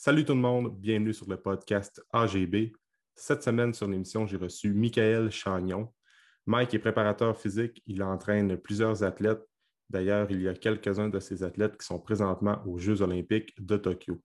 Salut 0.00 0.24
tout 0.24 0.34
le 0.34 0.40
monde, 0.40 0.78
bienvenue 0.78 1.12
sur 1.12 1.28
le 1.28 1.36
podcast 1.36 2.00
AGB. 2.12 2.70
Cette 3.16 3.42
semaine 3.42 3.74
sur 3.74 3.88
l'émission, 3.88 4.28
j'ai 4.28 4.36
reçu 4.36 4.72
Michael 4.72 5.28
Chagnon. 5.28 5.92
Mike 6.46 6.72
est 6.74 6.78
préparateur 6.78 7.36
physique, 7.36 7.82
il 7.84 8.04
entraîne 8.04 8.56
plusieurs 8.58 9.02
athlètes. 9.02 9.42
D'ailleurs, 9.90 10.30
il 10.30 10.40
y 10.40 10.46
a 10.46 10.54
quelques-uns 10.54 11.08
de 11.08 11.18
ces 11.18 11.42
athlètes 11.42 11.76
qui 11.76 11.84
sont 11.84 11.98
présentement 11.98 12.62
aux 12.64 12.78
Jeux 12.78 13.02
olympiques 13.02 13.52
de 13.58 13.76
Tokyo. 13.76 14.22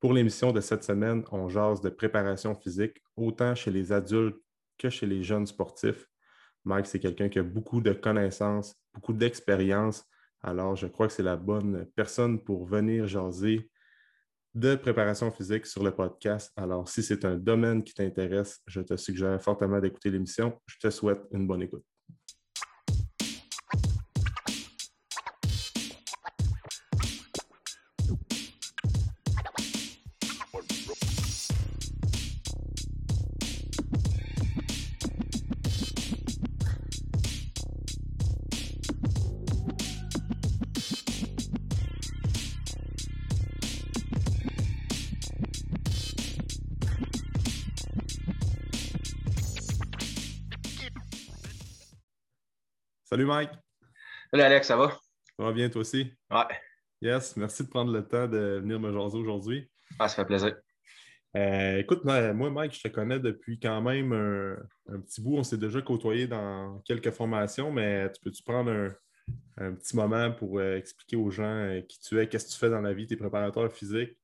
Pour 0.00 0.12
l'émission 0.12 0.52
de 0.52 0.60
cette 0.60 0.84
semaine, 0.84 1.24
on 1.32 1.48
jase 1.48 1.80
de 1.80 1.88
préparation 1.88 2.54
physique, 2.54 3.02
autant 3.16 3.54
chez 3.54 3.70
les 3.70 3.90
adultes 3.90 4.36
que 4.76 4.90
chez 4.90 5.06
les 5.06 5.22
jeunes 5.22 5.46
sportifs. 5.46 6.06
Mike, 6.64 6.84
c'est 6.84 7.00
quelqu'un 7.00 7.30
qui 7.30 7.38
a 7.38 7.42
beaucoup 7.42 7.80
de 7.80 7.94
connaissances, 7.94 8.76
beaucoup 8.92 9.14
d'expérience. 9.14 10.04
Alors, 10.42 10.76
je 10.76 10.88
crois 10.88 11.06
que 11.06 11.14
c'est 11.14 11.22
la 11.22 11.36
bonne 11.36 11.86
personne 11.96 12.38
pour 12.38 12.66
venir 12.66 13.06
jaser 13.06 13.70
de 14.54 14.76
préparation 14.76 15.30
physique 15.30 15.66
sur 15.66 15.82
le 15.82 15.90
podcast. 15.90 16.52
Alors, 16.56 16.88
si 16.88 17.02
c'est 17.02 17.24
un 17.24 17.36
domaine 17.36 17.82
qui 17.82 17.94
t'intéresse, 17.94 18.60
je 18.66 18.80
te 18.80 18.96
suggère 18.96 19.42
fortement 19.42 19.80
d'écouter 19.80 20.10
l'émission. 20.10 20.58
Je 20.66 20.78
te 20.78 20.90
souhaite 20.90 21.22
une 21.32 21.46
bonne 21.46 21.62
écoute. 21.62 21.84
Salut 53.14 53.26
Mike. 53.26 53.50
Salut 54.32 54.42
Alex, 54.42 54.66
ça 54.66 54.76
va? 54.76 54.90
Ça 55.38 55.44
va 55.44 55.52
bien 55.52 55.68
toi 55.68 55.82
aussi? 55.82 56.12
Ouais. 56.32 56.56
Yes, 57.00 57.36
merci 57.36 57.62
de 57.62 57.68
prendre 57.68 57.92
le 57.92 58.04
temps 58.04 58.26
de 58.26 58.58
venir 58.60 58.80
me 58.80 58.92
jaser 58.92 59.18
aujourd'hui. 59.18 59.70
Ah, 60.00 60.08
ça 60.08 60.16
fait 60.16 60.24
plaisir. 60.24 60.56
Euh, 61.36 61.78
écoute, 61.78 62.04
moi, 62.04 62.32
Mike, 62.32 62.74
je 62.74 62.82
te 62.82 62.88
connais 62.88 63.20
depuis 63.20 63.60
quand 63.60 63.80
même 63.82 64.12
un, 64.12 64.98
petit 64.98 65.20
bout. 65.20 65.36
On 65.36 65.44
s'est 65.44 65.58
déjà 65.58 65.80
côtoyé 65.80 66.26
dans 66.26 66.80
quelques 66.84 67.12
formations, 67.12 67.70
mais 67.70 68.10
tu 68.10 68.20
peux-tu 68.20 68.42
prendre 68.42 68.90
un, 69.58 69.74
petit 69.74 69.94
moment 69.94 70.32
pour 70.32 70.58
euh, 70.58 70.76
expliquer 70.76 71.14
aux 71.14 71.30
gens 71.30 71.44
euh, 71.44 71.82
qui 71.82 72.00
tu 72.00 72.18
es, 72.20 72.28
qu'est-ce 72.28 72.46
que 72.46 72.50
tu 72.50 72.58
fais 72.58 72.70
dans 72.70 72.80
la 72.80 72.94
vie, 72.94 73.06
tes 73.06 73.16
préparateurs 73.16 73.72
physiques? 73.72 74.18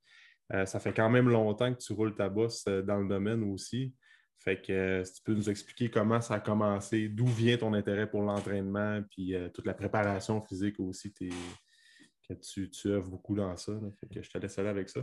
ça 0.64 0.80
fait 0.80 0.92
quand 0.92 1.11
même 1.11 1.28
longtemps 1.28 1.72
que 1.72 1.78
tu 1.78 1.92
roules 1.92 2.16
ta 2.16 2.28
bosse 2.28 2.64
dans 2.64 2.98
le 2.98 3.06
domaine 3.06 3.44
aussi. 3.52 3.94
Fait 4.42 4.60
que 4.60 4.72
euh, 4.72 5.05
si 5.05 5.14
tu 5.14 5.22
peux 5.22 5.34
nous 5.34 5.50
expliquer 5.50 5.91
comment 5.91 6.20
ça 6.22 6.34
a 6.34 6.41
commencé, 6.41 7.08
d'où 7.08 7.27
vient 7.27 7.58
ton 7.58 7.74
intérêt 7.74 8.08
pour 8.08 8.22
l'entraînement, 8.22 9.02
puis 9.10 9.34
euh, 9.34 9.50
toute 9.50 9.66
la 9.66 9.74
préparation 9.74 10.41
physique 10.41 10.80
aussi, 10.80 11.12
que 11.12 12.34
tu, 12.34 12.70
tu 12.70 12.88
œuvres 12.88 13.11
beaucoup 13.11 13.34
dans 13.34 13.55
ça. 13.58 13.72
Fait 14.00 14.06
que 14.06 14.22
je 14.22 14.30
te 14.30 14.38
laisse 14.38 14.58
aller 14.58 14.70
avec 14.70 14.88
ça. 14.88 15.00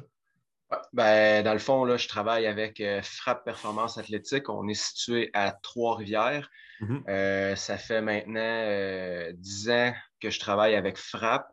Ben, 0.91 1.43
dans 1.43 1.53
le 1.53 1.59
fond, 1.59 1.85
là, 1.85 1.97
je 1.97 2.07
travaille 2.07 2.47
avec 2.47 2.81
euh, 2.81 3.01
Frappe 3.03 3.45
Performance 3.45 3.97
Athlétique. 3.99 4.49
On 4.49 4.67
est 4.67 4.73
situé 4.73 5.29
à 5.33 5.51
Trois-Rivières. 5.51 6.49
Mm-hmm. 6.81 7.55
ça 7.55 7.77
fait 7.77 8.01
maintenant 8.01 9.31
dix 9.33 9.67
ans 9.69 9.93
que 10.19 10.29
je 10.29 10.39
travaille 10.39 10.75
avec 10.75 10.97
Frappe. 10.97 11.51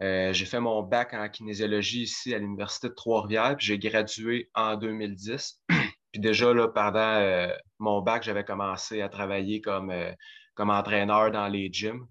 j'ai 0.00 0.44
fait 0.44 0.60
mon 0.60 0.82
bac 0.82 1.14
en 1.14 1.30
kinésiologie 1.30 2.02
ici 2.02 2.34
à 2.34 2.38
l'Université 2.38 2.88
de 2.88 2.94
Trois-Rivières, 2.94 3.56
puis 3.56 3.66
j'ai 3.66 3.78
gradué 3.78 4.50
en 4.54 4.76
2010. 4.76 5.62
Puis 6.12 6.20
déjà, 6.20 6.52
là, 6.52 6.68
pendant 6.68 6.98
euh, 6.98 7.48
mon 7.78 8.00
bac, 8.00 8.22
j'avais 8.22 8.44
commencé 8.44 9.02
à 9.02 9.08
travailler 9.08 9.60
comme, 9.60 9.90
euh, 9.90 10.12
comme 10.54 10.70
entraîneur 10.70 11.30
dans 11.30 11.48
les 11.48 11.68
gyms. 11.72 12.06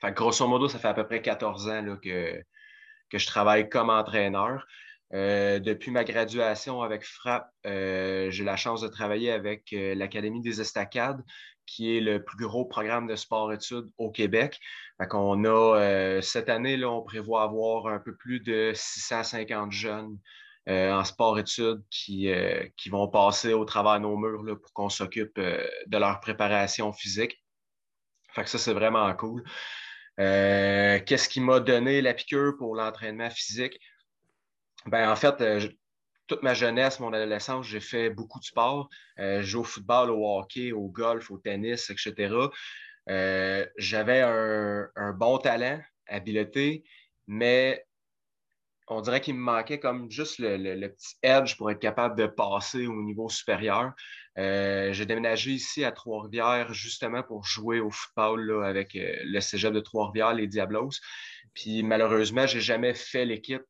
Fait 0.00 0.12
grosso 0.12 0.46
modo, 0.48 0.68
ça 0.68 0.78
fait 0.78 0.88
à 0.88 0.94
peu 0.94 1.06
près 1.06 1.20
14 1.20 1.68
ans 1.68 1.82
là, 1.82 1.96
que, 2.02 2.42
que 3.10 3.18
je 3.18 3.26
travaille 3.26 3.68
comme 3.68 3.90
entraîneur. 3.90 4.66
Euh, 5.12 5.58
depuis 5.58 5.90
ma 5.90 6.04
graduation 6.04 6.82
avec 6.82 7.04
FRAP, 7.04 7.50
j'ai 7.64 8.44
la 8.44 8.56
chance 8.56 8.80
de 8.80 8.88
travailler 8.88 9.32
avec 9.32 9.68
l'Académie 9.72 10.40
des 10.40 10.60
Estacades, 10.60 11.22
qui 11.66 11.96
est 11.96 12.00
le 12.00 12.24
plus 12.24 12.38
gros 12.38 12.64
programme 12.64 13.06
de 13.06 13.16
sport-études 13.16 13.90
au 13.98 14.10
Québec. 14.10 14.58
Fait 14.98 15.08
on 15.12 15.44
a, 15.44 16.20
cette 16.22 16.48
année, 16.48 16.76
là, 16.76 16.88
on 16.88 17.02
prévoit 17.02 17.42
avoir 17.42 17.88
un 17.88 17.98
peu 17.98 18.14
plus 18.16 18.40
de 18.40 18.72
650 18.74 19.72
jeunes 19.72 20.16
en 20.68 21.04
sport-études 21.04 21.82
qui, 21.90 22.30
euh, 22.30 22.66
qui 22.76 22.90
vont 22.90 23.08
passer 23.08 23.54
au 23.54 23.64
travers 23.64 23.94
de 23.94 24.00
nos 24.00 24.16
murs 24.16 24.60
pour 24.60 24.72
qu'on 24.72 24.88
s'occupe 24.88 25.38
euh, 25.38 25.66
de 25.86 25.98
leur 25.98 26.20
préparation 26.20 26.92
physique. 26.92 27.42
Fait 28.32 28.44
que 28.44 28.50
ça, 28.50 28.58
c'est 28.58 28.74
vraiment 28.74 29.12
cool. 29.14 29.42
Qu'est-ce 30.16 31.28
qui 31.28 31.40
m'a 31.40 31.60
donné 31.60 32.02
la 32.02 32.12
piqûre 32.12 32.54
pour 32.58 32.76
l'entraînement 32.76 33.30
physique? 33.30 33.80
Ben, 34.86 35.10
en 35.10 35.16
fait, 35.16 35.42
toute 36.26 36.42
ma 36.42 36.52
jeunesse, 36.52 37.00
mon 37.00 37.12
adolescence, 37.14 37.66
j'ai 37.66 37.80
fait 37.80 38.10
beaucoup 38.10 38.38
de 38.38 38.44
sport. 38.44 38.90
j'ai 39.16 39.42
joué 39.42 39.62
au 39.62 39.64
football, 39.64 40.10
au 40.10 40.38
hockey, 40.38 40.72
au 40.72 40.88
golf, 40.88 41.30
au 41.30 41.38
tennis, 41.38 41.88
etc. 41.88 42.34
J'avais 43.78 44.20
un, 44.20 44.88
un, 44.94 45.12
bon 45.12 45.38
talent, 45.38 45.80
habileté, 46.06 46.84
mais 47.26 47.82
on 48.90 49.00
dirait 49.00 49.20
qu'il 49.20 49.34
me 49.34 49.40
manquait 49.40 49.78
comme 49.78 50.10
juste 50.10 50.38
le, 50.40 50.88
petit 50.88 51.16
edge 51.22 51.56
pour 51.56 51.70
être 51.70 51.78
capable 51.78 52.18
de 52.18 52.26
passer 52.26 52.88
au 52.88 53.02
niveau 53.02 53.28
supérieur. 53.28 53.92
Euh, 54.36 54.92
j'ai 54.92 55.06
déménagé 55.06 55.52
ici 55.52 55.84
à 55.84 55.92
Trois-Rivières 55.92 56.74
justement 56.74 57.22
pour 57.22 57.44
jouer 57.44 57.78
au 57.78 57.90
football 57.90 58.64
avec 58.64 58.96
euh, 58.96 59.14
le 59.24 59.40
cégep 59.40 59.72
de 59.72 59.80
Trois-Rivières, 59.80 60.34
les 60.34 60.48
Diablos. 60.48 60.90
Puis 61.54 61.84
malheureusement, 61.84 62.46
je 62.46 62.56
n'ai 62.56 62.60
jamais 62.60 62.94
fait 62.94 63.24
l'équipe, 63.24 63.62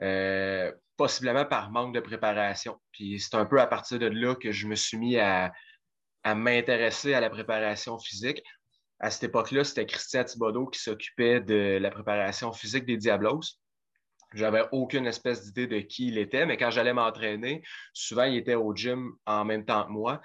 euh, 0.00 0.72
possiblement 0.96 1.44
par 1.44 1.70
manque 1.70 1.94
de 1.94 2.00
préparation. 2.00 2.80
Puis 2.92 3.20
c'est 3.20 3.36
un 3.36 3.44
peu 3.44 3.60
à 3.60 3.66
partir 3.66 3.98
de 3.98 4.06
là 4.06 4.34
que 4.34 4.52
je 4.52 4.66
me 4.66 4.74
suis 4.74 4.96
mis 4.96 5.18
à, 5.18 5.52
à 6.24 6.34
m'intéresser 6.34 7.12
à 7.12 7.20
la 7.20 7.28
préparation 7.28 7.98
physique. 7.98 8.42
À 9.00 9.10
cette 9.10 9.24
époque-là, 9.24 9.64
c'était 9.64 9.84
Christian 9.84 10.24
Thibodeau 10.24 10.66
qui 10.66 10.80
s'occupait 10.80 11.40
de 11.40 11.78
la 11.78 11.90
préparation 11.90 12.52
physique 12.52 12.86
des 12.86 12.96
Diablos. 12.96 13.61
J'avais 14.34 14.62
aucune 14.72 15.06
espèce 15.06 15.44
d'idée 15.44 15.66
de 15.66 15.80
qui 15.80 16.08
il 16.08 16.18
était, 16.18 16.46
mais 16.46 16.56
quand 16.56 16.70
j'allais 16.70 16.92
m'entraîner, 16.92 17.62
souvent 17.92 18.24
il 18.24 18.36
était 18.36 18.54
au 18.54 18.74
gym 18.74 19.12
en 19.26 19.44
même 19.44 19.64
temps 19.64 19.84
que 19.84 19.90
moi. 19.90 20.20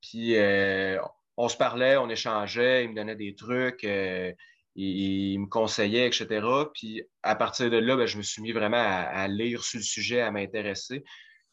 Puis 0.00 0.36
euh, 0.36 0.98
on 1.36 1.48
se 1.48 1.56
parlait, 1.56 1.96
on 1.96 2.08
échangeait, 2.08 2.84
il 2.84 2.90
me 2.90 2.94
donnait 2.94 3.16
des 3.16 3.34
trucs, 3.34 3.84
euh, 3.84 4.32
il, 4.74 5.38
me 5.38 5.46
conseillait, 5.46 6.06
etc. 6.06 6.46
Puis 6.74 7.02
à 7.22 7.34
partir 7.34 7.70
de 7.70 7.76
là, 7.76 7.96
ben, 7.96 8.06
je 8.06 8.16
me 8.16 8.22
suis 8.22 8.42
mis 8.42 8.52
vraiment 8.52 8.82
à, 8.82 9.26
lire 9.28 9.64
sur 9.64 9.78
le 9.78 9.84
sujet, 9.84 10.20
à 10.20 10.30
m'intéresser. 10.30 11.04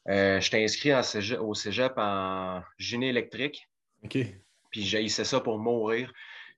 Euh, 0.07 0.39
J'étais 0.39 0.63
inscrit 0.63 0.91
au 1.39 1.53
cégep 1.53 1.93
en 1.97 2.61
génie 2.77 3.07
électrique. 3.07 3.67
OK. 4.03 4.17
Puis 4.71 4.83
j'haïssais 4.83 5.23
ça 5.23 5.39
pour 5.39 5.57
mourir. 5.57 6.11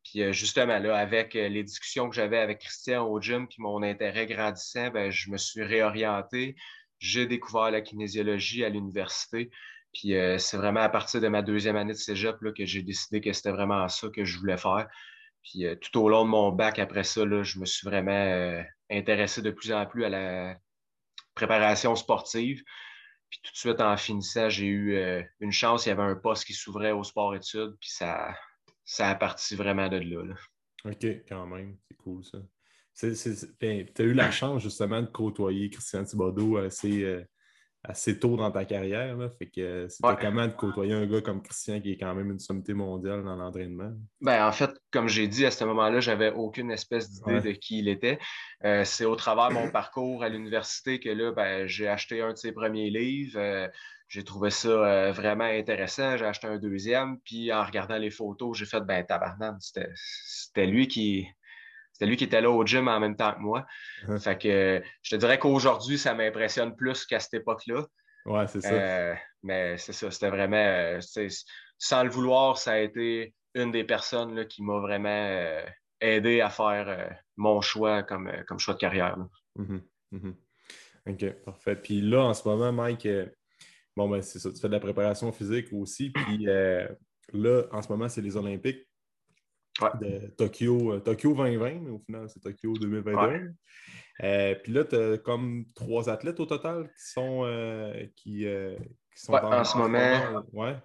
Puis 0.10 0.24
euh, 0.24 0.32
justement, 0.32 0.80
là, 0.80 0.98
avec 0.98 1.36
euh, 1.36 1.50
les 1.50 1.64
discussions 1.64 2.10
que 2.10 2.16
j'avais 2.16 2.38
avec 2.38 2.60
Christian 2.60 3.06
au 3.06 3.20
gym, 3.20 3.48
puis 3.48 3.58
mon 3.60 3.84
intérêt 3.84 4.26
grandissant, 4.26 4.90
ben, 4.90 5.12
je 5.12 5.30
me 5.30 5.38
suis 5.38 5.64
réorienté. 5.64 6.56
J'ai 7.00 7.28
découvert 7.28 7.72
la 7.72 7.82
kinésiologie 7.82 8.64
à 8.64 8.70
l'université. 8.70 9.52
Puis 9.94 10.16
euh, 10.16 10.38
c'est 10.38 10.58
vraiment 10.58 10.80
à 10.80 10.90
partir 10.90 11.20
de 11.20 11.28
ma 11.28 11.42
deuxième 11.42 11.76
année 11.76 11.92
de 11.92 11.98
cégep 11.98 12.42
là, 12.42 12.52
que 12.54 12.66
j'ai 12.66 12.84
décidé 12.84 13.20
que 13.20 13.34
c'était 13.34 13.52
vraiment 13.52 13.88
ça 13.90 14.08
que 14.10 14.24
je 14.24 14.38
voulais 14.40 14.58
faire. 14.58 14.88
Puis 15.44 15.66
tout 15.82 16.00
au 16.00 16.10
long 16.10 16.24
de 16.26 16.30
mon 16.30 16.52
bac 16.52 16.80
après 16.80 17.04
ça, 17.04 17.26
là, 17.26 17.44
je 17.44 17.60
me 17.60 17.66
suis 17.66 17.88
vraiment 17.88 18.64
intéressé 18.90 19.42
de 19.42 19.52
plus 19.52 19.72
en 19.72 19.86
plus 19.86 20.04
à 20.04 20.10
la 20.10 20.58
préparation 21.36 21.96
sportive. 21.96 22.64
Puis 23.30 23.40
tout 23.44 23.52
de 23.54 23.58
suite, 23.58 23.82
en 23.82 23.96
finissant, 23.96 24.50
j'ai 24.50 24.66
eu 24.66 25.24
une 25.40 25.54
chance. 25.54 25.86
Il 25.86 25.90
y 25.90 25.92
avait 25.94 26.04
un 26.04 26.16
poste 26.16 26.44
qui 26.44 26.54
s'ouvrait 26.54 26.92
au 26.92 27.04
sport-études. 27.04 27.78
Puis 27.80 27.92
ça, 27.92 28.36
ça 28.88 29.10
a 29.10 29.16
parti 29.16 29.56
vraiment 29.56 29.90
de 29.90 29.98
là, 29.98 30.34
OK, 30.86 31.06
quand 31.28 31.46
même. 31.46 31.76
C'est 31.88 31.98
cool, 31.98 32.24
ça. 32.24 32.40
Ben, 33.62 33.86
tu 33.94 34.02
as 34.02 34.06
eu 34.06 34.14
la 34.14 34.32
chance, 34.32 34.64
justement, 34.64 35.02
de 35.02 35.08
côtoyer 35.08 35.70
Christian 35.70 36.04
Thibodeau 36.04 36.58
assez, 36.58 37.04
euh, 37.04 37.24
assez 37.84 38.18
tôt 38.18 38.38
dans 38.38 38.50
ta 38.50 38.64
carrière. 38.66 39.18
Là. 39.18 39.30
Fait 39.30 39.48
que 39.48 39.88
c'était 39.90 40.16
comment 40.20 40.48
de 40.48 40.54
côtoyer 40.54 40.94
un 40.94 41.06
gars 41.06 41.22
comme 41.22 41.44
Christian 41.44 41.80
qui 41.82 41.92
est 41.92 41.98
quand 41.98 42.16
même 42.16 42.32
une 42.32 42.40
sommité 42.40 42.74
mondiale 42.74 43.24
dans 43.24 43.36
l'entraînement? 43.36 43.92
Ben, 44.22 44.48
en 44.48 44.52
fait, 44.54 44.72
comme 44.90 45.10
j'ai 45.10 45.28
dit, 45.28 45.46
à 45.46 45.52
ce 45.52 45.66
moment-là, 45.66 46.00
j'avais 46.00 46.32
aucune 46.32 46.72
espèce 46.72 47.12
d'idée 47.12 47.42
de 47.42 47.52
qui 47.52 47.80
il 47.80 47.90
était. 47.90 48.18
Euh, 48.64 48.84
c'est 48.86 49.06
au 49.06 49.18
travers 49.18 49.50
de 49.50 49.54
mon 49.56 49.70
parcours 49.70 50.24
à 50.24 50.30
l'université 50.30 51.00
que 51.00 51.10
là, 51.10 51.34
ben, 51.34 51.68
j'ai 51.68 51.90
acheté 51.90 52.22
un 52.22 52.32
de 52.32 52.38
ses 52.38 52.54
premiers 52.54 52.90
livres. 52.90 53.38
Euh, 53.38 53.68
j'ai 54.08 54.24
trouvé 54.24 54.50
ça 54.50 54.70
euh, 54.70 55.12
vraiment 55.12 55.44
intéressant. 55.44 56.18
J'ai 56.18 56.26
acheté 56.26 56.48
un 56.48 56.58
deuxième, 56.58 57.20
puis 57.22 57.52
en 57.52 57.64
regardant 57.64 57.98
les 57.98 58.10
photos, 58.10 58.58
j'ai 58.58 58.66
fait 58.66 58.82
ben 58.82 59.06
tabarnak, 59.06 59.56
c'était 59.60 60.66
lui 60.66 60.88
qui 60.88 61.28
c'était 61.92 62.06
lui 62.06 62.16
qui 62.16 62.26
était 62.26 62.42
là 62.42 62.52
au 62.52 62.64
gym 62.64 62.88
en 62.88 63.00
même 63.00 63.16
temps 63.16 63.34
que 63.34 63.40
moi. 63.40 63.66
Uh-huh. 64.04 64.20
Fait 64.20 64.38
que 64.38 64.84
je 65.02 65.16
te 65.16 65.20
dirais 65.20 65.40
qu'aujourd'hui, 65.40 65.98
ça 65.98 66.14
m'impressionne 66.14 66.76
plus 66.76 67.06
qu'à 67.06 67.20
cette 67.20 67.34
époque-là. 67.34 67.88
Ouais, 68.26 68.46
c'est 68.48 68.62
ça. 68.62 69.16
mais 69.42 69.78
c'est 69.78 69.94
ça, 69.94 70.12
c'était 70.12 70.30
vraiment, 70.30 71.00
sans 71.80 72.04
le 72.04 72.10
vouloir, 72.10 72.58
ça 72.58 72.74
a 72.74 72.78
été 72.80 73.34
une 73.56 73.72
des 73.72 73.84
personnes 73.84 74.36
là, 74.36 74.46
qui 74.46 74.62
m'a 74.62 74.80
vraiment 74.80 75.60
aidé 76.00 76.42
à 76.42 76.50
faire 76.50 77.18
mon 77.36 77.62
choix 77.62 78.04
comme, 78.04 78.32
comme 78.48 78.60
choix 78.60 78.76
de 78.76 78.80
carrière. 78.80 79.18
Mm-hmm. 79.58 79.82
Mm-hmm. 80.14 80.34
OK, 81.10 81.44
parfait. 81.46 81.76
Puis 81.78 82.02
là, 82.02 82.26
en 82.26 82.34
ce 82.34 82.48
moment, 82.48 82.72
Mike, 82.72 83.08
bon, 83.98 84.08
ben 84.08 84.22
c'est 84.22 84.40
ça, 84.40 84.52
tu 84.52 84.60
fais 84.60 84.68
de 84.68 84.74
la 84.74 84.80
préparation 84.80 85.32
physique 85.32 85.68
aussi. 85.74 86.12
Puis 86.12 86.46
là, 86.46 87.64
en 87.72 87.82
ce 87.82 87.90
moment, 87.90 88.08
c'est 88.08 88.22
les 88.22 88.38
Olympiques 88.38 88.88
de 90.00 90.28
Tokyo, 90.38 90.94
euh, 90.94 91.00
Tokyo 91.00 91.34
2020, 91.34 91.82
mais 91.82 91.92
au 91.92 92.00
final, 92.00 92.28
c'est 92.30 92.40
Tokyo 92.40 92.74
2021. 92.74 93.54
Euh, 94.24 94.56
puis 94.56 94.74
là, 94.74 94.84
tu 94.84 94.96
as 94.96 95.18
comme 95.18 95.66
trois 95.76 96.10
athlètes 96.10 96.40
au 96.40 96.46
total 96.46 96.88
qui 96.88 97.12
sont, 97.12 97.44
euh, 97.46 97.94
qui, 98.16 98.46
sont 99.14 99.34
en, 99.34 99.64
ce 99.64 99.78
moment. 99.78 100.44
ouais. 100.54 100.76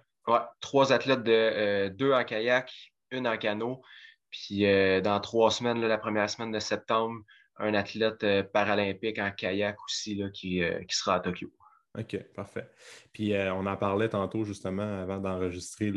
trois 0.61 0.93
athlètes 0.93 1.23
de 1.23 1.89
deux 1.89 2.13
en 2.13 2.23
kayak, 2.23 2.71
une 3.11 3.27
en 3.27 3.37
canot. 3.37 3.81
Puis 4.29 4.65
dans 5.01 5.19
trois 5.19 5.51
semaines, 5.51 5.81
la 5.81 5.97
première 5.97 6.29
semaine 6.29 6.51
de 6.51 6.59
septembre, 6.59 7.21
un 7.57 7.73
athlète 7.75 8.25
paralympique 8.51 9.19
en 9.19 9.31
kayak 9.31 9.77
aussi 9.83 10.15
là, 10.15 10.29
qui, 10.29 10.61
qui 10.87 10.95
sera 10.95 11.15
à 11.15 11.19
Tokyo. 11.19 11.51
OK, 11.97 12.17
parfait. 12.33 12.67
Puis 13.13 13.33
on 13.51 13.65
en 13.65 13.77
parlait 13.77 14.09
tantôt 14.09 14.43
justement 14.43 15.01
avant 15.01 15.19
d'enregistrer 15.19 15.91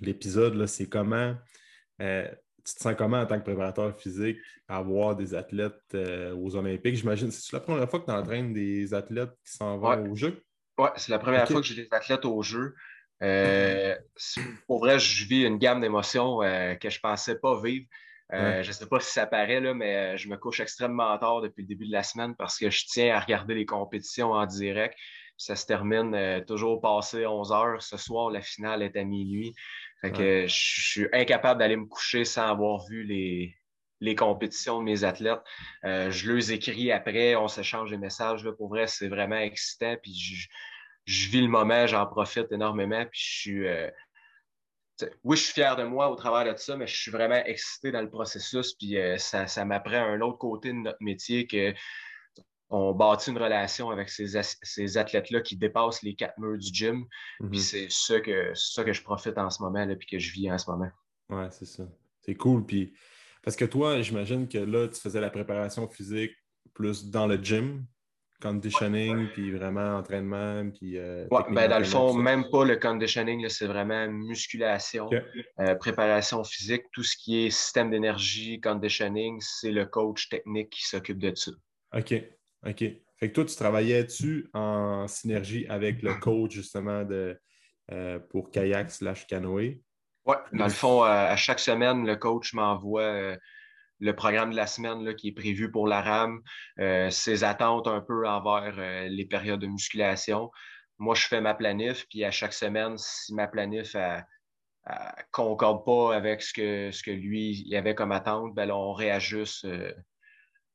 l'épisode. 0.00 0.66
C'est 0.66 0.88
comment 0.88 1.36
euh, 2.00 2.28
tu 2.64 2.74
te 2.74 2.80
sens 2.82 2.94
comment 2.96 3.20
en 3.20 3.26
tant 3.26 3.38
que 3.38 3.44
préparateur 3.44 3.98
physique 3.98 4.38
avoir 4.68 5.16
des 5.16 5.34
athlètes 5.34 5.94
euh, 5.94 6.34
aux 6.34 6.56
Olympiques? 6.56 6.96
J'imagine, 6.96 7.30
c'est 7.30 7.52
la 7.52 7.60
première 7.60 7.88
fois 7.88 8.00
que 8.00 8.06
tu 8.06 8.10
entraînes 8.10 8.52
des 8.52 8.92
athlètes 8.92 9.30
qui 9.44 9.52
s'en 9.52 9.78
vont 9.78 10.10
aux 10.10 10.16
Jeux? 10.16 10.42
Oui, 10.78 10.88
c'est 10.96 11.12
la 11.12 11.18
première 11.18 11.48
fois 11.48 11.60
que 11.60 11.66
j'ai 11.66 11.82
des 11.82 11.88
athlètes 11.90 12.24
aux 12.24 12.42
Jeux. 12.42 12.74
Euh, 13.22 13.94
pour 14.66 14.80
vrai, 14.80 14.98
je 14.98 15.26
vis 15.26 15.44
une 15.44 15.58
gamme 15.58 15.80
d'émotions 15.80 16.38
que 16.38 16.90
je 16.90 16.96
ne 16.96 17.00
pensais 17.00 17.38
pas 17.38 17.60
vivre. 17.60 17.86
Je 18.32 18.66
ne 18.66 18.72
sais 18.72 18.86
pas 18.86 19.00
si 19.00 19.10
ça 19.12 19.26
paraît, 19.26 19.60
là, 19.60 19.74
mais 19.74 20.16
je 20.16 20.28
me 20.28 20.36
couche 20.36 20.60
extrêmement 20.60 21.16
tard 21.18 21.40
depuis 21.40 21.62
le 21.62 21.68
début 21.68 21.86
de 21.86 21.92
la 21.92 22.02
semaine 22.02 22.34
parce 22.36 22.58
que 22.58 22.70
je 22.70 22.84
tiens 22.86 23.14
à 23.14 23.20
regarder 23.20 23.54
les 23.54 23.66
compétitions 23.66 24.32
en 24.32 24.46
direct. 24.46 24.96
Ça 25.36 25.56
se 25.56 25.66
termine 25.66 26.44
toujours 26.46 26.80
passé 26.80 27.26
11 27.26 27.52
heures. 27.52 27.82
Ce 27.82 27.96
soir, 27.96 28.30
la 28.30 28.42
finale 28.42 28.82
est 28.82 28.96
à 28.96 29.04
minuit. 29.04 29.54
Fait 30.00 30.12
que 30.12 30.46
je 30.46 30.90
suis 30.90 31.08
incapable 31.12 31.60
d'aller 31.60 31.76
me 31.76 31.86
coucher 31.86 32.24
sans 32.24 32.46
avoir 32.46 32.86
vu 32.86 33.04
les, 33.04 33.54
les 34.00 34.14
compétitions 34.14 34.78
de 34.78 34.84
mes 34.84 35.04
athlètes. 35.04 35.42
Euh, 35.84 36.10
je 36.10 36.30
leur 36.30 36.50
écris 36.50 36.90
après, 36.90 37.36
on 37.36 37.48
s'échange 37.48 37.90
des 37.90 37.98
messages. 37.98 38.44
Là, 38.44 38.52
pour 38.52 38.68
vrai, 38.68 38.86
c'est 38.86 39.08
vraiment 39.08 39.36
excitant. 39.36 39.96
Puis 40.02 40.14
je, 40.14 40.48
je 41.04 41.28
vis 41.28 41.42
le 41.42 41.48
moment, 41.48 41.86
j'en 41.86 42.06
profite 42.06 42.50
énormément. 42.50 43.04
Puis 43.06 43.20
je 43.22 43.38
suis. 43.40 43.68
Euh, 43.68 43.90
oui, 45.24 45.36
je 45.36 45.42
suis 45.42 45.52
fier 45.52 45.76
de 45.76 45.84
moi 45.84 46.10
au 46.10 46.16
travers 46.16 46.52
de 46.52 46.58
ça, 46.58 46.76
mais 46.76 46.86
je 46.86 46.96
suis 46.96 47.10
vraiment 47.10 47.42
excité 47.44 47.90
dans 47.90 48.02
le 48.02 48.10
processus. 48.10 48.74
Puis 48.74 48.96
euh, 48.98 49.16
ça, 49.18 49.46
ça 49.46 49.64
m'apprend 49.64 50.02
un 50.02 50.20
autre 50.20 50.38
côté 50.38 50.68
de 50.68 50.78
notre 50.78 51.02
métier 51.02 51.46
que 51.46 51.74
on 52.70 52.92
bâtit 52.92 53.30
une 53.30 53.38
relation 53.38 53.90
avec 53.90 54.08
ces, 54.08 54.96
athlètes-là 54.96 55.40
qui 55.40 55.56
dépassent 55.56 56.02
les 56.02 56.14
quatre 56.14 56.38
murs 56.38 56.56
du 56.56 56.68
gym. 56.72 57.04
Puis 57.38 57.48
mhm. 57.48 57.58
c'est 57.58 57.90
ça 57.90 58.20
que, 58.20 58.52
ça 58.54 58.84
que 58.84 58.92
je 58.92 59.02
profite 59.02 59.36
en 59.38 59.50
ce 59.50 59.60
moment, 59.60 59.84
là, 59.84 59.96
puis 59.96 60.06
que 60.06 60.18
je 60.18 60.32
vis 60.32 60.50
en 60.52 60.56
ce 60.56 60.70
moment. 60.70 60.90
Ouais, 61.30 61.48
c'est 61.50 61.66
ça. 61.66 61.82
C'est 62.22 62.36
cool. 62.36 62.64
Puis 62.64 62.92
parce 63.42 63.56
que 63.56 63.64
toi, 63.64 64.00
j'imagine 64.02 64.48
que 64.48 64.58
là, 64.58 64.86
tu 64.86 65.00
faisais 65.00 65.20
la 65.20 65.30
préparation 65.30 65.88
physique 65.88 66.32
plus 66.74 67.10
dans 67.10 67.26
le 67.26 67.36
gym, 67.36 67.84
conditioning, 68.40 69.28
puis 69.32 69.52
vraiment 69.52 69.96
entraînement, 69.98 70.68
puis. 70.70 70.98
Euh, 70.98 71.26
ben 71.50 71.68
dans 71.68 71.78
le 71.78 71.84
fond, 71.84 72.14
même 72.14 72.48
pas 72.50 72.64
le 72.64 72.76
conditioning, 72.76 73.48
c'est 73.48 73.66
vraiment 73.66 74.08
musculation, 74.08 75.08
euh, 75.60 75.74
préparation 75.76 76.42
physique, 76.44 76.84
tout 76.92 77.02
ce 77.02 77.16
qui 77.16 77.46
est 77.46 77.50
système 77.50 77.90
d'énergie, 77.90 78.60
conditioning, 78.60 79.40
c'est 79.40 79.70
le 79.70 79.86
coach 79.86 80.28
technique 80.28 80.70
qui 80.70 80.86
s'occupe 80.86 81.18
de 81.18 81.34
ça. 81.34 81.52
OK. 81.94 82.14
OK. 82.66 82.84
Fait 83.16 83.28
que 83.28 83.34
toi, 83.34 83.44
tu 83.44 83.54
travaillais-tu 83.54 84.48
en 84.54 85.06
synergie 85.06 85.66
avec 85.68 86.02
le 86.02 86.14
coach 86.14 86.52
justement 86.52 87.04
de, 87.04 87.38
euh, 87.92 88.18
pour 88.30 88.50
kayak 88.50 88.90
slash 88.90 89.26
canoë? 89.26 89.82
Oui, 90.26 90.36
dans 90.52 90.64
le 90.64 90.70
fond, 90.70 91.02
à 91.02 91.34
chaque 91.36 91.58
semaine, 91.58 92.06
le 92.06 92.16
coach 92.16 92.54
m'envoie 92.54 93.02
euh, 93.02 93.36
le 94.00 94.16
programme 94.16 94.50
de 94.50 94.56
la 94.56 94.66
semaine 94.66 95.04
là, 95.04 95.14
qui 95.14 95.28
est 95.28 95.32
prévu 95.32 95.70
pour 95.70 95.86
la 95.86 96.02
RAM, 96.02 96.40
euh, 96.78 97.10
ses 97.10 97.44
attentes 97.44 97.86
un 97.86 98.00
peu 98.00 98.26
envers 98.26 99.08
les 99.08 99.26
périodes 99.26 99.60
de 99.60 99.66
musculation. 99.66 100.50
Moi, 100.98 101.14
je 101.14 101.26
fais 101.26 101.40
ma 101.40 101.54
planif, 101.54 102.06
puis 102.08 102.24
à 102.24 102.30
chaque 102.30 102.52
semaine, 102.52 102.96
si 102.98 103.34
ma 103.34 103.46
planif 103.46 103.94
ne 103.94 104.20
concorde 105.30 105.84
pas 105.84 106.14
avec 106.14 106.42
ce 106.42 106.52
que, 106.52 106.90
ce 106.90 107.02
que 107.02 107.10
lui 107.10 107.64
il 107.66 107.76
avait 107.76 107.94
comme 107.94 108.12
attente, 108.12 108.54
ben 108.54 108.70
on 108.70 108.92
réajuste 108.92 109.66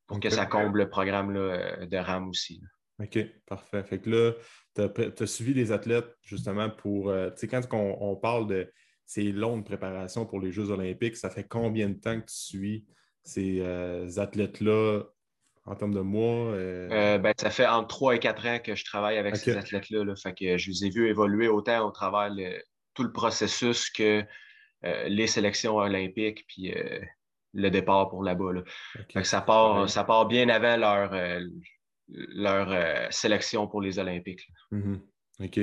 pour 0.06 0.20
que 0.20 0.30
ça 0.30 0.46
comble 0.46 0.78
le 0.78 0.88
programme 0.88 1.36
euh, 1.36 1.86
de 1.86 1.96
RAM 1.96 2.28
aussi. 2.28 2.62
OK, 2.98 3.18
parfait. 3.46 3.84
Fait 3.84 4.00
que 4.00 4.10
là, 4.10 4.32
tu 4.74 5.22
as, 5.22 5.26
suivi 5.26 5.52
les 5.52 5.72
athlètes 5.72 6.16
justement 6.22 6.70
pour. 6.70 7.10
Euh, 7.10 7.30
tu 7.30 7.40
sais, 7.40 7.48
quand 7.48 7.62
on, 7.72 8.16
parle 8.16 8.46
de 8.46 8.72
ces 9.04 9.32
longues 9.32 9.64
préparations 9.64 10.24
pour 10.24 10.40
les 10.40 10.52
Jeux 10.52 10.70
olympiques, 10.70 11.16
ça 11.16 11.28
fait 11.28 11.44
combien 11.44 11.90
de 11.90 11.98
temps 11.98 12.18
que 12.18 12.26
tu 12.26 12.36
suis 12.36 12.86
ces 13.26 13.60
euh, 13.60 14.08
athlètes-là 14.16 15.02
en 15.64 15.74
termes 15.74 15.94
de 15.94 16.00
mois? 16.00 16.52
ben, 16.52 17.32
ça 17.38 17.50
fait 17.50 17.66
entre 17.66 17.88
3 17.88 18.16
et 18.16 18.18
4 18.18 18.46
ans 18.46 18.58
que 18.60 18.74
je 18.74 18.84
travaille 18.84 19.18
avec 19.18 19.36
ces 19.36 19.56
athlètes-là. 19.56 20.14
Fait 20.16 20.32
que 20.32 20.56
je 20.56 20.70
les 20.70 20.86
ai 20.86 20.90
vus 20.90 21.08
évoluer 21.08 21.48
autant 21.48 21.86
au 21.86 21.90
travers 21.90 22.30
tout 22.94 23.02
le 23.02 23.12
processus 23.12 23.90
que 23.90 24.24
les 24.82 25.26
sélections 25.26 25.76
olympiques, 25.76 26.44
puis 26.46 26.72
le 27.56 27.70
départ 27.70 28.08
pour 28.08 28.22
là-bas. 28.22 28.62
Ça, 29.24 29.40
part, 29.40 29.88
ça 29.88 30.04
part 30.04 30.26
bien 30.26 30.48
avant 30.48 30.76
leur, 30.76 31.12
euh, 31.12 31.40
leur 32.08 32.70
euh, 32.70 33.06
sélection 33.10 33.66
pour 33.66 33.80
les 33.80 33.98
Olympiques. 33.98 34.46
Mm-hmm. 34.72 35.00
OK. 35.40 35.60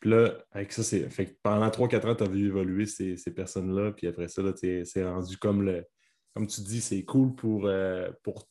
Puis 0.00 0.10
là, 0.10 0.32
avec 0.50 0.72
ça, 0.72 0.82
c'est. 0.82 1.08
Pendant 1.42 1.68
3-4 1.68 2.08
ans, 2.08 2.14
tu 2.14 2.24
as 2.24 2.28
vu 2.28 2.46
évoluer 2.46 2.86
ces, 2.86 3.16
personnes-là, 3.34 3.92
puis 3.92 4.08
après 4.08 4.28
ça, 4.28 4.42
c'est 4.56 5.04
rendu 5.04 5.36
comme 5.36 5.62
le. 5.62 5.84
Comme 6.34 6.46
tu 6.46 6.60
dis, 6.62 6.80
c'est 6.80 7.04
cool 7.04 7.34
pour, 7.34 7.66
euh, 7.66 8.10
pour, 8.22 8.48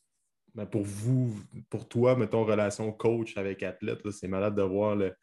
ben, 0.53 0.65
pour 0.65 0.83
vous, 0.83 1.35
pour 1.69 1.87
toi, 1.87 2.15
mettons, 2.15 2.45
relation 2.45 2.91
coach 2.91 3.37
avec 3.37 3.63
athlète. 3.63 4.09
C'est 4.11 4.27
malade 4.27 4.55
de 4.55 4.61
voir 4.61 4.95
le, 4.95 5.13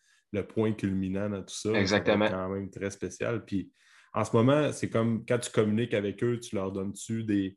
point 0.42 0.72
culminant 0.72 1.30
dans 1.30 1.42
tout 1.42 1.54
ça. 1.54 1.72
Exactement. 1.72 2.26
C'est 2.26 2.32
quand 2.32 2.48
même 2.48 2.70
très 2.70 2.90
spécial. 2.90 3.44
Puis 3.44 3.70
en 4.12 4.24
ce 4.24 4.34
moment, 4.34 4.72
c'est 4.72 4.90
comme 4.90 5.24
quand 5.26 5.38
tu 5.38 5.50
communiques 5.50 5.94
avec 5.94 6.22
eux, 6.24 6.38
tu 6.40 6.54
leur 6.54 6.72
donnes-tu 6.72 7.24
des, 7.24 7.56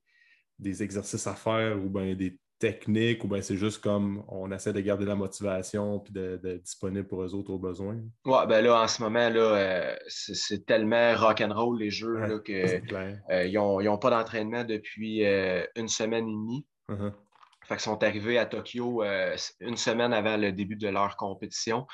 des 0.59 0.83
exercices 0.83 1.27
à 1.27 1.33
faire 1.33 1.83
ou 1.83 1.89
bien 1.89 2.15
des 2.15 2.37
techniques 2.61 3.23
ou 3.23 3.27
bien 3.27 3.41
c'est 3.41 3.57
juste 3.57 3.81
comme 3.81 4.23
on 4.27 4.51
essaie 4.51 4.71
de 4.71 4.79
garder 4.81 5.05
la 5.05 5.15
motivation 5.15 5.99
puis 5.99 6.13
d'être 6.13 6.61
disponible 6.61 7.07
pour 7.07 7.23
eux 7.23 7.33
autres 7.33 7.51
au 7.51 7.57
besoin? 7.57 7.97
Ouais, 8.23 8.45
ben 8.47 8.63
là, 8.63 8.79
en 8.83 8.87
ce 8.87 9.01
moment, 9.01 9.29
là, 9.29 9.39
euh, 9.39 9.95
c'est 10.07 10.65
tellement 10.67 11.15
rock'n'roll 11.15 11.79
les 11.79 11.89
jeux 11.89 12.39
qu'ils 12.45 12.83
euh, 12.93 13.51
n'ont 13.51 13.97
pas 13.97 14.11
d'entraînement 14.11 14.63
depuis 14.63 15.25
euh, 15.25 15.65
une 15.75 15.87
semaine 15.87 16.29
et 16.29 16.31
demie. 16.31 16.65
Uh-huh. 16.89 17.11
Fait 17.65 17.75
qu'ils 17.75 17.81
sont 17.81 18.03
arrivés 18.03 18.37
à 18.37 18.45
Tokyo 18.45 19.03
une 19.59 19.77
semaine 19.77 20.13
avant 20.13 20.37
le 20.37 20.51
début 20.51 20.75
de 20.75 20.87
leur 20.87 21.17
compétition. 21.17 21.87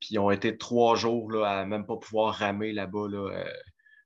Puis 0.00 0.10
ils 0.12 0.18
ont 0.18 0.30
été 0.30 0.56
trois 0.56 0.96
jours 0.96 1.30
là, 1.30 1.60
à 1.60 1.66
même 1.66 1.84
pas 1.84 1.96
pouvoir 1.96 2.34
ramer 2.34 2.72
là-bas 2.72 3.08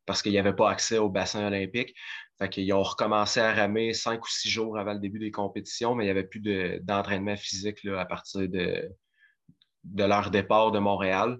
parce 0.06 0.22
qu'il 0.22 0.32
n'y 0.32 0.38
avait 0.38 0.54
pas 0.54 0.70
accès 0.70 0.98
au 0.98 1.08
bassin 1.08 1.46
olympique. 1.46 1.94
Fait 2.40 2.48
qu'ils 2.48 2.72
ont 2.72 2.82
recommencé 2.82 3.38
à 3.40 3.52
ramer 3.52 3.92
cinq 3.92 4.24
ou 4.24 4.28
six 4.28 4.48
jours 4.48 4.78
avant 4.78 4.94
le 4.94 4.98
début 4.98 5.18
des 5.18 5.30
compétitions, 5.30 5.94
mais 5.94 6.04
il 6.04 6.06
n'y 6.06 6.10
avait 6.10 6.24
plus 6.24 6.40
d'entraînement 6.80 7.36
physique 7.36 7.84
là, 7.84 8.00
à 8.00 8.06
partir 8.06 8.48
de, 8.48 8.90
de 9.84 10.04
leur 10.04 10.30
départ 10.30 10.72
de 10.72 10.78
Montréal. 10.78 11.38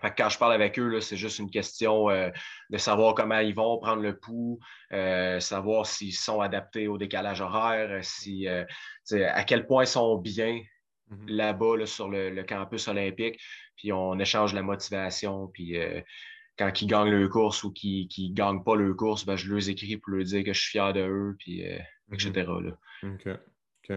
Fait 0.00 0.10
que 0.10 0.16
quand 0.16 0.28
je 0.28 0.38
parle 0.38 0.54
avec 0.54 0.78
eux, 0.80 1.00
c'est 1.00 1.16
juste 1.16 1.38
une 1.38 1.50
question 1.50 2.10
euh, 2.10 2.30
de 2.70 2.78
savoir 2.78 3.14
comment 3.14 3.38
ils 3.38 3.54
vont 3.54 3.78
prendre 3.78 4.02
le 4.02 4.18
pouls, 4.18 4.58
euh, 4.92 5.38
savoir 5.38 5.86
s'ils 5.86 6.14
sont 6.14 6.40
adaptés 6.40 6.88
au 6.88 6.98
décalage 6.98 7.40
horaire, 7.40 8.02
si, 8.02 8.48
euh, 8.48 8.64
à 9.12 9.44
quel 9.44 9.66
point 9.66 9.84
ils 9.84 9.88
sont 9.88 10.16
bien 10.16 10.58
mm-hmm. 11.10 11.28
là-bas 11.28 11.86
sur 11.86 12.08
le, 12.08 12.30
le, 12.30 12.42
campus 12.42 12.88
olympique. 12.88 13.38
Puis 13.76 13.92
on 13.92 14.18
échange 14.18 14.54
la 14.54 14.62
motivation. 14.62 15.48
Puis 15.52 15.76
quand 16.60 16.82
ils 16.82 16.86
gagnent 16.86 17.08
leur 17.08 17.30
course 17.30 17.64
ou 17.64 17.72
qu'ils 17.72 18.06
ne 18.18 18.34
gagnent 18.34 18.62
pas 18.62 18.76
leur 18.76 18.94
course, 18.94 19.24
ben, 19.24 19.34
je 19.34 19.50
leur 19.50 19.66
écris 19.66 19.96
pour 19.96 20.12
leur 20.12 20.24
dire 20.24 20.44
que 20.44 20.52
je 20.52 20.60
suis 20.60 20.72
fier 20.72 20.92
de 20.92 21.00
eux, 21.00 21.36
puis, 21.38 21.66
euh, 21.66 21.78
etc. 22.12 22.32
Là. 22.36 22.76
OK. 23.02 23.28
OK. 23.88 23.96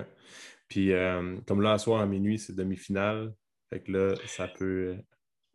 Puis, 0.69 0.93
euh, 0.93 1.35
comme 1.45 1.61
là, 1.61 1.73
à 1.73 1.77
soir 1.77 1.99
à 1.99 2.05
minuit, 2.05 2.39
c'est 2.39 2.55
demi-finale. 2.55 3.33
Fait 3.69 3.81
que 3.83 3.91
là, 3.91 4.15
ça 4.27 4.47
peut. 4.47 4.95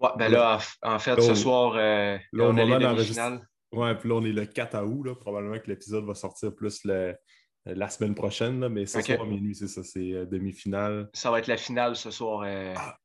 Ouais, 0.01 0.11
ben 0.19 0.31
là, 0.31 0.59
en, 0.83 0.99
fait, 0.99 1.19
ce 1.21 1.35
soir, 1.35 1.77
euh, 1.77 2.19
là, 2.33 2.45
on, 2.45 2.57
est 2.59 2.79
demi-finale. 2.79 3.49
Ouais, 3.73 3.95
puis 3.95 4.11
là, 4.11 4.17
on 4.17 4.25
est 4.25 4.33
le 4.33 4.45
4 4.45 4.85
août. 4.85 5.05
Là. 5.05 5.15
Probablement 5.15 5.59
que 5.59 5.67
l'épisode 5.67 6.05
va 6.05 6.15
sortir 6.15 6.55
plus 6.55 6.85
le, 6.85 7.17
la 7.65 7.89
semaine 7.89 8.15
prochaine, 8.15 8.69
mais 8.69 8.85
ce 8.85 9.01
soir 9.01 9.23
à 9.23 9.25
minuit, 9.25 9.55
c'est 9.55 9.67
ça, 9.67 9.83
c'est 9.83 10.27
demi-finale. 10.27 11.09
Ça 11.15 11.31
va 11.31 11.39
être 11.39 11.47
la 11.47 11.57
finale 11.57 11.97
ce 11.97 12.11
soir. 12.11 12.45
Ah, 12.77 12.99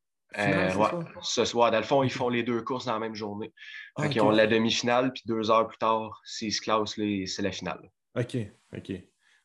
ce 1.21 1.45
soir. 1.45 1.71
Dans 1.71 1.77
le 1.77 1.83
fond, 1.83 2.03
ils 2.03 2.11
font 2.11 2.29
les 2.29 2.43
deux 2.43 2.61
courses 2.61 2.85
dans 2.85 2.93
la 2.93 2.99
même 2.99 3.15
journée. 3.15 3.53
Ah, 3.95 4.07
ils 4.07 4.21
ont 4.21 4.31
la 4.31 4.47
demi-finale, 4.47 5.13
puis 5.13 5.23
deux 5.25 5.51
heures 5.51 5.67
plus 5.67 5.77
tard, 5.77 6.21
s'ils 6.25 6.53
se 6.53 6.61
classent, 6.61 6.95
c'est 6.95 7.41
la 7.41 7.51
finale. 7.51 7.89
OK, 8.15 8.37
OK. 8.75 8.91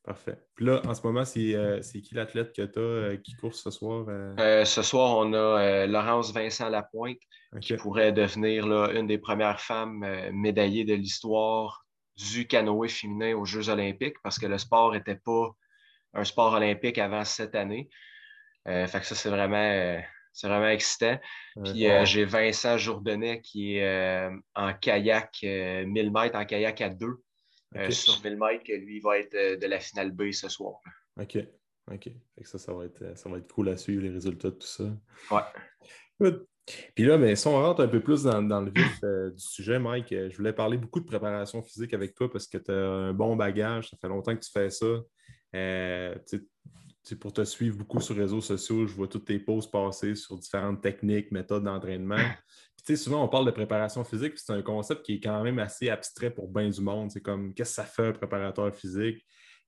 Parfait. 0.09 0.38
Puis 0.54 0.64
là, 0.64 0.80
en 0.87 0.95
ce 0.95 1.02
moment, 1.02 1.26
c'est 1.26 1.54
euh, 1.54 1.80
qui 1.80 2.14
l'athlète 2.14 2.54
que 2.54 2.62
tu 2.62 2.78
as 2.78 2.83
euh, 2.83 3.16
qui 3.18 3.35
court 3.35 3.54
ce 3.54 3.71
soir? 3.71 4.07
Euh? 4.09 4.64
ce 4.64 4.80
soir, 4.80 5.18
on 5.18 5.35
a 5.35 5.87
Laurence 5.87 6.33
Vincent 6.33 6.71
Lapointe, 6.71 7.18
qui 7.61 7.75
pourrait 7.75 8.12
devenir 8.12 8.66
là, 8.66 8.90
une 8.95 9.07
des 9.07 9.18
premières 9.18 9.61
femmes 9.61 10.07
médaillées 10.33 10.87
de 10.87 10.95
l'histoire 10.95 11.85
du 12.16 12.47
canoë 12.47 12.88
féminin 12.88 13.35
aux 13.37 13.45
Jeux 13.45 13.68
olympiques, 13.68 14.16
parce 14.23 14.38
que 14.38 14.47
le 14.47 14.57
sport 14.57 14.92
n'était 14.92 15.16
pas 15.23 15.50
un 16.14 16.25
sport 16.25 16.54
olympique 16.54 16.97
avant 16.97 17.26
cette 17.26 17.54
année. 17.54 17.90
fait 18.64 19.00
que 19.00 19.04
ça, 19.04 19.14
c'est 19.14 19.28
vraiment, 19.28 20.00
c'est 20.38 20.49
vraiment 20.49 20.68
excitant. 20.68 21.18
Puis 21.64 21.88
j'ai 22.04 22.25
Vincent 22.25 22.78
Jourdanet 22.78 23.40
qui 23.40 23.76
est 23.76 24.30
en 24.54 24.75
kayak 24.75 25.38
1000 25.42 26.12
mètres, 26.12 26.37
en 26.37 26.45
kayak 26.45 26.80
à 26.80 26.88
deux. 26.90 27.23
Euh, 27.76 27.90
sur 27.90 28.23
1000 28.23 28.38
mètres, 28.38 28.64
que 28.64 28.73
lui 28.73 29.00
va 29.00 29.18
être 29.18 29.35
euh, 29.35 29.57
de 29.57 29.66
la 29.66 29.78
finale 29.78 30.11
B 30.11 30.33
ce 30.33 30.49
soir. 30.49 30.80
OK. 31.21 31.38
OK. 31.90 32.11
ça, 32.42 32.59
ça 32.59 32.73
va, 32.73 32.85
être, 32.85 33.02
euh, 33.02 33.14
ça 33.14 33.28
va 33.28 33.38
être 33.38 33.52
cool 33.52 33.68
à 33.68 33.76
suivre, 33.76 34.02
les 34.02 34.11
résultats 34.11 34.50
de 34.50 34.54
tout 34.54 34.66
ça. 34.66 34.85
Ouais. 35.30 36.33
Puis 36.95 37.04
là, 37.04 37.16
mais 37.16 37.35
si 37.37 37.47
on 37.47 37.61
rentre 37.61 37.83
un 37.83 37.88
peu 37.88 38.00
plus 38.00 38.25
dans, 38.25 38.61
le 38.61 38.71
vif 38.71 39.00
du 39.02 39.40
sujet, 39.42 39.78
Mike, 39.78 40.09
je 40.11 40.37
voulais 40.37 40.52
parler 40.52 40.76
beaucoup 40.76 41.00
de 41.00 41.07
préparation 41.07 41.62
physique 41.62 41.95
avec 41.95 42.14
toi 42.14 42.30
parce 42.30 42.47
que 42.47 42.59
tu 42.59 42.71
as 42.71 42.75
un 42.75 43.14
bon 43.14 43.37
bagage. 43.37 43.88
Ça 43.88 43.97
fait 43.97 44.09
longtemps 44.09 44.35
que 44.35 44.40
tu 44.40 44.50
fais 44.50 44.68
ça. 44.68 44.87
Pour 47.17 47.33
te 47.33 47.45
suivre 47.45 47.77
beaucoup 47.79 48.00
sur 48.00 48.15
les 48.15 48.23
réseaux 48.23 48.41
sociaux, 48.41 48.87
je 48.87 48.95
vois 48.95 49.09
toutes 49.09 49.27
tes 49.27 49.38
posts 49.38 49.71
passer 49.71 50.15
sur 50.15 50.37
différentes 50.38 50.81
techniques, 50.83 51.31
méthodes 51.31 51.65
d'entraînement 51.65 52.19
souvent, 52.97 53.23
on 53.23 53.29
parle 53.29 53.47
de 53.47 53.50
préparation 53.50 54.05
physique, 54.05 54.38
c'est 54.38 54.53
un 54.53 54.62
concept 54.62 55.05
qui 55.05 55.15
est 55.15 55.21
quand 55.21 55.43
même 55.43 55.59
assez 55.59 55.91
abstrait 55.91 56.31
pour 56.31 56.49
bien 56.49 56.69
du 56.69 56.81
monde. 56.81 57.11
C'est 57.11 57.21
comme, 57.21 57.53
qu'est-ce 57.55 57.71
que 57.71 57.75
ça 57.75 57.85
fait 57.85 58.09
un 58.09 58.12
préparateur 58.12 58.75
physique? 58.75 59.25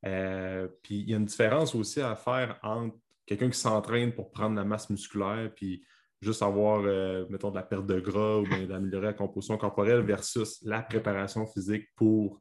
Euh, 0.06 0.68
puis 0.82 1.00
il 1.00 1.10
y 1.10 1.14
a 1.14 1.16
une 1.16 1.26
différence 1.26 1.74
aussi 1.74 2.00
à 2.00 2.14
faire 2.16 2.58
entre 2.62 2.96
quelqu'un 3.26 3.50
qui 3.50 3.58
s'entraîne 3.58 4.12
pour 4.12 4.30
prendre 4.30 4.56
la 4.56 4.64
masse 4.64 4.88
musculaire, 4.90 5.50
puis 5.54 5.84
juste 6.20 6.42
avoir, 6.42 6.82
euh, 6.84 7.26
mettons, 7.28 7.50
de 7.50 7.56
la 7.56 7.62
perte 7.62 7.86
de 7.86 8.00
gras 8.00 8.38
ou 8.38 8.44
bien 8.44 8.66
d'améliorer 8.66 9.06
la 9.06 9.12
composition 9.14 9.56
corporelle 9.56 10.00
versus 10.00 10.60
la 10.62 10.82
préparation 10.82 11.46
physique 11.46 11.88
pour 11.94 12.40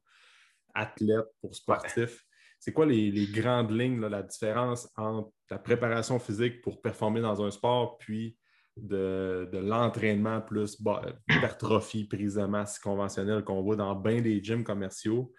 athlète, 0.74 1.26
pour 1.42 1.56
sportif. 1.56 2.26
C'est 2.60 2.74
quoi 2.74 2.86
les, 2.86 3.28
grandes 3.28 3.72
lignes, 3.72 4.02
la 4.02 4.22
différence 4.22 4.90
entre 4.98 5.32
la 5.50 5.58
préparation 5.58 6.20
physique 6.20 6.62
pour 6.62 6.82
performer 6.82 7.22
dans 7.22 7.42
un 7.42 7.52
sport, 7.52 7.98
puis 7.98 8.38
de, 8.76 9.50
l'entraînement 9.54 10.42
plus 10.42 10.78
hypertrophie, 11.30 12.06
prise 12.06 12.36
de 12.36 12.46
masse 12.46 12.80
conventionnelle 12.80 13.44
qu'on 13.44 13.62
voit 13.62 13.76
dans 13.76 13.96
bien 13.96 14.22
des 14.22 14.44
gyms 14.44 14.64
commerciaux? 14.64 15.34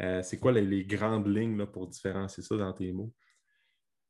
Euh, 0.00 0.22
c'est 0.22 0.38
quoi 0.38 0.52
les, 0.52 0.84
grandes 0.84 1.28
lignes 1.28 1.66
pour 1.66 1.86
différencier 1.88 2.42
ça 2.42 2.56
dans 2.56 2.72
tes 2.72 2.90
mots? 2.92 3.12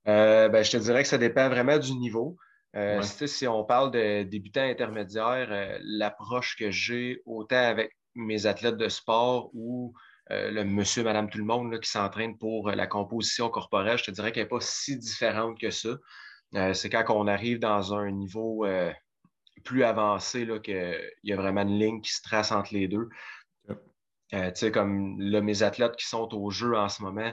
Euh, 0.08 0.48
ben, 0.48 0.62
je 0.64 0.70
te 0.70 0.76
dirais 0.76 1.02
que 1.02 1.08
ça 1.08 1.18
dépend 1.18 1.48
vraiment 1.48 1.78
du 1.78 1.92
niveau. 1.94 2.36
Euh, 2.74 3.02
si 3.02 3.46
on 3.46 3.64
parle 3.64 3.90
de 3.90 4.22
débutants 4.22 4.62
intermédiaires, 4.62 5.78
l'approche 5.82 6.56
que 6.56 6.70
j'ai 6.70 7.20
autant 7.26 7.56
avec 7.56 7.96
mes 8.14 8.46
athlètes 8.46 8.76
de 8.76 8.88
sport 8.88 9.50
ou 9.52 9.94
le 10.50 10.64
monsieur, 10.64 11.04
madame, 11.04 11.28
tout 11.28 11.38
le 11.38 11.44
monde 11.44 11.78
qui 11.80 11.90
s'entraîne 11.90 12.38
pour 12.38 12.70
la 12.70 12.86
composition 12.86 13.48
corporelle, 13.50 13.98
je 13.98 14.04
te 14.04 14.10
dirais 14.10 14.32
qu'elle 14.32 14.44
n'est 14.44 14.48
pas 14.48 14.60
si 14.60 14.96
différente 14.96 15.58
que 15.60 15.70
ça. 15.70 15.90
Euh, 16.54 16.74
c'est 16.74 16.90
quand 16.90 17.04
on 17.08 17.26
arrive 17.26 17.58
dans 17.58 17.94
un 17.94 18.10
niveau 18.10 18.66
euh, 18.66 18.92
plus 19.64 19.84
avancé 19.84 20.46
qu'il 20.62 21.00
y 21.24 21.32
a 21.32 21.36
vraiment 21.36 21.62
une 21.62 21.78
ligne 21.78 22.00
qui 22.00 22.12
se 22.12 22.22
trace 22.22 22.52
entre 22.52 22.74
les 22.74 22.88
deux. 22.88 23.08
Euh, 24.34 24.70
comme 24.72 25.16
mes 25.18 25.62
athlètes 25.62 25.96
qui 25.96 26.06
sont 26.06 26.28
au 26.34 26.50
jeu 26.50 26.76
en 26.76 26.88
ce 26.88 27.02
moment, 27.02 27.32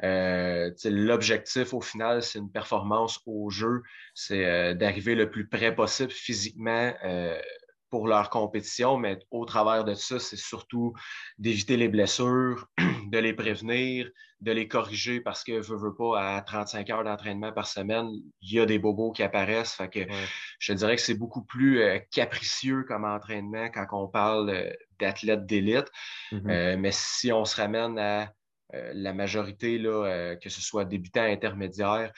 l'objectif 0.00 1.72
au 1.72 1.80
final, 1.80 2.22
c'est 2.22 2.40
une 2.40 2.50
performance 2.50 3.20
au 3.26 3.48
jeu, 3.50 3.82
c'est 4.14 4.74
d'arriver 4.74 5.14
le 5.14 5.30
plus 5.30 5.46
près 5.46 5.72
possible 5.72 6.10
physiquement 6.10 6.92
pour 7.92 8.08
leur 8.08 8.30
compétition, 8.30 8.96
mais 8.96 9.18
au 9.30 9.44
travers 9.44 9.84
de 9.84 9.92
ça, 9.92 10.18
c'est 10.18 10.38
surtout 10.38 10.94
d'éviter 11.36 11.76
les 11.76 11.88
blessures, 11.88 12.66
de 13.12 13.18
les 13.18 13.34
prévenir, 13.34 14.10
de 14.40 14.50
les 14.50 14.66
corriger 14.66 15.20
parce 15.20 15.44
que, 15.44 15.60
veux, 15.60 15.76
veux 15.76 15.94
pas, 15.94 16.36
à 16.36 16.40
35 16.40 16.88
heures 16.88 17.04
d'entraînement 17.04 17.52
par 17.52 17.66
semaine, 17.66 18.08
il 18.40 18.54
y 18.54 18.60
a 18.60 18.64
des 18.64 18.78
bobos 18.78 19.12
qui 19.12 19.22
apparaissent. 19.22 19.74
Fait 19.74 19.90
que 19.90 20.00
je 20.58 20.72
dirais 20.72 20.96
que 20.96 21.02
c'est 21.02 21.18
beaucoup 21.18 21.44
plus 21.44 21.82
euh, 21.82 21.98
capricieux 22.10 22.84
comme 22.84 23.04
entraînement 23.04 23.68
quand 23.68 23.86
on 23.92 24.08
parle 24.08 24.48
euh, 24.48 24.72
d'athlètes 24.98 25.44
d'élite. 25.44 25.90
Mm-hmm. 26.32 26.50
Euh, 26.50 26.76
mais 26.78 26.92
si 26.92 27.30
on 27.30 27.44
se 27.44 27.60
ramène 27.60 27.98
à 27.98 28.32
la 28.94 29.12
majorité, 29.12 29.76
là, 29.76 30.34
que 30.36 30.48
ce 30.48 30.62
soit 30.62 30.86
débutant, 30.86 31.24
intermédiaire, 31.24 32.10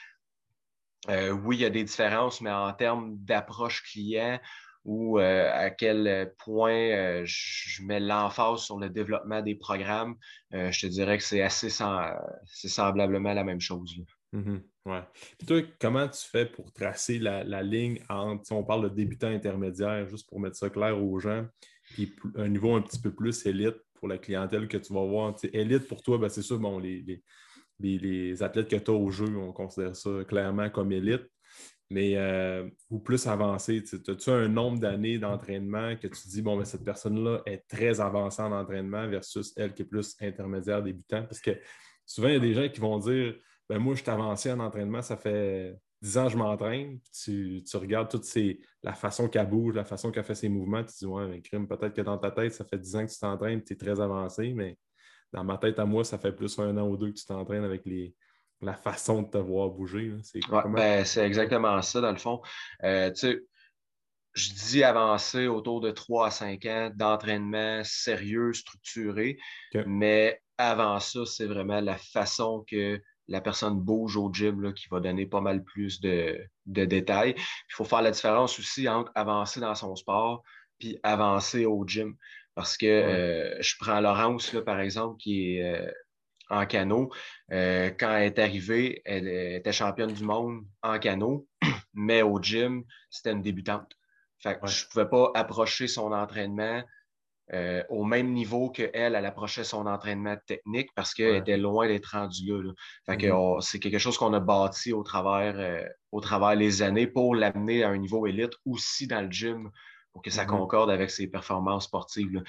oui, 1.09 1.57
il 1.57 1.61
y 1.61 1.65
a 1.65 1.69
des 1.69 1.83
différences, 1.83 2.39
mais 2.39 2.49
en 2.49 2.71
termes 2.71 3.17
d'approche 3.17 3.83
client, 3.83 4.39
ou 4.85 5.19
euh, 5.19 5.49
à 5.51 5.71
quel 5.71 6.33
point 6.37 6.91
euh, 6.91 7.23
je 7.25 7.83
mets 7.83 7.99
l'emphase 7.99 8.61
sur 8.61 8.77
le 8.79 8.89
développement 8.89 9.41
des 9.41 9.55
programmes, 9.55 10.15
euh, 10.53 10.71
je 10.71 10.81
te 10.81 10.87
dirais 10.87 11.17
que 11.17 11.23
c'est 11.23 11.41
assez 11.41 11.69
semblablement 11.69 13.33
la 13.33 13.43
même 13.43 13.59
chose. 13.59 13.95
Ouais. 14.85 15.01
toi, 15.47 15.61
comment 15.79 16.07
tu 16.07 16.27
fais 16.29 16.45
pour 16.45 16.71
tracer 16.73 17.19
la, 17.19 17.63
ligne 17.63 17.99
entre, 18.09 18.45
si 18.45 18.53
on 18.53 18.63
parle 18.63 18.89
de 18.89 18.95
débutant 18.95 19.29
intermédiaire, 19.29 20.07
juste 20.07 20.29
pour 20.29 20.39
mettre 20.39 20.57
ça 20.57 20.69
clair 20.69 21.01
aux 21.01 21.19
gens, 21.19 21.47
puis 21.93 22.13
un 22.35 22.49
niveau 22.49 22.75
un 22.75 22.81
petit 22.81 22.99
peu 22.99 23.11
plus 23.11 23.45
élite 23.45 23.77
pour 23.95 24.07
la 24.07 24.17
clientèle 24.17 24.67
que 24.67 24.77
tu 24.77 24.93
vas 24.93 25.05
voir. 25.05 25.35
élite 25.53 25.87
pour 25.87 26.03
toi, 26.03 26.17
ben, 26.17 26.29
c'est 26.29 26.41
sûr, 26.41 26.59
bon, 26.59 26.77
les, 26.79 27.23
les, 27.79 28.43
athlètes 28.43 28.67
que 28.67 28.75
tu 28.75 28.91
as 28.91 28.93
au 28.93 29.09
jeu, 29.09 29.25
on 29.37 29.53
considère 29.53 29.95
ça 29.95 30.09
clairement 30.27 30.69
comme 30.69 30.91
élite 30.91 31.25
mais 31.89 32.15
euh, 32.17 32.67
ou 32.89 32.99
plus 32.99 33.27
avancé. 33.27 33.83
As-tu 34.07 34.29
un 34.29 34.47
nombre 34.47 34.79
d'années 34.79 35.19
d'entraînement 35.19 35.95
que 35.95 36.07
tu 36.07 36.27
dis, 36.27 36.41
bon, 36.41 36.57
mais 36.57 36.65
cette 36.65 36.83
personne-là 36.83 37.41
est 37.45 37.67
très 37.67 38.01
avancée 38.01 38.41
en 38.41 38.51
entraînement 38.51 39.07
versus 39.07 39.53
elle 39.55 39.73
qui 39.73 39.83
est 39.83 39.85
plus 39.85 40.15
intermédiaire 40.21 40.81
débutant? 40.81 41.23
Parce 41.23 41.39
que 41.39 41.51
souvent, 42.05 42.29
il 42.29 42.33
y 42.33 42.37
a 42.37 42.39
des 42.39 42.53
gens 42.53 42.67
qui 42.69 42.79
vont 42.79 42.97
dire, 42.97 43.35
ben 43.69 43.79
moi, 43.79 43.95
je 43.95 44.01
suis 44.01 44.09
avancé 44.09 44.51
en 44.51 44.59
entraînement, 44.59 45.01
ça 45.01 45.17
fait 45.17 45.75
10 46.01 46.17
ans 46.17 46.25
que 46.25 46.33
je 46.33 46.37
m'entraîne. 46.37 46.99
Tu, 47.23 47.63
regardes 47.75 48.09
toute 48.09 48.25
la 48.83 48.93
façon 48.93 49.27
qu'elle 49.27 49.49
bouge, 49.49 49.75
la 49.75 49.85
façon 49.85 50.11
qu'elle 50.11 50.23
fait 50.23 50.35
ses 50.35 50.49
mouvements, 50.49 50.83
tu 50.83 50.93
dis, 50.99 51.05
ouais, 51.05 51.27
mais 51.27 51.41
crime, 51.41 51.67
peut-être 51.67 51.93
que 51.93 52.01
dans 52.01 52.17
ta 52.17 52.31
tête, 52.31 52.53
ça 52.53 52.65
fait 52.65 52.79
10 52.79 52.95
ans 52.95 53.05
que 53.05 53.11
tu 53.11 53.19
t'entraînes, 53.19 53.63
tu 53.63 53.73
es 53.73 53.75
très 53.75 53.99
avancé, 53.99 54.53
mais 54.53 54.77
dans 55.33 55.43
ma 55.43 55.57
tête 55.57 55.79
à 55.79 55.85
moi, 55.85 56.03
ça 56.03 56.17
fait 56.17 56.31
plus 56.31 56.57
un 56.59 56.77
an 56.77 56.87
ou 56.87 56.97
deux 56.97 57.11
que 57.11 57.17
tu 57.17 57.25
t'entraînes 57.25 57.63
avec 57.63 57.85
les, 57.85 58.15
la 58.61 58.73
façon 58.73 59.23
de 59.23 59.29
te 59.29 59.37
voir 59.37 59.69
bouger. 59.69 60.13
Ben, 60.65 61.05
c'est 61.05 61.25
exactement 61.25 61.81
ça, 61.81 62.01
dans 62.01 62.11
le 62.11 62.17
fond. 62.17 62.41
Euh, 62.83 63.11
je 64.33 64.49
dis 64.51 64.83
avancer 64.83 65.47
autour 65.47 65.81
de 65.81 65.91
3 65.91 66.27
à 66.27 66.31
5 66.31 66.65
ans 66.65 66.91
d'entraînement 66.93 67.81
sérieux, 67.83 68.53
structuré, 68.53 69.37
mais 69.85 70.41
avant 70.57 70.99
ça, 70.99 71.25
c'est 71.25 71.45
vraiment 71.45 71.81
la 71.81 71.97
façon 71.97 72.65
que 72.69 73.01
la 73.27 73.41
personne 73.41 73.79
bouge 73.79 74.17
au 74.17 74.31
gym 74.31 74.73
qui 74.73 74.87
va 74.89 74.99
donner 74.99 75.25
pas 75.25 75.41
mal 75.41 75.63
plus 75.63 75.99
de, 75.99 76.37
détails. 76.65 77.33
Il 77.37 77.73
faut 77.73 77.85
faire 77.85 78.01
la 78.01 78.11
différence 78.11 78.59
aussi 78.59 78.87
entre 78.87 79.11
avancer 79.15 79.59
dans 79.59 79.75
son 79.75 79.95
sport 79.95 80.43
puis 80.77 80.99
avancer 81.03 81.65
au 81.65 81.85
gym. 81.87 82.15
Parce 82.53 82.77
que 82.77 82.85
euh, 82.85 83.61
je 83.61 83.75
prends 83.79 83.99
Laurence, 83.99 84.53
là, 84.53 84.61
par 84.61 84.79
exemple, 84.79 85.17
qui 85.17 85.57
est 85.57 85.63
euh, 85.63 85.91
en 86.49 86.65
canot. 86.65 87.11
Euh, 87.51 87.91
quand 87.97 88.15
elle 88.15 88.27
est 88.27 88.39
arrivée, 88.39 89.01
elle 89.05 89.27
était 89.27 89.71
championne 89.71 90.13
du 90.13 90.23
monde 90.23 90.65
en 90.81 90.99
canot, 90.99 91.47
mais 91.93 92.21
au 92.21 92.41
gym, 92.41 92.83
c'était 93.09 93.31
une 93.31 93.41
débutante. 93.41 93.91
Fait 94.39 94.59
Je 94.63 94.85
ne 94.85 94.89
pouvais 94.89 95.09
pas 95.09 95.31
approcher 95.33 95.87
son 95.87 96.11
entraînement 96.11 96.83
euh, 97.53 97.83
au 97.89 98.03
même 98.03 98.33
niveau 98.33 98.71
qu'elle, 98.71 98.89
elle 98.93 99.25
approchait 99.25 99.63
son 99.63 99.85
entraînement 99.85 100.35
technique 100.47 100.89
parce 100.95 101.13
qu'elle 101.13 101.35
était 101.35 101.57
loin 101.57 101.87
d'être 101.87 102.07
rendue 102.13 102.63
là. 102.63 102.71
Mm-hmm. 103.07 103.61
c'est 103.61 103.79
quelque 103.79 103.99
chose 103.99 104.17
qu'on 104.17 104.33
a 104.33 104.39
bâti 104.39 104.93
au 104.93 105.03
travers, 105.03 105.53
euh, 105.59 105.87
au 106.11 106.21
travers 106.21 106.55
les 106.55 106.81
années 106.81 107.05
pour 107.05 107.35
l'amener 107.35 107.83
à 107.83 107.89
un 107.89 107.97
niveau 107.97 108.25
élite 108.25 108.53
aussi 108.65 109.05
dans 109.05 109.21
le 109.21 109.29
gym 109.29 109.69
pour 110.11 110.23
que 110.23 110.31
ça 110.31 110.45
mm-hmm. 110.45 110.47
concorde 110.47 110.89
avec 110.89 111.11
ses 111.11 111.27
performances 111.27 111.85
sportives. 111.85 112.41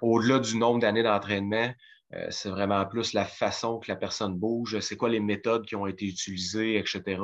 Au-delà 0.00 0.38
du 0.38 0.56
nombre 0.58 0.78
d'années 0.78 1.02
d'entraînement, 1.02 1.72
euh, 2.14 2.26
c'est 2.30 2.50
vraiment 2.50 2.84
plus 2.86 3.12
la 3.12 3.24
façon 3.24 3.78
que 3.78 3.90
la 3.90 3.96
personne 3.96 4.36
bouge, 4.36 4.78
c'est 4.80 4.96
quoi 4.96 5.08
les 5.08 5.20
méthodes 5.20 5.66
qui 5.66 5.74
ont 5.74 5.86
été 5.86 6.06
utilisées, 6.06 6.78
etc., 6.78 7.20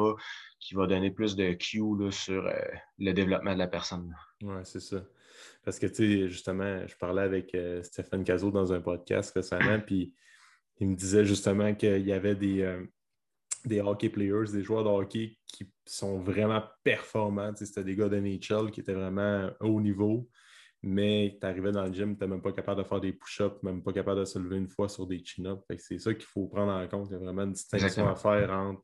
qui 0.58 0.74
va 0.74 0.86
donner 0.86 1.10
plus 1.10 1.36
de 1.36 1.52
cue 1.52 1.82
sur 2.10 2.46
euh, 2.46 2.54
le 2.98 3.12
développement 3.12 3.54
de 3.54 3.58
la 3.58 3.68
personne. 3.68 4.14
Oui, 4.42 4.56
c'est 4.64 4.80
ça. 4.80 5.04
Parce 5.64 5.78
que, 5.78 5.86
tu 5.86 5.94
sais, 5.94 6.28
justement, 6.28 6.86
je 6.86 6.96
parlais 6.96 7.22
avec 7.22 7.54
euh, 7.54 7.82
Stéphane 7.82 8.24
Cazot 8.24 8.50
dans 8.50 8.72
un 8.72 8.80
podcast 8.80 9.32
récemment, 9.34 9.80
puis 9.86 10.14
il 10.80 10.88
me 10.88 10.96
disait 10.96 11.24
justement 11.24 11.74
qu'il 11.74 12.04
y 12.04 12.12
avait 12.12 12.34
des, 12.34 12.82
des 13.64 13.80
hockey 13.80 14.08
players, 14.08 14.50
des 14.52 14.64
joueurs 14.64 14.82
de 14.82 14.88
hockey 14.88 15.36
qui 15.46 15.70
sont 15.86 16.18
vraiment 16.18 16.62
performants. 16.82 17.52
C'était 17.54 17.84
des 17.84 17.94
gars 17.94 18.08
de 18.08 18.18
NHL 18.18 18.72
qui 18.72 18.80
étaient 18.80 18.94
vraiment 18.94 19.48
haut 19.60 19.80
niveau, 19.80 20.28
mais 20.82 21.38
tu 21.40 21.46
arrivais 21.46 21.72
dans 21.72 21.84
le 21.84 21.92
gym, 21.92 22.06
tu 22.06 22.10
n'étais 22.12 22.26
même 22.26 22.42
pas 22.42 22.52
capable 22.52 22.82
de 22.82 22.88
faire 22.88 23.00
des 23.00 23.12
push-ups, 23.12 23.62
même 23.62 23.82
pas 23.82 23.92
capable 23.92 24.20
de 24.20 24.24
se 24.24 24.38
lever 24.38 24.56
une 24.56 24.68
fois 24.68 24.88
sur 24.88 25.06
des 25.06 25.22
chin-ups. 25.24 25.62
C'est 25.78 25.98
ça 25.98 26.12
qu'il 26.12 26.24
faut 26.24 26.46
prendre 26.46 26.72
en 26.72 26.86
compte. 26.88 27.08
Il 27.10 27.12
y 27.12 27.16
a 27.16 27.18
vraiment 27.18 27.42
une 27.42 27.52
distinction 27.52 28.08
à 28.08 28.16
faire 28.16 28.50
entre 28.50 28.82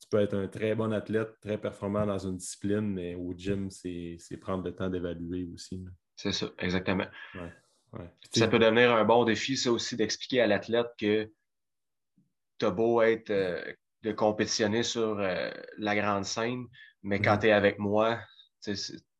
tu 0.00 0.08
peux 0.08 0.20
être 0.20 0.34
un 0.34 0.48
très 0.48 0.74
bon 0.74 0.92
athlète, 0.92 1.38
très 1.40 1.58
performant 1.58 2.06
dans 2.06 2.18
une 2.18 2.38
discipline, 2.38 2.94
mais 2.94 3.14
au 3.14 3.34
gym, 3.36 3.70
c'est 3.70 4.18
prendre 4.40 4.64
le 4.64 4.74
temps 4.74 4.88
d'évaluer 4.88 5.46
aussi. 5.52 5.84
C'est 6.16 6.32
ça, 6.32 6.50
exactement. 6.58 7.06
Ça 8.32 8.48
peut 8.48 8.58
devenir 8.58 8.92
un 8.92 9.04
bon 9.04 9.24
défi, 9.24 9.56
ça 9.56 9.70
aussi, 9.70 9.96
d'expliquer 9.96 10.40
à 10.40 10.46
l'athlète 10.46 10.88
que 10.98 11.30
tu 12.58 12.66
as 12.66 12.70
beau 12.70 13.02
être 13.02 13.30
euh, 13.30 13.62
de 14.02 14.12
compétitionner 14.12 14.82
sur 14.82 15.18
euh, 15.18 15.50
la 15.76 15.96
grande 15.96 16.24
scène, 16.24 16.66
mais 17.02 17.20
quand 17.20 17.34
mm-hmm. 17.34 17.40
tu 17.40 17.46
es 17.48 17.52
avec 17.52 17.78
moi, 17.78 18.20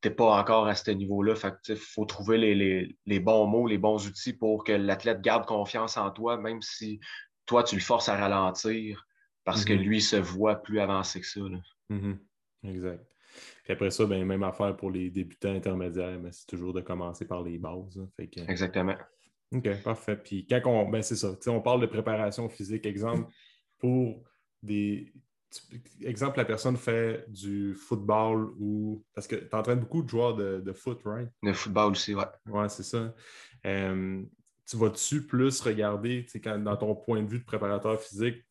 tu 0.02 0.08
n'es 0.08 0.14
pas 0.14 0.40
encore 0.40 0.66
à 0.66 0.74
ce 0.74 0.90
niveau-là. 0.90 1.34
Il 1.68 1.76
faut 1.76 2.04
trouver 2.04 2.38
les, 2.38 3.20
bons 3.20 3.46
mots, 3.46 3.66
les 3.66 3.78
bons 3.78 4.06
outils 4.06 4.32
pour 4.32 4.64
que 4.64 4.72
l'athlète 4.72 5.20
garde 5.20 5.46
confiance 5.46 5.96
en 5.96 6.10
toi, 6.10 6.36
même 6.36 6.62
si 6.62 7.00
toi, 7.46 7.62
tu 7.62 7.74
le 7.74 7.80
forces 7.80 8.08
à 8.08 8.16
ralentir 8.16 9.06
parce 9.44 9.64
que 9.64 9.72
mm-hmm. 9.72 9.82
lui 9.82 10.00
se 10.00 10.16
voit 10.16 10.56
plus 10.56 10.80
avancé 10.80 11.20
que 11.20 11.26
ça. 11.26 11.40
Mm-hmm. 11.90 12.18
Exact. 12.64 13.04
Puis 13.64 13.72
après 13.72 13.90
ça, 13.90 14.06
ben, 14.06 14.24
même 14.24 14.42
affaire 14.42 14.76
pour 14.76 14.90
les 14.90 15.10
débutants 15.10 15.54
intermédiaires, 15.54 16.18
mais 16.18 16.32
c'est 16.32 16.46
toujours 16.46 16.72
de 16.72 16.80
commencer 16.80 17.26
par 17.26 17.42
les 17.42 17.58
bases. 17.58 17.98
Hein. 17.98 18.26
Exactement. 18.48 18.96
OK, 19.52 19.82
parfait. 19.82 20.16
Puis 20.16 20.46
quand 20.46 20.60
on. 20.66 20.88
Ben, 20.88 21.02
c'est 21.02 21.16
ça. 21.16 21.36
On 21.48 21.60
parle 21.60 21.80
de 21.80 21.86
préparation 21.86 22.48
physique. 22.48 22.86
Exemple, 22.86 23.30
pour 23.78 24.22
des. 24.62 25.12
Exemple, 26.00 26.38
la 26.38 26.44
personne 26.44 26.76
fait 26.76 27.24
du 27.28 27.74
football 27.74 28.52
ou. 28.58 29.04
Parce 29.14 29.26
que 29.26 29.36
tu 29.36 29.54
entraînes 29.54 29.80
beaucoup 29.80 30.02
de 30.02 30.08
joueurs 30.08 30.34
de, 30.36 30.72
foot, 30.72 31.00
right? 31.04 31.28
De 31.42 31.52
football 31.52 31.92
aussi, 31.92 32.14
ouais. 32.14 32.24
Ouais, 32.46 32.68
c'est 32.68 32.82
ça. 32.82 33.14
Euh, 33.66 34.22
tu 34.66 34.76
vas-tu 34.76 35.26
plus 35.26 35.60
regarder, 35.60 36.24
dans 36.64 36.76
ton 36.76 36.94
point 36.94 37.22
de 37.22 37.28
vue 37.28 37.40
de 37.40 37.44
préparateur 37.44 38.00
physique, 38.00 38.44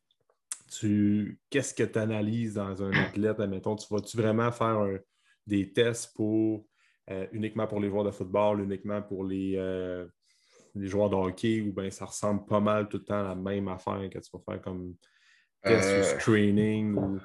tu 0.69 1.39
qu'est-ce 1.49 1.73
que 1.73 1.83
tu 1.83 1.97
analyses 1.97 2.55
dans 2.55 2.83
un 2.83 2.91
athlète, 2.91 3.39
admettons, 3.39 3.75
tu 3.75 3.87
vas-tu 3.91 4.17
vraiment 4.17 4.51
faire 4.51 4.85
des 5.47 5.71
tests 5.71 6.13
pour 6.15 6.65
euh, 7.09 7.25
uniquement 7.31 7.65
pour 7.65 7.79
les 7.79 7.89
joueurs 7.89 8.03
de 8.03 8.11
football, 8.11 8.61
uniquement 8.61 9.01
pour 9.01 9.23
les, 9.23 9.55
euh, 9.57 10.05
les 10.75 10.87
joueurs 10.87 11.09
de 11.09 11.15
hockey, 11.15 11.61
ou 11.61 11.73
bien 11.73 11.89
ça 11.89 12.05
ressemble 12.05 12.45
pas 12.45 12.59
mal 12.59 12.87
tout 12.87 12.97
le 12.97 13.03
temps 13.03 13.19
à 13.19 13.29
la 13.29 13.35
même 13.35 13.67
affaire 13.67 14.07
que 14.11 14.19
tu 14.19 14.29
vas 14.31 14.39
faire 14.39 14.61
comme 14.61 14.95
test 15.63 15.89
ou 15.89 15.93
euh, 15.93 16.19
screening? 16.19 16.95
Ou... 16.95 17.19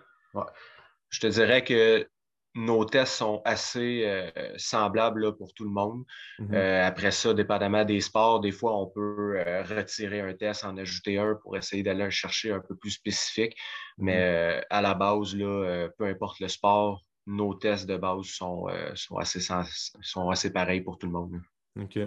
Je 1.10 1.20
te 1.20 1.26
dirais 1.26 1.62
que 1.64 2.06
nos 2.54 2.84
tests 2.84 3.14
sont 3.14 3.42
assez 3.44 4.04
euh, 4.04 4.30
semblables 4.56 5.36
pour 5.36 5.52
tout 5.54 5.64
le 5.64 5.70
monde. 5.70 6.04
Mhm. 6.38 6.54
Euh, 6.54 6.86
après 6.86 7.10
ça, 7.10 7.34
dépendamment 7.34 7.84
des 7.84 8.00
sports, 8.00 8.40
des 8.40 8.52
fois, 8.52 8.78
on 8.78 8.86
peut 8.86 9.36
euh, 9.36 9.62
retirer 9.62 10.20
un 10.20 10.34
test, 10.34 10.64
en 10.64 10.76
ajouter 10.76 11.18
un 11.18 11.34
pour 11.34 11.56
essayer 11.56 11.82
d'aller 11.82 12.10
chercher 12.10 12.52
un 12.52 12.60
peu 12.60 12.76
plus 12.76 12.90
spécifique. 12.90 13.56
Mais 13.98 14.56
mhm. 14.56 14.64
à 14.70 14.82
la 14.82 14.94
base, 14.94 15.34
là, 15.34 15.88
peu 15.98 16.04
importe 16.04 16.40
le 16.40 16.48
sport, 16.48 17.02
nos 17.26 17.54
tests 17.54 17.86
de 17.86 17.96
base 17.96 18.26
sont, 18.26 18.66
sont, 18.94 19.16
assez, 19.16 19.40
sont 19.40 20.30
assez 20.30 20.52
pareils 20.52 20.82
pour 20.82 20.98
tout 20.98 21.06
le 21.06 21.12
monde. 21.12 21.40
OK. 21.80 21.98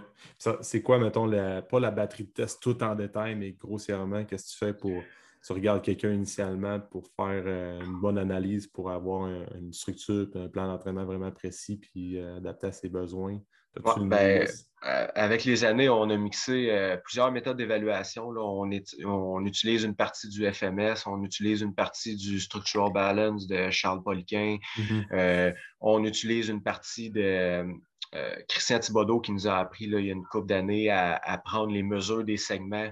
C'est 0.62 0.82
quoi, 0.82 0.98
mettons, 0.98 1.30
pas 1.62 1.80
la 1.80 1.92
batterie 1.92 2.24
de 2.24 2.30
tests 2.30 2.62
tout 2.62 2.82
en 2.84 2.96
détail, 2.96 3.36
mais 3.36 3.52
grossièrement, 3.52 4.24
qu'est-ce 4.24 4.46
que 4.46 4.52
tu 4.52 4.58
fais 4.58 4.74
pour 4.74 5.04
tu 5.46 5.54
regardes 5.54 5.82
quelqu'un 5.82 6.12
initialement 6.12 6.80
pour 6.80 7.08
faire 7.16 7.44
euh, 7.46 7.82
une 7.82 8.00
bonne 8.00 8.18
analyse, 8.18 8.68
pour 8.68 8.92
avoir 8.92 9.28
une 9.56 9.74
structure, 9.74 10.28
un 10.36 10.48
plan 10.48 10.68
d'entraînement 10.68 11.06
vraiment 11.06 11.32
précis, 11.32 11.78
puis 11.78 12.18
euh, 12.18 12.38
adapté 12.38 12.68
à 12.68 12.72
ses 12.72 12.90
besoins. 12.90 13.40
Ben, 14.02 14.48
euh, 14.88 15.08
avec 15.14 15.46
les 15.46 15.64
années, 15.64 15.88
on 15.88 16.10
a 16.10 16.18
mixé 16.18 16.98
plusieurs 17.04 17.32
méthodes 17.32 17.58
d'évaluation. 17.58 18.30
On, 18.30 18.68
on, 19.06 19.46
utilise 19.46 19.84
une 19.84 19.96
partie 19.96 20.30
du 20.30 20.52
FMS, 20.52 21.06
on 21.06 21.24
utilise 21.24 21.62
une 21.62 21.76
partie 21.76 22.16
du 22.16 22.40
Structural 22.40 22.92
Balance 22.92 23.46
de 23.46 23.70
Charles 23.70 24.02
Poliquin, 24.02 24.58
mm-hmm. 24.78 25.54
on 25.82 26.04
utilise 26.06 26.50
une 26.50 26.64
partie 26.64 27.12
de 27.12 27.68
Christian 28.50 28.80
Thibodeau 28.80 29.20
qui 29.20 29.32
nous 29.32 29.48
a 29.48 29.60
appris 29.60 29.86
là, 29.86 30.00
il 30.00 30.08
y 30.08 30.10
a 30.10 30.14
une 30.14 30.26
couple 30.26 30.48
d'années 30.48 30.90
à, 30.90 31.40
prendre 31.46 31.72
les 31.72 31.84
mesures 31.84 32.24
des 32.24 32.38
segments 32.38 32.90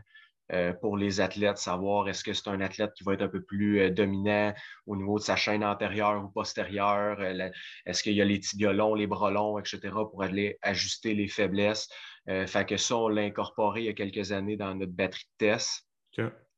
euh, 0.52 0.74
pour 0.74 0.96
les 0.96 1.22
athlètes, 1.22 1.58
savoir 1.58 2.08
est-ce 2.08 2.24
que 2.24 2.34
c'est 2.34 2.50
un 2.50 2.62
athlète 2.62 2.94
qui 2.94 3.04
va 3.04 3.14
être 3.14 3.24
un 3.24 3.28
peu 3.28 3.42
plus 3.42 3.80
euh, 3.80 3.90
dominant 3.90 4.54
au 4.86 4.96
niveau 4.96 5.18
de 5.18 5.24
sa 5.24 5.36
chaîne 5.36 5.64
antérieure 5.64 6.24
ou 6.24 6.30
postérieure, 6.30 7.20
euh, 7.20 7.50
est-ce 7.88 8.04
qu'il 8.04 8.14
y 8.14 8.22
a 8.22 8.26
les 8.26 8.40
tibias 8.40 8.74
longs, 8.74 8.94
les 8.94 9.08
bras 9.08 9.32
longs, 9.32 9.58
etc., 9.58 9.80
pour 9.92 10.22
aller 10.22 10.60
ajuster 10.62 11.16
les 11.16 11.28
faiblesses. 11.28 11.90
fait 12.28 12.68
que 12.68 12.78
ça, 12.78 12.96
on 12.96 13.08
l'a 13.08 13.24
incorporé 13.24 13.82
il 13.82 13.86
y 13.86 13.90
a 13.90 13.94
quelques 13.94 14.32
années 14.32 14.58
dans 14.58 14.76
notre 14.76 14.92
batterie 14.92 15.26
de 15.40 15.48
test. 15.48 15.88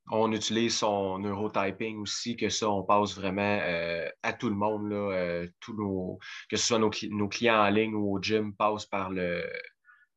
On 0.09 0.31
utilise 0.31 0.77
son 0.77 1.19
neurotyping 1.19 1.97
aussi, 1.99 2.37
que 2.37 2.49
ça, 2.49 2.69
on 2.69 2.83
passe 2.83 3.15
vraiment 3.15 3.59
à 4.23 4.33
tout 4.33 4.49
le 4.49 4.55
monde, 4.55 4.89
là, 4.89 5.45
tous 5.59 6.19
que 6.49 6.55
ce 6.55 6.67
soit 6.67 6.79
nos, 6.79 6.89
clients 7.29 7.61
en 7.61 7.69
ligne 7.69 7.93
ou 7.93 8.15
au 8.15 8.21
gym, 8.21 8.53
passent 8.55 8.85
par 8.85 9.09
le, 9.09 9.43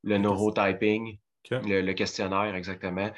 le 0.04 0.18
neurotyping. 0.18 1.18
Le, 1.50 1.92
questionnaire, 1.92 2.54
exactement. 2.54 3.10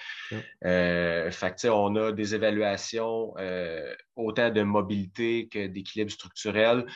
Euh, 0.65 1.31
fait 1.31 1.69
on 1.69 1.97
a 1.97 2.13
des 2.13 2.35
évaluations 2.35 3.35
euh, 3.39 3.95
autant 4.17 4.51
de 4.51 4.63
mobilité 4.63 5.49
que 5.49 5.67
d'équilibre 5.67 6.11
structurel, 6.11 6.87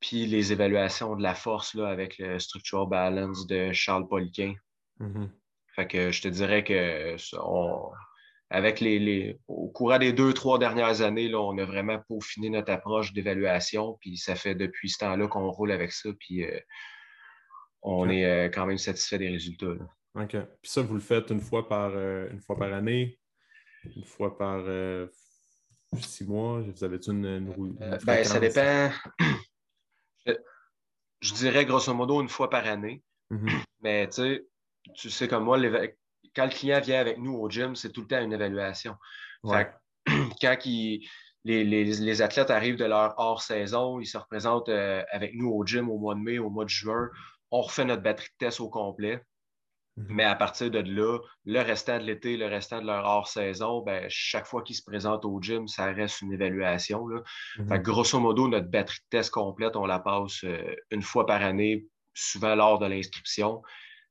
puis 0.00 0.26
les 0.26 0.52
évaluations 0.52 1.14
de 1.16 1.22
la 1.22 1.34
force 1.34 1.74
là, 1.74 1.88
avec 1.88 2.18
le 2.18 2.38
Structural 2.38 2.88
Balance 2.88 3.46
de 3.46 3.72
Charles 3.72 4.08
Poliquin. 4.08 4.54
Mm-hmm. 5.00 5.28
Fait 5.74 5.86
que 5.86 6.10
je 6.10 6.20
te 6.20 6.28
dirais 6.28 6.64
que 6.64 7.16
avec 8.50 8.80
les, 8.80 9.38
au 9.48 9.68
courant 9.68 9.98
des 9.98 10.12
deux, 10.12 10.34
trois 10.34 10.58
dernières 10.58 11.00
années, 11.00 11.28
là, 11.28 11.40
on 11.40 11.56
a 11.56 11.64
vraiment 11.64 11.98
peaufiné 12.06 12.50
notre 12.50 12.70
approche 12.70 13.14
d'évaluation, 13.14 13.96
puis 14.00 14.18
ça 14.18 14.34
fait 14.34 14.54
depuis 14.54 14.90
ce 14.90 14.98
temps-là 14.98 15.26
qu'on 15.26 15.50
roule 15.50 15.72
avec 15.72 15.92
ça, 15.92 16.10
puis 16.18 16.44
euh, 16.44 16.60
on 17.80 18.10
est 18.10 18.50
quand 18.52 18.66
même 18.66 18.76
satisfait 18.76 19.18
des 19.18 19.30
résultats. 19.30 19.74
OK. 20.14 20.30
Puis 20.30 20.70
ça, 20.70 20.82
vous 20.82 20.94
le 20.94 21.00
faites 21.00 21.30
une 21.30 21.40
fois 21.40 21.68
par, 21.68 21.92
euh, 21.94 22.28
une 22.30 22.40
fois 22.40 22.56
par 22.56 22.72
année, 22.72 23.18
une 23.96 24.04
fois 24.04 24.36
par 24.36 24.62
euh, 24.66 25.06
six 25.98 26.26
mois? 26.26 26.60
Vous 26.60 26.84
avez-tu 26.84 27.10
une, 27.10 27.24
une, 27.24 27.76
euh, 27.80 27.98
ben, 28.04 28.24
ça 28.24 28.38
dépend. 28.38 28.90
je, 31.20 31.34
dirais 31.34 31.64
grosso 31.64 31.94
modo 31.94 32.20
une 32.20 32.28
fois 32.28 32.50
par 32.50 32.66
année. 32.66 33.02
Mm-hmm. 33.30 33.64
Mais 33.80 34.06
tu 34.08 34.14
sais, 34.14 34.46
tu 34.94 35.10
sais 35.10 35.28
comme 35.28 35.44
moi, 35.44 35.58
quand 36.34 36.44
le 36.44 36.50
client 36.50 36.80
vient 36.80 37.00
avec 37.00 37.18
nous 37.18 37.34
au 37.34 37.48
gym, 37.48 37.74
c'est 37.74 37.90
tout 37.90 38.02
le 38.02 38.08
temps 38.08 38.22
une 38.22 38.32
évaluation. 38.32 38.96
quand 39.44 40.58
les, 40.64 41.64
les, 41.64 42.22
athlètes 42.22 42.50
arrivent 42.50 42.76
de 42.76 42.84
leur 42.84 43.14
hors-saison, 43.16 43.98
ils 43.98 44.06
se 44.06 44.18
représentent 44.18 44.68
avec 44.68 45.34
nous 45.34 45.48
au 45.48 45.64
gym 45.66 45.90
au 45.90 45.98
mois 45.98 46.14
de 46.14 46.20
mai, 46.20 46.38
au 46.38 46.50
mois 46.50 46.64
de 46.64 46.70
juin, 46.70 47.08
on 47.50 47.62
refait 47.62 47.84
notre 47.84 48.02
batterie 48.02 48.28
de 48.28 48.46
test 48.46 48.60
au 48.60 48.68
complet. 48.68 49.22
Mhm. 49.96 50.06
Mais 50.08 50.24
à 50.24 50.34
partir 50.34 50.70
de 50.70 50.78
là, 50.78 51.18
le 51.44 51.60
restant 51.60 51.98
de 51.98 52.04
l'été, 52.04 52.36
le 52.36 52.46
restant 52.46 52.80
de 52.80 52.86
leur 52.86 53.04
hors-saison, 53.04 53.82
ben, 53.82 54.06
chaque 54.08 54.46
fois 54.46 54.62
qu'ils 54.62 54.76
se 54.76 54.82
présentent 54.82 55.24
au 55.24 55.40
gym, 55.40 55.68
ça 55.68 55.92
reste 55.92 56.22
une 56.22 56.32
évaluation. 56.32 57.06
Là. 57.06 57.22
Mhm. 57.58 57.78
grosso 57.82 58.18
modo, 58.18 58.48
notre 58.48 58.68
batterie 58.68 59.00
de 59.00 59.18
test 59.18 59.30
complète, 59.30 59.76
on 59.76 59.86
la 59.86 59.98
passe 59.98 60.44
euh, 60.44 60.74
une 60.90 61.02
fois 61.02 61.26
par 61.26 61.42
année, 61.42 61.86
souvent 62.14 62.54
lors 62.54 62.78
de 62.78 62.86
l'inscription. 62.86 63.62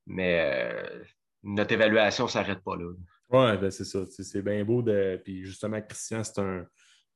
Mais 0.08 0.40
euh, 0.40 1.04
notre 1.44 1.74
évaluation 1.74 2.26
ne 2.26 2.30
s'arrête 2.30 2.64
pas 2.64 2.76
là. 2.76 2.92
Oui, 3.30 3.58
ben 3.58 3.72
c'est 3.72 3.86
ça. 3.86 4.06
C'est 4.06 4.42
bien 4.42 4.64
beau. 4.66 4.82
De... 4.82 5.20
Puis 5.24 5.46
justement, 5.46 5.82
Christian, 5.82 6.24
c'est 6.24 6.40
un, 6.40 6.66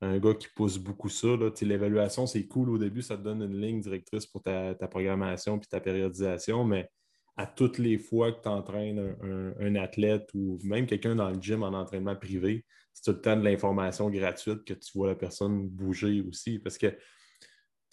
un, 0.02 0.18
gars 0.18 0.34
qui 0.34 0.48
pousse 0.56 0.78
beaucoup 0.78 1.10
ça. 1.10 1.28
L'évaluation, 1.62 2.26
c'est 2.26 2.48
cool 2.48 2.70
au 2.70 2.78
début, 2.78 3.02
ça 3.02 3.18
te 3.18 3.22
donne 3.22 3.42
une 3.42 3.60
ligne 3.60 3.82
directrice 3.82 4.26
pour 4.26 4.42
ta, 4.42 4.76
ta 4.76 4.88
programmation 4.88 5.60
puis 5.60 5.68
ta 5.68 5.82
périodisation, 5.82 6.64
mais 6.64 6.90
à 7.38 7.46
toutes 7.46 7.78
les 7.78 7.98
fois 7.98 8.32
que 8.32 8.42
tu 8.42 8.48
entraînes 8.48 9.16
un, 9.60 9.76
athlète 9.76 10.30
ou 10.34 10.58
même 10.64 10.86
quelqu'un 10.86 11.16
dans 11.16 11.30
le 11.30 11.42
gym 11.42 11.64
en 11.64 11.74
entraînement 11.74 12.16
privé, 12.16 12.66
c'est 12.94 13.04
tout 13.04 13.18
le 13.18 13.22
temps 13.22 13.36
de 13.36 13.44
l'information 13.44 14.10
gratuite 14.10 14.64
que 14.64 14.74
tu 14.74 14.92
vois 14.98 15.08
la 15.08 15.16
personne 15.16 15.68
bouger 15.68 16.22
aussi. 16.22 16.60
Parce 16.60 16.78
que 16.78 16.98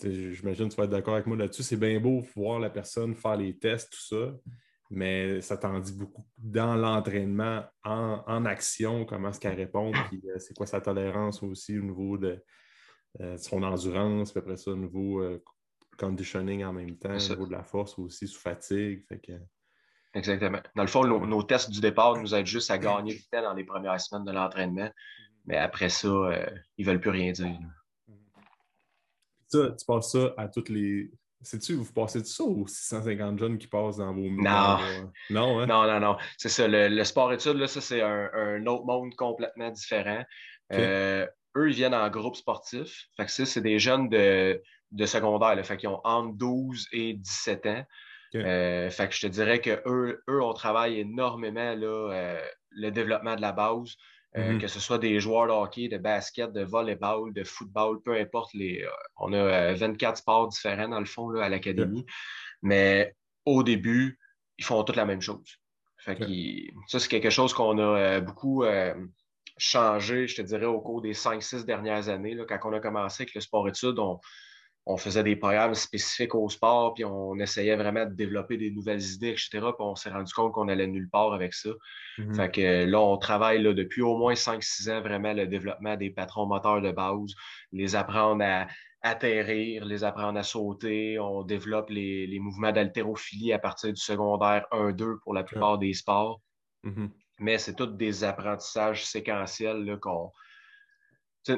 j'imagine 0.01 0.69
que 0.69 0.75
tu 0.75 0.77
vas 0.77 0.85
être 0.85 0.91
d'accord 0.91 1.15
avec 1.15 1.27
moi 1.27 1.37
là-dessus. 1.37 1.65
C'est 1.65 1.77
bien 1.77 1.99
beau 1.99 2.25
voir 2.37 2.61
la 2.61 2.71
personne 2.71 3.15
faire 3.15 3.37
les 3.37 3.59
tests, 3.59 3.93
tout 3.93 4.17
ça, 4.17 4.33
mais 4.91 5.41
ça 5.41 5.57
t'en 5.57 5.81
dit 5.81 5.93
beaucoup 5.93 6.25
dans 6.39 6.77
l'entraînement, 6.77 7.65
en, 7.83 8.45
action, 8.45 9.05
comment 9.05 9.31
est-ce 9.31 9.41
qu'elle 9.41 9.57
répond, 9.57 9.91
puis 10.09 10.23
euh, 10.29 10.39
c'est 10.39 10.55
quoi 10.55 10.67
sa 10.67 10.81
tolérance 10.81 11.43
aussi 11.43 11.79
au 11.79 11.83
niveau 11.83 12.19
de 12.19 12.43
euh, 13.21 13.37
son 13.39 13.63
endurance, 13.63 14.33
puis 14.33 14.39
après 14.39 14.57
ça, 14.57 14.71
au 14.71 14.77
niveau 14.77 15.21
euh, 15.21 15.43
conditioning 16.03 16.65
en 16.65 16.73
même 16.73 16.97
temps, 16.97 17.15
au 17.15 17.17
niveau 17.17 17.47
de 17.47 17.53
la 17.53 17.63
force 17.63 17.99
aussi, 17.99 18.27
sous 18.27 18.41
fatigue. 18.41 19.05
Fait 19.09 19.21
que... 19.21 19.33
Exactement. 20.15 20.61
Dans 20.75 20.83
le 20.83 20.89
fond, 20.89 21.05
nos, 21.05 21.43
tests 21.43 21.71
du 21.71 21.81
départ 21.81 22.17
nous 22.17 22.35
aident 22.35 22.47
juste 22.47 22.71
à 22.71 22.79
gagner 22.79 23.15
du 23.15 23.25
temps 23.29 23.43
dans 23.43 23.55
les 23.55 23.65
premières 23.65 24.01
semaines 24.01 24.25
de 24.25 24.33
l'entraînement. 24.33 24.91
Mais 25.47 25.57
après 25.57 25.89
ça, 25.89 26.09
euh, 26.09 26.47
ils 26.77 26.87
ne 26.87 26.91
veulent 26.91 27.01
plus 27.01 27.11
rien 27.11 27.33
dire. 27.33 27.59
Ça, 29.47 29.71
tu 29.79 29.85
passes 29.87 30.13
ça 30.13 30.35
à 30.37 30.49
toutes 30.49 30.69
les. 30.69 31.11
Sais-tu, 31.41 31.75
vous 31.75 31.93
passez 31.93 32.23
ça 32.23 32.45
aux 32.45 32.67
650 32.67 33.39
jeunes 33.39 33.59
qui 33.59 33.67
passent 33.67 33.97
dans 33.97 34.13
vos. 34.13 34.21
Non. 34.21 34.79
Non, 35.31 35.61
hein? 35.61 35.67
non, 35.67 35.87
non, 35.87 36.01
non. 36.01 36.17
C'est 36.37 36.49
ça. 36.49 36.69
Le, 36.69 37.05
sport-études, 37.05 37.57
là, 37.57 37.67
ça, 37.67 37.81
c'est 37.81 38.03
un, 38.03 38.65
autre 38.67 38.85
monde 38.85 39.15
complètement 39.17 39.71
différent. 39.71 40.23
Euh, 40.73 41.27
eux, 41.57 41.71
ils 41.71 41.75
viennent 41.75 41.95
en 41.95 42.09
groupe 42.11 42.37
sportif. 42.37 43.09
Fait 43.17 43.27
que 43.27 43.33
ça, 43.33 43.45
c'est 43.45 43.61
des 43.61 43.79
jeunes 43.79 44.09
de, 44.09 44.63
de 44.93 45.07
secondaire. 45.07 45.57
Là. 45.57 45.63
Fait 45.63 45.77
qu'ils 45.77 45.89
ont 45.89 46.01
entre 46.05 46.37
12 46.37 46.89
et 46.93 47.15
17 47.15 47.67
ans. 47.67 47.85
Euh, 48.35 48.89
fait 48.91 49.09
que 49.09 49.15
je 49.15 49.21
te 49.23 49.27
dirais 49.27 49.61
qu'eux, 49.61 50.23
eux, 50.29 50.43
on 50.43 50.53
travaille 50.55 51.01
énormément 51.01 51.75
là, 51.75 52.13
euh, 52.13 52.41
le 52.71 52.91
développement 52.91 53.37
de 53.37 53.43
la 53.43 53.53
base, 53.53 53.97
euh, 54.37 54.53
mm-hmm. 54.53 54.59
que 54.59 54.69
ce 54.69 54.81
soit 54.81 54.99
des 54.99 55.21
joueurs 55.21 55.49
de 55.49 55.53
hockey, 55.53 55.89
de 55.89 55.99
basket, 55.99 56.51
de 56.53 56.63
volleyball, 56.63 57.33
de 57.35 57.45
football, 57.45 58.01
peu 58.03 58.15
importe. 58.19 58.55
Les, 58.55 58.87
on 59.19 59.33
a 59.35 59.75
24 59.75 60.17
sports 60.17 60.49
différents 60.49 60.89
dans 60.89 61.01
le 61.01 61.07
fond 61.07 61.29
là, 61.29 61.45
à 61.45 61.49
l'académie. 61.49 62.07
Mais 62.63 63.15
au 63.45 63.63
début, 63.63 64.19
ils 64.57 64.65
font 64.65 64.83
toutes 64.85 64.97
la 64.97 65.05
même 65.05 65.21
chose. 65.21 65.59
Fait 65.99 66.17
que 66.17 66.25
ça, 66.89 66.99
c'est 66.99 67.09
quelque 67.09 67.31
chose 67.31 67.53
qu'on 67.53 67.79
a 67.79 68.21
beaucoup 68.21 68.65
changé, 69.59 70.27
je 70.27 70.37
te 70.37 70.43
dirais, 70.43 70.67
au 70.67 70.81
cours 70.81 71.03
des 71.03 71.13
5-6 71.13 71.65
dernières 71.65 72.09
années. 72.09 72.35
Là, 72.35 72.45
quand 72.49 72.59
on 72.65 72.73
a 72.73 72.81
commencé 72.81 73.23
avec 73.23 73.35
le 73.35 73.41
sport-études, 73.41 73.99
on, 73.99 74.19
on 74.85 74.97
faisait 74.97 75.23
des 75.23 75.37
programmes 75.37 75.75
spécifiques 75.75 76.35
au 76.35 76.49
sport, 76.49 76.95
puis 76.95 77.05
on 77.05 77.39
essayait 77.39 77.77
vraiment 77.77 78.05
de 78.05 78.15
développer 78.15 78.57
des 78.57 78.71
nouvelles 78.71 79.03
idées, 79.03 79.31
etc. 79.31 79.49
Puis 79.51 79.75
on 79.79 79.95
s'est 79.95 80.11
rendu 80.11 80.33
compte 80.33 80.53
qu'on 80.53 80.69
allait 80.69 80.89
nulle 80.89 81.09
part 81.09 81.33
avec 81.33 81.55
ça. 81.55 81.71
Mhm. 82.19 82.35
Fait 82.35 82.51
que 82.51 82.85
là, 82.85 83.01
on 83.01 83.17
travaille 83.17 83.63
là, 83.63 83.75
depuis 83.75 84.03
au 84.03 84.17
moins 84.17 84.35
5-6 84.35 84.91
ans 84.91 85.01
vraiment 85.01 85.33
le 85.33 85.47
développement 85.47 85.97
des 85.97 86.11
patrons 86.11 86.47
moteurs 86.47 86.83
de 86.83 86.91
base, 86.91 87.33
les 87.71 87.95
apprendre 87.95 88.45
à 88.45 88.67
atterrir, 89.03 89.85
les 89.85 90.03
apprendre 90.03 90.39
à 90.39 90.43
sauter. 90.43 91.19
On 91.19 91.43
développe 91.43 91.91
les, 91.91 92.39
mouvements 92.41 92.73
d'haltérophilie 92.73 93.53
à 93.53 93.61
partir 93.61 93.93
du 93.93 94.01
secondaire 94.01 94.67
1-2 94.73 95.21
pour 95.23 95.33
la 95.33 95.45
plupart 95.45 95.79
des 95.79 95.95
sports. 95.95 96.41
Mhm. 96.83 97.11
Mais 97.39 97.59
c'est 97.59 97.75
tous 97.75 97.87
des 97.87 98.25
apprentissages 98.25 99.05
séquentiels 99.05 99.99
qu'on 100.01 100.31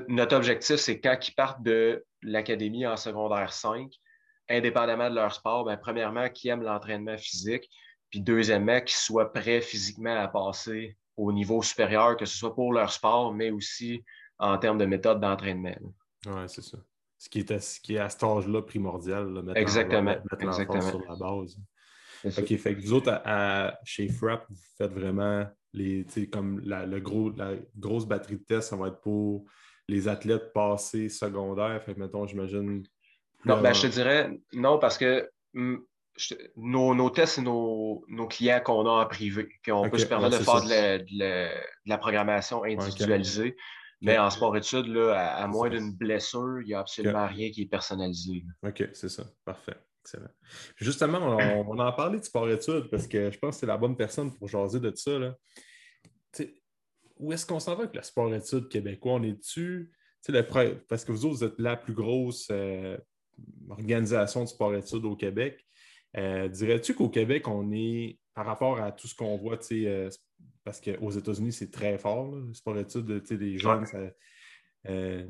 notre 0.09 0.37
objectif, 0.37 0.77
c'est 0.77 1.01
quand 1.01 1.17
ils 1.27 1.35
partent 1.35 1.63
de 1.63 2.05
l'académie 2.23 2.87
en 2.87 2.97
secondaire 2.97 3.53
5, 3.53 3.91
indépendamment 4.49 5.11
de 5.11 5.15
leur 5.15 5.33
sport, 5.33 5.65
ben, 5.65 5.77
premièrement, 5.77 6.29
qu'ils 6.29 6.51
aiment 6.51 6.63
l'entraînement 6.63 7.17
physique, 7.17 7.69
puis 8.11 8.21
deuxièmement, 8.21 8.81
qu'ils 8.81 8.97
soient 8.97 9.33
prêts 9.33 9.61
physiquement 9.61 10.17
à 10.17 10.29
passer 10.29 10.97
au 11.17 11.33
niveau 11.33 11.63
supérieur, 11.63 12.17
que 12.17 12.25
ce 12.25 12.37
soit 12.37 12.55
pour 12.55 12.73
leur 12.73 12.93
sport, 12.93 13.33
mais 13.35 13.51
aussi 13.51 14.05
en 14.39 14.59
termes 14.59 14.79
de 14.79 14.85
méthode 14.85 15.21
d'entraînement. 15.21 15.77
Oui, 16.27 16.43
c'est 16.47 16.63
ça. 16.63 16.79
Ce 17.19 17.29
qui 17.29 17.39
est 17.39 17.51
à, 17.51 17.61
ce 17.61 17.81
qui 17.81 17.95
est 17.95 17.99
à 17.99 18.09
cet 18.09 18.23
âge-là 18.25 18.63
primordial, 18.63 19.27
mettre 19.43 19.59
Exactement. 19.59 20.17
Exactement. 20.41 20.81
sur 20.81 21.01
la 21.01 21.17
base. 21.17 21.57
OK, 22.25 22.57
fait 22.57 22.75
que 22.75 22.81
vous 22.81 22.93
autres, 22.93 23.23
chez 23.85 24.09
Frap, 24.09 24.47
vous 24.49 24.57
faites 24.77 24.93
vraiment 24.93 25.47
les, 25.73 26.07
comme 26.33 26.61
la, 26.61 26.87
le 26.87 27.01
gros, 27.01 27.31
la 27.31 27.55
grosse 27.77 28.07
batterie 28.07 28.37
de 28.37 28.45
tests, 28.45 28.71
ça 28.71 28.77
va 28.77 28.89
être 28.89 29.01
pour 29.01 29.45
les 29.89 30.09
athlètes 30.09 30.53
passés 30.53 31.09
secondaires? 31.09 31.83
Fait 31.85 31.95
que, 31.95 32.01
mettons, 32.01 32.27
j'imagine. 32.27 32.85
Non, 33.45 33.61
ben, 33.61 33.73
je 33.73 33.83
te 33.83 33.87
dirais 33.89 34.31
non, 34.53 34.79
parce 34.79 34.97
que 34.97 35.31
mm, 35.53 35.77
nos, 36.57 37.11
tests, 37.11 37.35
c'est 37.37 37.43
nos, 37.43 38.05
clients 38.29 38.61
qu'on 38.65 38.87
a 38.87 39.05
en 39.05 39.07
privé. 39.07 39.49
On 39.69 39.89
peut 39.89 39.99
se 39.99 40.07
permettre 40.07 40.39
de 40.39 40.45
faire 40.45 40.63
de 40.63 41.49
la, 41.87 41.99
programmation 41.99 42.65
individualisée. 42.65 43.57
Mais 44.01 44.19
en 44.19 44.29
sport-études, 44.29 44.97
à, 45.15 45.47
moins 45.47 45.71
d'une 45.71 45.93
blessure, 45.93 46.61
il 46.61 46.69
n'y 46.69 46.75
a 46.75 46.81
absolument 46.81 47.27
rien 47.27 47.51
qui 47.51 47.63
est 47.63 47.71
personnalisé. 47.71 48.45
OK, 48.67 48.89
c'est 48.93 49.09
ça. 49.09 49.25
Parfait. 49.45 49.77
Excellent. 50.03 50.29
Justement, 50.77 51.19
on, 51.19 51.71
on 51.71 51.79
en 51.79 51.93
parlé 51.93 52.19
de 52.19 52.25
sport-études 52.25 52.91
parce 52.91 53.07
que 53.07 53.31
je 53.31 53.39
pense 53.39 53.55
que 53.55 53.61
c'est 53.61 53.67
la 53.67 53.79
bonne 53.79 53.97
personne 53.97 54.35
pour 54.37 54.49
jaser 54.49 54.79
de 54.79 54.93
ça. 54.95 55.19
Là 55.19 55.35
où 57.17 57.33
est-ce 57.33 57.47
qu'on 57.47 57.61
s'en 57.61 57.75
va 57.75 57.85
avec 57.85 57.95
le 57.95 58.03
sport-études 58.03 58.69
québécois? 58.69 59.15
On 59.15 59.23
est-tu. 59.23 59.93
Parce 60.89 61.05
que 61.05 61.13
vous 61.13 61.27
autres, 61.27 61.37
vous 61.37 61.45
êtes 61.45 61.59
la 61.59 61.77
plus 61.77 61.93
grosse 61.93 62.49
euh, 62.51 62.97
organisation 63.69 64.43
de 64.43 64.49
sport-études 64.49 65.05
au 65.05 65.17
Québec. 65.17 65.65
Euh, 66.17 66.49
dirais-tu 66.49 66.95
qu'au 66.95 67.11
Québec, 67.11 67.47
on 67.47 67.71
est, 67.73 68.19
par 68.35 68.47
rapport 68.47 68.81
à 68.81 68.91
tout 68.93 69.07
ce 69.07 69.15
qu'on 69.15 69.37
voit, 69.37 69.59
euh, 69.73 70.11
parce 70.65 70.81
qu'aux 70.81 71.11
États-Unis, 71.11 71.53
c'est 71.53 71.71
très 71.71 71.99
fort, 71.99 72.35
le 72.35 72.55
sport-études, 72.55 73.07
des 73.07 73.59
jeunes, 73.59 73.85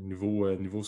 niveau, 0.00 0.54
niveau 0.56 0.82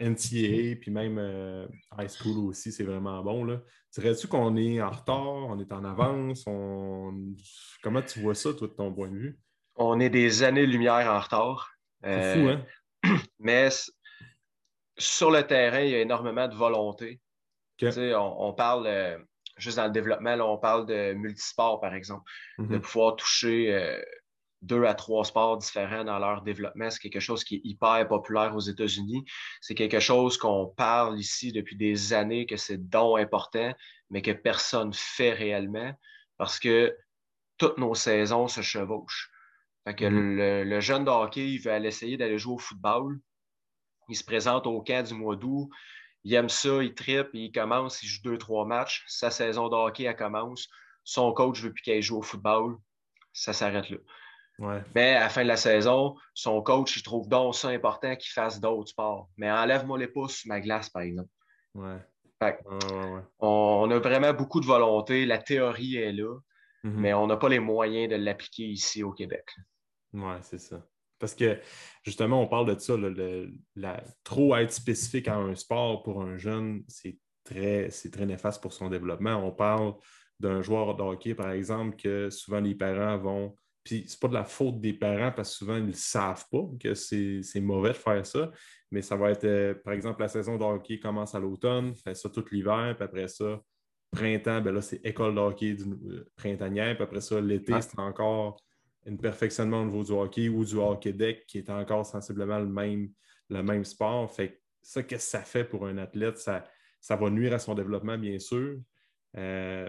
NCAA, 0.00 0.76
puis 0.80 0.90
même 0.90 1.68
high 1.98 2.08
school 2.08 2.38
aussi, 2.46 2.70
c'est 2.70 2.84
vraiment 2.84 3.22
bon. 3.22 3.58
Dirais-tu 3.92 4.28
qu'on 4.28 4.56
est 4.56 4.82
en 4.82 4.90
retard, 4.90 5.46
on 5.48 5.58
est 5.58 5.72
en 5.72 5.84
avance? 5.84 6.44
Comment 7.82 8.02
tu 8.02 8.20
vois 8.20 8.34
ça, 8.34 8.52
toi, 8.52 8.68
de 8.68 8.72
ton 8.74 8.92
point 8.92 9.10
de 9.10 9.16
vue? 9.16 9.40
On 9.76 10.00
est 10.00 10.10
des 10.10 10.42
années-lumière 10.42 11.10
en 11.12 11.20
retard. 11.20 11.70
C'est 12.02 12.34
fou, 12.34 12.48
hein? 12.48 12.64
Euh, 13.06 13.16
mais 13.38 13.68
sur 14.98 15.30
le 15.30 15.46
terrain, 15.46 15.80
il 15.80 15.90
y 15.90 15.94
a 15.94 16.00
énormément 16.00 16.48
de 16.48 16.54
volonté. 16.54 17.20
On, 17.82 18.54
parle, 18.54 18.86
euh, 18.86 19.18
juste 19.58 19.76
dans 19.76 19.84
le 19.84 19.90
développement, 19.90 20.34
on 20.34 20.56
parle 20.56 20.86
de 20.86 21.12
multisport, 21.12 21.80
par 21.80 21.94
exemple, 21.94 22.24
de 22.58 22.76
mhm. 22.76 22.80
pouvoir 22.80 23.16
toucher 23.16 23.74
euh, 23.74 24.00
deux 24.62 24.84
à 24.84 24.94
trois 24.94 25.24
sports 25.24 25.58
différents 25.58 26.04
dans 26.04 26.18
leur 26.18 26.42
développement. 26.42 26.88
C'est 26.88 27.00
quelque 27.00 27.20
chose 27.20 27.44
qui 27.44 27.56
est 27.56 27.60
hyper 27.64 28.08
populaire 28.08 28.56
aux 28.56 28.60
États-Unis. 28.60 29.24
C'est 29.60 29.74
quelque 29.74 30.00
chose 30.00 30.38
qu'on 30.38 30.66
parle 30.66 31.18
ici 31.18 31.52
depuis 31.52 31.76
des 31.76 32.14
années, 32.14 32.46
que 32.46 32.56
c'est 32.56 32.88
donc 32.88 33.18
important, 33.18 33.74
mais 34.08 34.22
que 34.22 34.30
personne 34.30 34.88
ne 34.88 34.94
fait 34.94 35.32
réellement 35.32 35.92
parce 36.38 36.58
que 36.58 36.96
toutes 37.58 37.78
nos 37.78 37.94
saisons 37.94 38.48
se 38.48 38.62
chevauchent. 38.62 39.30
Que 39.94 40.04
mm-hmm. 40.04 40.62
le, 40.64 40.80
jeune 40.80 41.04
de 41.04 41.10
hockey, 41.10 41.52
il 41.52 41.58
veut 41.58 41.72
aller 41.72 41.88
essayer 41.88 42.16
d'aller 42.16 42.38
jouer 42.38 42.54
au 42.54 42.58
football. 42.58 43.18
Il 44.08 44.16
se 44.16 44.24
présente 44.24 44.66
au 44.66 44.82
camp 44.82 45.06
du 45.06 45.14
mois 45.14 45.36
d'août. 45.36 45.68
Il 46.24 46.34
aime 46.34 46.48
ça, 46.48 46.82
il 46.82 46.94
tripe, 46.94 47.28
il 47.34 47.52
commence, 47.52 48.02
il 48.02 48.08
joue 48.08 48.22
deux, 48.22 48.38
trois 48.38 48.64
matchs. 48.64 49.04
Sa 49.06 49.30
saison 49.30 49.68
de 49.68 49.76
hockey, 49.76 50.04
elle 50.04 50.16
commence. 50.16 50.68
Son 51.04 51.32
coach 51.32 51.60
veut 51.60 51.72
plus 51.72 51.82
qu'il 51.82 52.02
joue 52.02 52.18
au 52.18 52.22
football. 52.22 52.76
Ça 53.32 53.52
s'arrête 53.52 53.90
là. 53.90 53.98
Mais 54.94 55.14
à 55.14 55.20
la 55.20 55.28
fin 55.28 55.42
de 55.42 55.48
la 55.48 55.56
saison, 55.56 56.16
son 56.34 56.62
coach, 56.62 56.96
il 56.96 57.02
trouve 57.02 57.28
donc 57.28 57.54
ça 57.54 57.68
important 57.68 58.16
qu'il 58.16 58.32
fasse 58.32 58.60
d'autres 58.60 58.88
sports. 58.88 59.28
Mais 59.36 59.50
enlève-moi 59.50 59.98
les 59.98 60.08
pouces 60.08 60.38
sur 60.38 60.48
ma 60.48 60.60
glace, 60.60 60.88
par 60.88 61.02
exemple. 61.02 61.28
on, 63.38 63.90
a 63.90 63.98
vraiment 63.98 64.32
beaucoup 64.32 64.60
de 64.60 64.66
volonté. 64.66 65.26
La 65.26 65.38
théorie 65.38 65.96
est 65.96 66.12
là, 66.12 66.34
mm-hmm. 66.84 66.90
mais 66.90 67.14
on 67.14 67.26
n'a 67.26 67.36
pas 67.36 67.48
les 67.48 67.58
moyens 67.58 68.10
de 68.10 68.16
l'appliquer 68.16 68.64
ici 68.64 69.02
au 69.02 69.12
Québec. 69.12 69.44
Oui, 70.16 70.34
c'est 70.42 70.58
ça. 70.58 70.82
Parce 71.18 71.34
que 71.34 71.58
justement, 72.02 72.42
on 72.42 72.46
parle 72.46 72.74
de 72.74 72.78
ça, 72.78 72.94
la, 73.76 74.04
trop 74.24 74.56
être 74.56 74.72
spécifique 74.72 75.28
à 75.28 75.36
un 75.36 75.54
sport 75.54 76.02
pour 76.02 76.22
un 76.22 76.36
jeune, 76.36 76.84
c'est 76.88 77.18
très, 77.44 77.88
très 77.88 78.26
néfaste 78.26 78.60
pour 78.60 78.72
son 78.72 78.88
développement. 78.88 79.36
On 79.36 79.52
parle 79.52 79.94
d'un 80.40 80.60
joueur 80.62 80.94
de 80.96 81.02
hockey, 81.02 81.34
par 81.34 81.50
exemple, 81.50 81.96
que 81.96 82.28
souvent 82.30 82.60
les 82.60 82.74
parents 82.74 83.16
vont. 83.18 83.54
Puis 83.84 84.04
c'est 84.08 84.20
pas 84.20 84.28
de 84.28 84.34
la 84.34 84.44
faute 84.44 84.80
des 84.80 84.92
parents 84.92 85.32
parce 85.32 85.50
que 85.50 85.56
souvent 85.58 85.76
ils 85.76 85.86
ne 85.86 85.92
savent 85.92 86.44
pas 86.50 86.64
que 86.80 86.94
c'est 86.94 87.60
mauvais 87.60 87.90
de 87.90 87.94
faire 87.94 88.26
ça. 88.26 88.50
Mais 88.90 89.00
ça 89.00 89.16
va 89.16 89.30
être, 89.30 89.44
euh, 89.44 89.74
par 89.74 89.94
exemple, 89.94 90.20
la 90.20 90.28
saison 90.28 90.56
de 90.56 90.64
hockey 90.64 90.98
commence 90.98 91.34
à 91.34 91.40
l'automne, 91.40 91.94
fait 91.94 92.14
ça 92.14 92.28
tout 92.28 92.44
l'hiver, 92.50 92.94
puis 92.96 93.04
après 93.04 93.28
ça, 93.28 93.60
printemps, 94.10 94.60
ben 94.60 94.74
là, 94.74 94.80
c'est 94.80 95.04
école 95.04 95.34
de 95.34 95.40
hockey 95.40 95.74
du, 95.74 95.84
euh, 95.84 96.28
printanière, 96.36 96.94
puis 96.94 97.04
après 97.04 97.20
ça, 97.20 97.40
l'été, 97.40 97.80
c'est 97.80 97.98
encore 97.98 98.60
un 99.06 99.16
perfectionnement 99.16 99.82
au 99.82 99.84
niveau 99.84 100.02
du 100.02 100.12
hockey 100.12 100.48
ou 100.48 100.64
du 100.64 100.76
hockey 100.76 101.12
deck 101.12 101.46
qui 101.46 101.58
est 101.58 101.70
encore 101.70 102.04
sensiblement 102.04 102.58
le 102.58 102.66
même, 102.66 103.10
le 103.48 103.62
même 103.62 103.84
sport. 103.84 104.30
Fait 104.30 104.60
ça, 104.82 105.02
qu'est-ce 105.02 105.26
que 105.26 105.30
ça 105.38 105.42
fait 105.42 105.64
pour 105.64 105.86
un 105.86 105.98
athlète? 105.98 106.38
Ça, 106.38 106.64
ça 107.00 107.16
va 107.16 107.30
nuire 107.30 107.52
à 107.52 107.58
son 107.58 107.74
développement, 107.74 108.18
bien 108.18 108.38
sûr. 108.38 108.78
Euh, 109.36 109.88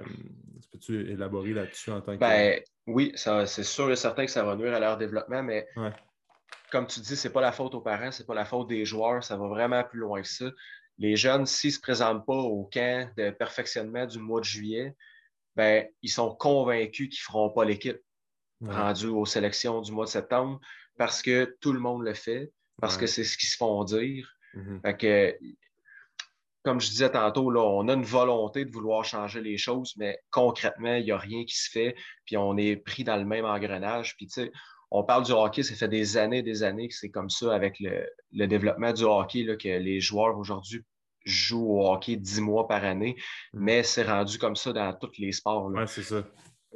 peux-tu 0.71 1.11
élaborer 1.11 1.53
là-dessus 1.53 1.91
en 1.91 2.01
tant 2.01 2.13
que. 2.13 2.19
Ben, 2.19 2.61
oui, 2.85 3.13
c'est 3.15 3.63
sûr 3.63 3.91
et 3.91 3.95
certain 3.95 4.25
que 4.25 4.31
ça 4.31 4.43
va 4.43 4.55
nuire 4.55 4.73
à 4.73 4.79
leur 4.79 4.97
développement, 4.97 5.43
mais 5.43 5.67
comme 6.71 6.87
tu 6.87 6.99
dis, 6.99 7.15
ce 7.15 7.27
n'est 7.27 7.33
pas 7.33 7.41
la 7.41 7.51
faute 7.51 7.73
aux 7.75 7.81
parents, 7.81 8.11
ce 8.11 8.21
n'est 8.21 8.27
pas 8.27 8.33
la 8.33 8.45
faute 8.45 8.67
des 8.67 8.85
joueurs, 8.85 9.23
ça 9.23 9.37
va 9.37 9.47
vraiment 9.47 9.83
plus 9.83 9.99
loin 9.99 10.21
que 10.21 10.27
ça. 10.27 10.45
Les 10.97 11.15
jeunes, 11.15 11.45
s'ils 11.45 11.69
ne 11.69 11.75
se 11.75 11.79
présentent 11.79 12.25
pas 12.25 12.33
au 12.33 12.65
camp 12.65 13.09
de 13.17 13.29
perfectionnement 13.29 14.05
du 14.05 14.19
mois 14.19 14.39
de 14.39 14.45
juillet, 14.45 14.95
ben, 15.55 15.87
ils 16.01 16.09
sont 16.09 16.35
convaincus 16.35 17.09
qu'ils 17.09 17.21
ne 17.21 17.31
feront 17.31 17.49
pas 17.49 17.65
l'équipe 17.65 17.99
rendu 18.65 19.07
aux 19.07 19.25
sélections 19.25 19.81
du 19.81 19.91
mois 19.91 20.05
de 20.05 20.09
septembre 20.09 20.59
parce 20.97 21.21
que 21.21 21.55
tout 21.61 21.73
le 21.73 21.79
monde 21.79 22.03
le 22.03 22.13
fait, 22.13 22.51
parce 22.81 22.97
que 22.97 23.07
c'est 23.07 23.23
ce 23.23 23.37
qu'ils 23.37 23.49
se 23.49 23.57
font 23.57 23.83
dire. 23.83 24.33
Mm-hmm. 24.55 24.97
que, 24.97 25.37
comme 26.63 26.81
je 26.81 26.89
disais 26.89 27.11
tantôt, 27.11 27.49
là, 27.51 27.61
on 27.61 27.87
a 27.87 27.93
une 27.93 28.03
volonté 28.03 28.65
de 28.65 28.71
vouloir 28.71 29.05
changer 29.05 29.41
les 29.41 29.57
choses, 29.57 29.93
mais 29.97 30.19
concrètement, 30.31 30.95
il 30.95 31.05
n'y 31.05 31.11
a 31.11 31.17
rien 31.17 31.45
qui 31.45 31.55
se 31.55 31.69
fait, 31.69 31.95
puis 32.25 32.35
on 32.37 32.57
est 32.57 32.75
pris 32.75 33.03
dans 33.03 33.15
le 33.15 33.25
même 33.25 33.45
engrenage. 33.45 34.17
Puis, 34.17 34.27
tu 34.27 34.41
sais, 34.41 34.51
on 34.91 35.03
parle 35.03 35.23
du 35.23 35.31
hockey, 35.31 35.63
ça 35.63 35.75
fait 35.75 35.87
des 35.87 36.17
années, 36.17 36.41
des 36.41 36.63
années 36.63 36.87
que 36.87 36.95
c'est 36.95 37.09
comme 37.09 37.29
ça 37.29 37.53
avec 37.53 37.79
le, 37.79 38.47
développement 38.47 38.91
du 38.91 39.03
hockey, 39.03 39.43
là, 39.43 39.55
que 39.55 39.67
les 39.67 40.01
joueurs 40.01 40.37
aujourd'hui 40.37 40.83
jouent 41.25 41.79
au 41.79 41.91
hockey 41.91 42.15
dix 42.15 42.41
mois 42.41 42.67
par 42.67 42.83
année, 42.83 43.15
mm. 43.53 43.59
mais 43.59 43.83
c'est 43.83 44.03
rendu 44.03 44.37
comme 44.37 44.55
ça 44.55 44.73
dans 44.73 44.93
tous 44.93 45.17
les 45.19 45.31
sports. 45.31 45.67
Oui, 45.67 45.83
c'est 45.87 46.03
ça. 46.03 46.23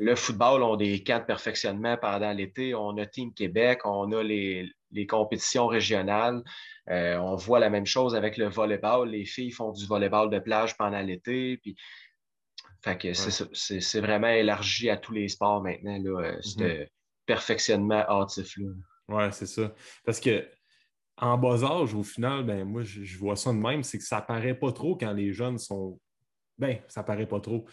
Le 0.02 0.16
football, 0.16 0.64
on 0.64 0.74
a 0.74 0.78
des 0.78 1.04
camps 1.04 1.20
de 1.20 1.26
perfectionnement 1.26 1.96
pendant 1.96 2.32
l'été. 2.32 2.74
On 2.74 2.98
a 2.98 3.06
Team 3.06 3.34
Québec, 3.36 3.82
on 3.86 4.12
a 4.12 4.24
les, 4.24 4.68
les 4.90 5.06
compétitions 5.06 5.68
régionales. 5.68 6.42
Euh, 6.90 7.18
on 7.18 7.36
voit 7.36 7.60
la 7.60 7.70
même 7.70 7.86
chose 7.86 8.16
avec 8.16 8.38
le 8.38 8.48
volleyball. 8.48 9.10
Les 9.10 9.26
filles 9.26 9.52
font 9.52 9.72
du 9.72 9.86
volleyball 9.86 10.32
de 10.32 10.40
plage 10.40 10.76
pendant 10.76 11.02
l'été. 11.02 11.58
Puis... 11.58 11.76
Fait 12.84 12.98
que 12.98 13.14
c'est 13.14 14.00
vraiment 14.00 14.30
élargi 14.30 14.90
à 14.90 14.98
tous 14.98 15.14
les 15.14 15.28
sports 15.28 15.62
maintenant, 15.62 16.00
là, 16.02 16.20
euh, 16.20 16.38
ce 16.42 16.58
mm-hmm. 16.58 16.88
perfectionnement 17.28 18.04
hâtif-là. 18.10 18.72
Oui, 19.08 19.24
c'est 19.32 19.46
ça. 19.46 19.72
Parce 20.04 20.20
que 20.20 20.48
en 21.18 21.38
bas 21.38 21.64
âge, 21.64 21.94
au 21.94 22.02
final, 22.02 22.44
ben, 22.44 22.66
moi, 22.66 22.82
je, 22.82 23.18
vois 23.20 23.36
ça 23.36 23.52
de 23.52 23.58
même, 23.58 23.84
c'est 23.84 24.00
que 24.00 24.04
ça 24.04 24.20
paraît 24.20 24.56
pas 24.56 24.72
trop 24.72 24.96
quand 24.96 25.14
les 25.14 25.32
jeunes 25.32 25.60
sont. 25.60 26.00
Ben, 26.62 26.78
ça 26.88 27.02
paraît 27.02 27.26
pas 27.26 27.40
trop. 27.40 27.66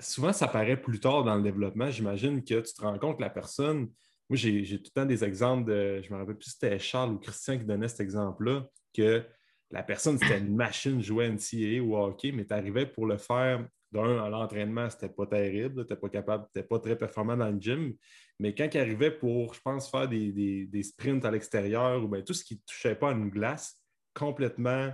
souvent, 0.00 0.32
ça 0.32 0.48
paraît 0.48 0.76
plus 0.76 0.98
tard 0.98 1.22
dans 1.22 1.36
le 1.36 1.42
développement. 1.42 1.88
J'imagine 1.92 2.42
que 2.42 2.60
tu 2.60 2.74
te 2.74 2.82
rends 2.82 2.98
compte 2.98 3.18
que 3.18 3.22
la 3.22 3.30
personne, 3.30 3.88
moi, 4.28 4.36
j'ai 4.36 4.64
tout 4.78 4.90
le 4.96 5.00
temps 5.00 5.06
des 5.06 5.22
exemples 5.22 5.70
de. 5.70 6.02
Je 6.02 6.12
me 6.12 6.18
rappelle 6.18 6.34
plus 6.34 6.46
si 6.46 6.50
c'était 6.58 6.76
Charles 6.80 7.12
ou 7.12 7.18
Christian 7.18 7.56
qui 7.56 7.64
donnait 7.64 7.86
cet 7.86 8.00
exemple-là, 8.00 8.66
que 8.92 9.24
la 9.70 9.84
personne, 9.84 10.18
c'était 10.18 10.38
une 10.38 10.56
machine 10.56 11.00
jouer 11.00 11.28
NCAA 11.28 11.80
ou 11.82 11.96
hockey, 11.96 12.32
mais 12.32 12.44
tu 12.44 12.52
arrivais 12.52 12.84
pour 12.84 13.06
le 13.06 13.16
faire 13.16 13.64
d'un 13.92 14.24
à 14.24 14.28
l'entraînement, 14.28 14.90
c'était 14.90 15.08
pas 15.08 15.26
terrible, 15.26 15.74
tu 15.74 15.80
n'étais 15.82 15.96
pas 15.96 16.08
capable, 16.08 16.46
tu 16.52 16.62
pas 16.64 16.80
très 16.80 16.98
performant 16.98 17.36
dans 17.36 17.50
le 17.50 17.60
gym. 17.60 17.94
Mais 18.40 18.56
quand 18.56 18.68
il 18.74 18.80
arrivait 18.80 19.12
pour, 19.12 19.54
je 19.54 19.60
pense, 19.60 19.88
faire 19.88 20.08
des, 20.08 20.82
sprints 20.82 21.24
à 21.24 21.30
l'extérieur 21.30 22.02
ou 22.02 22.08
bien 22.08 22.22
tout 22.22 22.34
ce 22.34 22.42
qui 22.42 22.54
ne 22.54 22.60
touchait 22.66 22.96
pas 22.96 23.10
à 23.10 23.12
une 23.12 23.30
glace, 23.30 23.80
complètement 24.14 24.92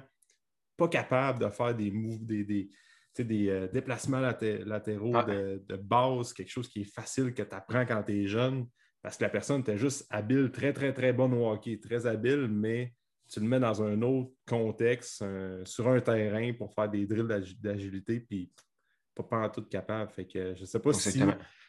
pas 0.76 0.88
capable 0.88 1.38
de 1.38 1.48
faire 1.48 1.74
des 1.74 1.90
moves, 1.90 2.26
des, 2.26 2.44
des, 2.44 2.70
euh, 3.22 3.68
déplacements 3.68 4.20
latéraux 4.20 5.22
de, 5.22 5.62
de, 5.66 5.76
base, 5.76 6.32
quelque 6.32 6.50
chose 6.50 6.68
qui 6.68 6.82
est 6.82 6.92
facile 6.92 7.34
que 7.34 7.42
tu 7.42 7.54
apprends 7.54 7.86
quand 7.86 8.02
tu 8.02 8.22
es 8.22 8.26
jeune. 8.26 8.66
Parce 9.02 9.16
que 9.16 9.24
la 9.24 9.30
personne 9.30 9.60
était 9.60 9.78
juste 9.78 10.06
habile, 10.10 10.50
très, 10.50 10.72
très, 10.72 10.92
très 10.92 11.12
bonne 11.12 11.32
au 11.34 11.50
hockey, 11.50 11.78
très 11.78 12.06
habile, 12.06 12.48
mais 12.48 12.92
tu 13.30 13.40
le 13.40 13.46
mets 13.46 13.60
dans 13.60 13.82
un 13.82 14.02
autre 14.02 14.30
contexte, 14.46 15.24
sur 15.64 15.88
un 15.88 16.00
terrain 16.00 16.52
pour 16.54 16.72
faire 16.74 16.88
des 16.88 17.06
drills 17.06 17.56
d'agilité, 17.60 18.20
puis 18.20 18.50
pas, 19.14 19.22
pas 19.22 19.38
en 19.38 19.48
tout 19.50 19.62
capable. 19.62 20.10
Fait 20.10 20.26
que 20.26 20.54
je 20.54 20.62
ne 20.62 20.66
sais 20.66 20.80
pas 20.80 20.92
si 20.92 21.22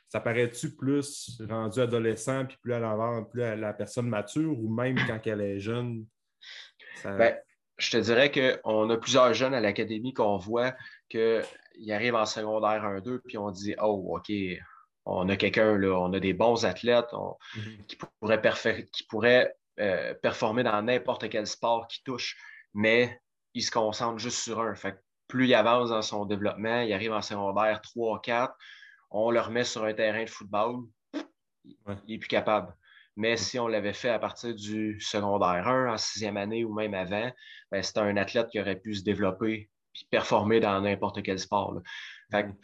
ça 0.10 0.20
paraît-tu 0.20 0.76
plus 0.76 1.40
rendu 1.48 1.80
adolescent, 1.80 2.46
puis 2.46 2.58
plus 2.62 2.74
à 2.74 2.80
l'avant, 2.80 3.24
plus 3.24 3.44
à 3.44 3.56
la 3.56 3.74
personne 3.74 4.10
mature, 4.10 4.60
ou 4.60 4.74
même 4.74 4.98
quand 5.08 5.20
elle 5.26 5.42
est 5.42 5.60
jeune? 5.60 6.06
Ben, 7.04 7.38
je 7.78 7.92
te 7.92 7.98
dirais 7.98 8.32
qu'on 8.32 8.90
a 8.90 8.98
plusieurs 8.98 9.34
jeunes 9.34 9.54
à 9.54 9.62
l'académie 9.62 10.14
qu'on 10.14 10.38
voit 10.38 10.76
qu'ils 11.10 11.92
arrivent 11.92 12.16
en 12.16 12.26
secondaire 12.26 12.84
1-2, 12.84 13.20
puis 13.20 13.38
on 13.38 13.52
dit 13.52 13.76
Oh, 13.82 14.16
OK, 14.16 14.32
on 15.06 15.28
a 15.30 15.36
quelqu'un, 15.36 15.78
là, 15.78 16.00
on 16.00 16.14
a 16.14 16.20
des 16.20 16.34
bons 16.34 16.66
athlètes 16.66 17.12
mhm. 17.56 17.86
qui 17.88 17.98
pourraient, 17.98 18.86
qui 18.92 19.08
euh, 19.80 20.14
performer 20.16 20.64
dans 20.64 20.82
n'importe 20.82 21.30
quel 21.30 21.48
sport 21.48 21.88
qui 21.88 22.04
touche, 22.04 22.38
mais 22.74 23.20
il 23.54 23.64
se 23.64 23.72
concentre 23.72 24.20
juste 24.20 24.40
sur 24.40 24.60
un. 24.60 24.76
Fait 24.76 24.96
plus 25.28 25.48
il 25.48 25.54
avance 25.54 25.90
dans 25.90 26.02
son 26.02 26.26
développement, 26.26 26.82
il 26.82 26.92
arrive 26.92 27.14
en 27.14 27.22
secondaire 27.22 27.82
3, 27.82 28.20
4, 28.22 28.54
on 29.12 29.32
le 29.32 29.40
remet 29.40 29.64
sur 29.64 29.86
un 29.86 29.94
terrain 29.94 30.24
de 30.24 30.30
football, 30.30 30.84
il 31.64 31.76
n'est 32.08 32.18
plus 32.18 32.28
capable. 32.28 32.76
Mais 33.16 33.38
si 33.38 33.60
on 33.60 33.68
l'avait 33.68 33.94
fait 33.94 34.10
à 34.10 34.18
partir 34.18 34.56
du 34.56 35.00
secondaire 35.00 35.68
1, 35.68 35.94
en 35.94 35.98
sixième 35.98 36.38
année 36.38 36.64
ou 36.66 36.74
même 36.74 36.94
avant, 36.94 37.32
ben, 37.72 37.84
c'était 37.84 38.00
un 38.00 38.18
athlète 38.18 38.50
qui 38.50 38.60
aurait 38.60 38.80
pu 38.80 38.96
se 38.96 39.04
développer 39.04 39.70
performer 40.10 40.60
dans 40.60 40.82
n'importe 40.82 41.24
quel 41.24 41.40
sport. 41.40 41.82
Fait 42.32 42.44
mhm. 42.44 42.56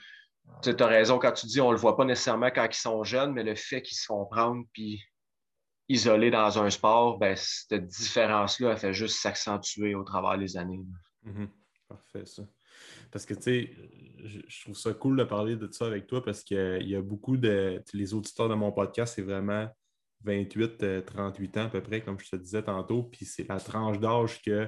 Tu 0.62 0.69
as 0.69 0.88
raison 0.88 1.17
quand 1.17 1.32
tu 1.32 1.48
dis 1.48 1.60
on 1.60 1.69
ne 1.69 1.74
le 1.74 1.80
voit 1.80 1.98
pas 1.98 2.06
nécessairement 2.06 2.52
quand 2.52 2.67
ils 2.69 2.80
sont 2.80 3.04
jeunes, 3.04 3.34
mais 3.34 3.43
le 3.43 3.56
fait 3.56 3.82
qu'ils 3.82 3.98
se 3.98 4.06
font 4.06 4.26
prendre 4.26 4.63
puis 4.74 5.04
isolés 5.89 6.32
dans 6.32 6.60
un 6.60 6.69
sport, 6.69 7.17
ben, 7.17 7.36
cette 7.36 7.88
différence-là, 7.88 8.71
elle 8.71 8.78
fait 8.78 8.93
juste 8.93 9.19
s'accentuer 9.19 9.95
au 9.95 10.04
travers 10.04 10.38
des 10.38 10.58
années. 10.58 10.84
Mhm. 11.24 11.50
Parfait, 11.88 12.26
ça. 12.26 12.43
Parce 13.12 13.26
que, 13.26 13.34
tu 13.34 13.41
sais, 13.41 13.76
je, 14.24 14.62
trouve 14.63 14.76
ça 14.76 14.93
cool 14.93 15.17
de 15.17 15.24
parler 15.24 15.56
de 15.56 15.71
ça 15.71 15.86
avec 15.86 16.08
toi 16.08 16.24
parce 16.24 16.43
qu'il 16.43 16.88
y 16.88 16.95
a 16.95 17.02
beaucoup 17.02 17.38
de. 17.38 17.82
Les 17.93 18.13
auditeurs 18.13 18.50
de 18.50 18.56
mon 18.56 18.71
podcast, 18.71 19.15
c'est 19.15 19.21
vraiment 19.21 19.67
28-38 20.26 21.60
ans 21.60 21.65
à 21.65 21.69
peu 21.69 21.82
près, 21.82 22.02
comme 22.02 22.19
je 22.19 22.30
te 22.30 22.36
disais 22.36 22.63
tantôt. 22.63 23.04
Puis 23.04 23.26
c'est 23.26 23.48
la 23.48 23.60
tranche 23.60 24.00
d'âge 24.00 24.41
que 24.41 24.67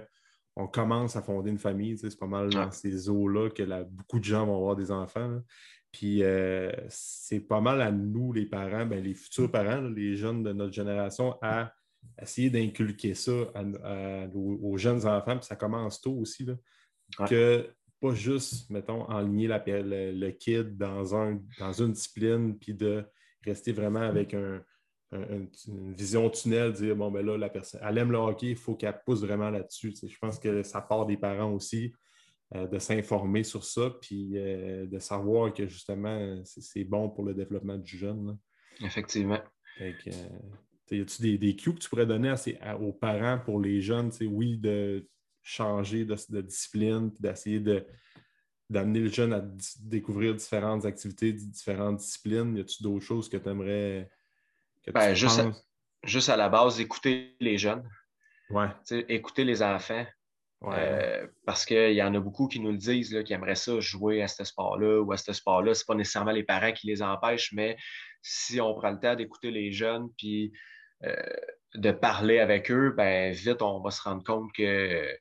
on 0.57 0.67
commence 0.67 1.15
à 1.15 1.21
fonder 1.21 1.51
une 1.51 1.59
famille. 1.59 1.97
C'est 1.97 2.17
pas 2.17 2.27
mal 2.27 2.49
dans 2.49 2.71
ces 2.71 3.09
eaux-là 3.09 3.49
que 3.49 3.83
beaucoup 3.83 4.19
de 4.19 4.23
gens 4.25 4.45
vont 4.45 4.57
avoir 4.57 4.75
des 4.75 4.91
enfants. 4.91 5.39
Puis 5.91 6.23
euh, 6.23 6.71
c'est 6.89 7.39
pas 7.39 7.61
mal 7.61 7.81
à 7.81 7.91
nous, 7.91 8.33
les 8.33 8.45
parents, 8.45 8.85
ben, 8.85 9.03
les 9.03 9.13
futurs 9.13 9.51
parents, 9.51 9.81
les 9.81 10.15
jeunes 10.15 10.43
de 10.43 10.51
notre 10.53 10.73
génération, 10.73 11.35
à 11.41 11.71
essayer 12.21 12.49
d'inculquer 12.49 13.13
ça 13.13 13.31
aux, 14.33 14.77
jeunes 14.77 15.05
enfants. 15.05 15.37
Puis 15.37 15.45
ça 15.45 15.55
commence 15.55 16.01
tôt 16.01 16.15
aussi. 16.17 16.45
Là, 16.45 16.55
Que 17.27 17.69
pas 17.99 18.13
juste, 18.13 18.69
mettons, 18.69 19.09
enligner 19.09 19.47
la, 19.47 19.63
le, 19.65 20.11
le, 20.11 20.31
kid 20.31 20.75
dans, 20.75 21.15
un, 21.15 21.39
dans 21.59 21.73
une 21.73 21.93
discipline, 21.93 22.57
puis 22.57 22.73
de 22.73 23.03
rester 23.43 23.71
vraiment 23.71 24.01
avec 24.01 24.33
un, 24.33 24.61
une 25.11 25.93
vision 25.93 26.29
tunnel, 26.29 26.73
dire 26.73 26.95
bon, 26.95 27.11
ben 27.11 27.25
là, 27.25 27.37
la 27.37 27.49
personne, 27.49 27.79
elle 27.83 27.97
aime 27.97 28.11
le 28.11 28.17
hockey, 28.17 28.51
il 28.51 28.55
faut 28.57 28.75
qu'elle 28.75 28.99
pousse 29.05 29.21
vraiment 29.21 29.49
là-dessus. 29.49 29.93
Je 30.01 30.17
pense 30.19 30.37
que 30.37 30.63
ça 30.63 30.81
part 30.81 31.05
des 31.05 31.17
parents 31.17 31.51
aussi 31.51 31.93
euh, 32.55 32.67
de 32.67 32.79
s'informer 32.79 33.43
sur 33.43 33.63
ça, 33.63 33.89
puis 34.01 34.33
euh, 34.35 34.85
de 34.85 34.99
savoir 34.99 35.53
que 35.53 35.67
justement, 35.67 36.41
c'est 36.43 36.83
bon 36.83 37.09
pour 37.09 37.23
le 37.23 37.33
développement 37.33 37.77
du 37.77 37.97
jeune. 37.97 38.37
Effectivement. 38.81 39.39
Euh, 39.81 39.91
y 40.91 41.01
a-tu 41.01 41.21
des, 41.21 41.37
des 41.37 41.55
cues 41.55 41.73
que 41.73 41.79
tu 41.79 41.89
pourrais 41.89 42.05
donner 42.05 42.33
aux 42.79 42.93
parents 42.93 43.39
pour 43.39 43.59
les 43.61 43.81
jeunes, 43.81 44.11
oui, 44.21 44.57
de 44.57 45.07
changer 45.41 46.03
de, 46.03 46.15
de 46.29 46.41
discipline, 46.41 47.11
puis 47.11 47.21
d'essayer 47.21 47.59
de 47.59 47.85
d'amener 48.69 48.99
le 48.99 49.07
jeune 49.07 49.31
à 49.31 49.41
découvrir 49.79 50.35
différentes 50.35 50.83
activités, 50.83 51.31
différentes 51.31 51.99
disciplines? 51.99 52.57
Y 52.57 52.59
a-tu 52.59 52.83
d'autres 52.83 53.05
choses 53.05 53.29
que 53.29 53.37
tu 53.37 53.47
aimerais 53.47 54.09
ben, 54.93 55.13
juste, 55.13 55.39
à, 55.39 55.51
juste, 56.03 56.29
à, 56.29 56.37
la 56.37 56.49
base, 56.49 56.79
écouter 56.79 57.35
les 57.39 57.57
jeunes. 57.57 57.87
Ouais. 58.49 58.67
Écouter 59.09 59.43
les 59.43 59.61
enfants. 59.61 60.05
Euh, 60.63 61.27
parce 61.45 61.65
qu'il 61.65 61.93
y 61.93 62.01
en 62.01 62.15
a 62.15 62.19
beaucoup 62.19 62.47
qui 62.47 62.59
nous 62.59 62.71
le 62.71 62.77
disent, 62.77 63.13
là, 63.13 63.23
qui 63.23 63.33
aimeraient 63.33 63.55
ça 63.55 63.79
jouer 63.79 64.23
à 64.23 64.27
ce 64.27 64.43
sport-là 64.43 65.01
ou 65.01 65.11
à 65.11 65.17
ce 65.17 65.31
sport-là. 65.31 65.73
Ce 65.73 65.81
n'est 65.81 65.85
pas 65.85 65.95
nécessairement 65.95 66.31
les 66.31 66.43
parents 66.43 66.71
qui 66.71 66.87
les 66.87 67.03
empêchent, 67.03 67.53
mais 67.53 67.77
si 68.23 68.59
on 68.59 68.73
prend 68.73 68.91
le 68.91 68.99
temps 68.99 69.15
d'écouter 69.15 69.51
les 69.51 69.71
jeunes 69.71 70.09
puis 70.17 70.51
euh, 71.03 71.15
de 71.75 71.91
parler 71.91 72.39
avec 72.39 72.71
eux, 72.71 72.91
ben 72.97 73.31
vite, 73.31 73.61
on 73.61 73.81
va 73.81 73.91
se 73.91 74.01
rendre 74.01 74.23
compte 74.23 74.51
qu'ils 74.53 75.19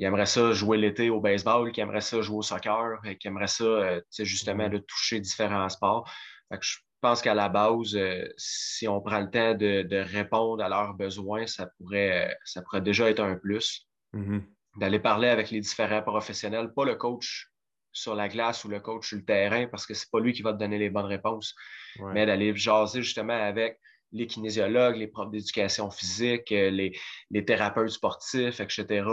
aimeraient 0.00 0.26
ça 0.26 0.52
jouer 0.52 0.78
l'été 0.78 1.10
au 1.10 1.20
baseball, 1.20 1.70
qu'ils 1.70 1.82
aimeraient 1.82 2.00
ça 2.00 2.22
jouer 2.22 2.38
au 2.38 2.42
soccer, 2.42 2.98
qu'ils 3.02 3.28
aimeraient 3.28 3.46
ça 3.46 3.64
euh, 3.64 4.00
justement 4.20 4.70
de 4.70 4.78
toucher 4.78 5.20
différents 5.20 5.68
sports. 5.68 6.10
Fait 6.50 6.58
que 6.58 6.64
je 6.64 6.78
je 6.78 6.78
pense 7.00 7.22
qu'à 7.22 7.34
la 7.34 7.48
base, 7.48 7.94
euh, 7.94 8.26
si 8.36 8.88
on 8.88 9.00
prend 9.00 9.20
le 9.20 9.30
temps 9.30 9.54
de, 9.54 9.96
répondre 9.96 10.62
à 10.62 10.68
leurs 10.68 10.94
besoins, 10.94 11.46
ça 11.46 11.66
pourrait, 11.78 12.36
ça 12.44 12.62
pourrait 12.62 12.80
déjà 12.80 13.10
être 13.10 13.20
un 13.20 13.36
plus. 13.36 13.88
Mm-hmm. 14.14 14.42
D'aller 14.76 14.98
parler 14.98 15.28
avec 15.28 15.50
les 15.50 15.60
différents 15.60 16.02
professionnels, 16.02 16.72
pas 16.74 16.84
le 16.84 16.94
coach 16.94 17.50
sur 17.92 18.14
la 18.14 18.28
glace 18.28 18.64
ou 18.64 18.68
le 18.68 18.80
coach 18.80 19.08
sur 19.08 19.16
le 19.16 19.24
terrain, 19.24 19.66
parce 19.66 19.86
que 19.86 19.94
c'est 19.94 20.10
pas 20.10 20.20
lui 20.20 20.32
qui 20.32 20.42
va 20.42 20.52
te 20.52 20.58
donner 20.58 20.78
les 20.78 20.90
bonnes 20.90 21.06
réponses, 21.06 21.54
mais 22.00 22.26
d'aller 22.26 22.54
jaser 22.54 23.02
justement 23.02 23.32
avec 23.32 23.78
les 24.12 24.26
kinésiologues, 24.26 24.96
les 24.96 25.08
profs 25.08 25.30
d'éducation 25.30 25.90
physique, 25.90 26.52
euh, 26.52 26.70
les, 26.70 27.44
thérapeutes 27.44 27.90
sportifs, 27.90 28.60
etc. 28.60 29.04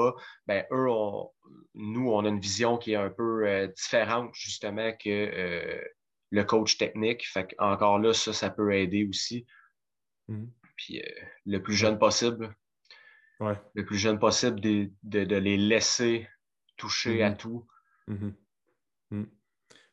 Ben, 0.48 0.66
eux, 0.72 0.88
nous, 1.74 2.12
on 2.12 2.26
a 2.26 2.30
une 2.30 2.40
vision 2.40 2.78
qui 2.78 2.94
est 2.94 2.96
un 2.96 3.10
peu 3.10 3.48
euh, 3.48 3.68
différente, 3.68 4.30
justement, 4.34 4.92
que 4.94 5.82
le 6.36 6.44
coach 6.44 6.78
technique. 6.78 7.26
Fait 7.26 7.56
encore 7.58 7.98
là, 7.98 8.14
ça, 8.14 8.34
ça 8.34 8.50
peut 8.50 8.74
aider 8.74 9.08
aussi. 9.08 9.46
Mhm. 10.28 10.52
Puis 10.76 11.02
euh, 11.02 11.26
le 11.46 11.62
plus 11.62 11.76
jeune 11.76 11.98
possible. 11.98 12.54
Le 13.40 13.86
plus 13.86 13.98
jeune 13.98 14.18
possible 14.18 14.62
de, 14.62 14.90
les 15.20 15.58
laisser 15.58 16.28
toucher 16.78 17.24
à 17.24 17.32
mhm. 17.32 17.38
tout. 17.38 17.68
Mhm. 18.08 18.36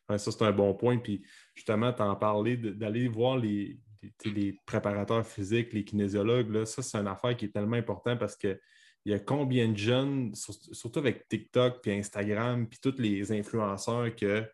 ça, 0.09 0.17
c'est 0.17 0.41
un 0.43 0.51
bon 0.51 0.73
point. 0.73 0.97
Puis 0.97 1.25
justement, 1.55 1.91
tu 1.93 2.01
en 2.01 2.15
parlais 2.15 2.57
d'aller 2.57 3.07
voir 3.07 3.37
les, 3.37 3.79
les, 4.25 4.57
préparateurs 4.65 5.25
physiques, 5.25 5.73
les 5.73 5.83
kinésiologues. 5.83 6.49
Là, 6.51 6.65
ça, 6.65 6.81
c'est 6.81 6.97
une 6.97 7.07
affaire 7.07 7.35
qui 7.35 7.45
est 7.45 7.53
tellement 7.53 7.77
importante 7.77 8.19
parce 8.19 8.35
que 8.35 8.59
il 9.05 9.11
y 9.11 9.15
a 9.15 9.19
combien 9.19 9.67
de 9.67 9.77
jeunes, 9.77 10.33
surtout 10.33 10.99
avec 10.99 11.27
TikTok, 11.27 11.81
puis 11.81 11.91
Instagram, 11.91 12.69
puis 12.69 12.79
tous 12.81 12.97
les 12.99 13.33
influenceurs 13.33 14.15
que 14.15 14.45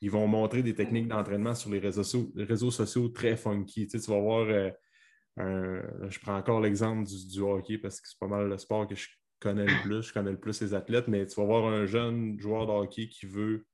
ils 0.00 0.10
vont 0.10 0.26
montrer 0.26 0.62
des 0.62 0.74
techniques 0.74 1.08
d'entraînement 1.08 1.54
sur 1.54 1.70
les 1.70 1.78
réseaux, 1.78 2.70
sociaux, 2.70 3.08
très 3.08 3.36
funky. 3.36 3.86
Tu, 3.86 3.98
vas 3.98 4.18
voir, 4.18 4.46
euh, 4.46 5.82
je 6.08 6.18
prends 6.20 6.36
encore 6.36 6.60
l'exemple 6.60 7.04
du, 7.08 7.40
hockey 7.40 7.78
parce 7.78 8.00
que 8.00 8.08
c'est 8.08 8.18
pas 8.18 8.28
mal 8.28 8.48
le 8.48 8.58
sport 8.58 8.86
que 8.86 8.94
je 8.94 9.08
connais 9.40 9.66
le 9.66 9.82
plus, 9.82 10.02
je 10.02 10.12
connais 10.12 10.30
le 10.30 10.40
plus 10.40 10.60
les 10.60 10.74
athlètes, 10.74 11.08
mais 11.08 11.26
tu 11.26 11.40
vas 11.40 11.46
voir 11.46 11.66
un 11.66 11.86
jeune 11.86 12.38
joueur 12.38 12.66
de 12.66 12.72
hockey 12.72 13.08
qui 13.08 13.26
veut 13.26 13.66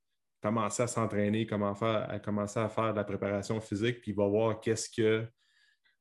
commencer 0.42 0.82
à 0.82 0.86
s'entraîner, 0.86 1.46
commencer 1.46 1.84
à, 1.84 2.18
commencer 2.18 2.60
à 2.60 2.68
faire 2.68 2.92
de 2.92 2.98
la 2.98 3.04
préparation 3.04 3.60
physique, 3.60 4.00
puis 4.00 4.10
il 4.10 4.14
va 4.14 4.26
voir 4.26 4.60
qu'est-ce 4.60 4.90
que 4.90 5.26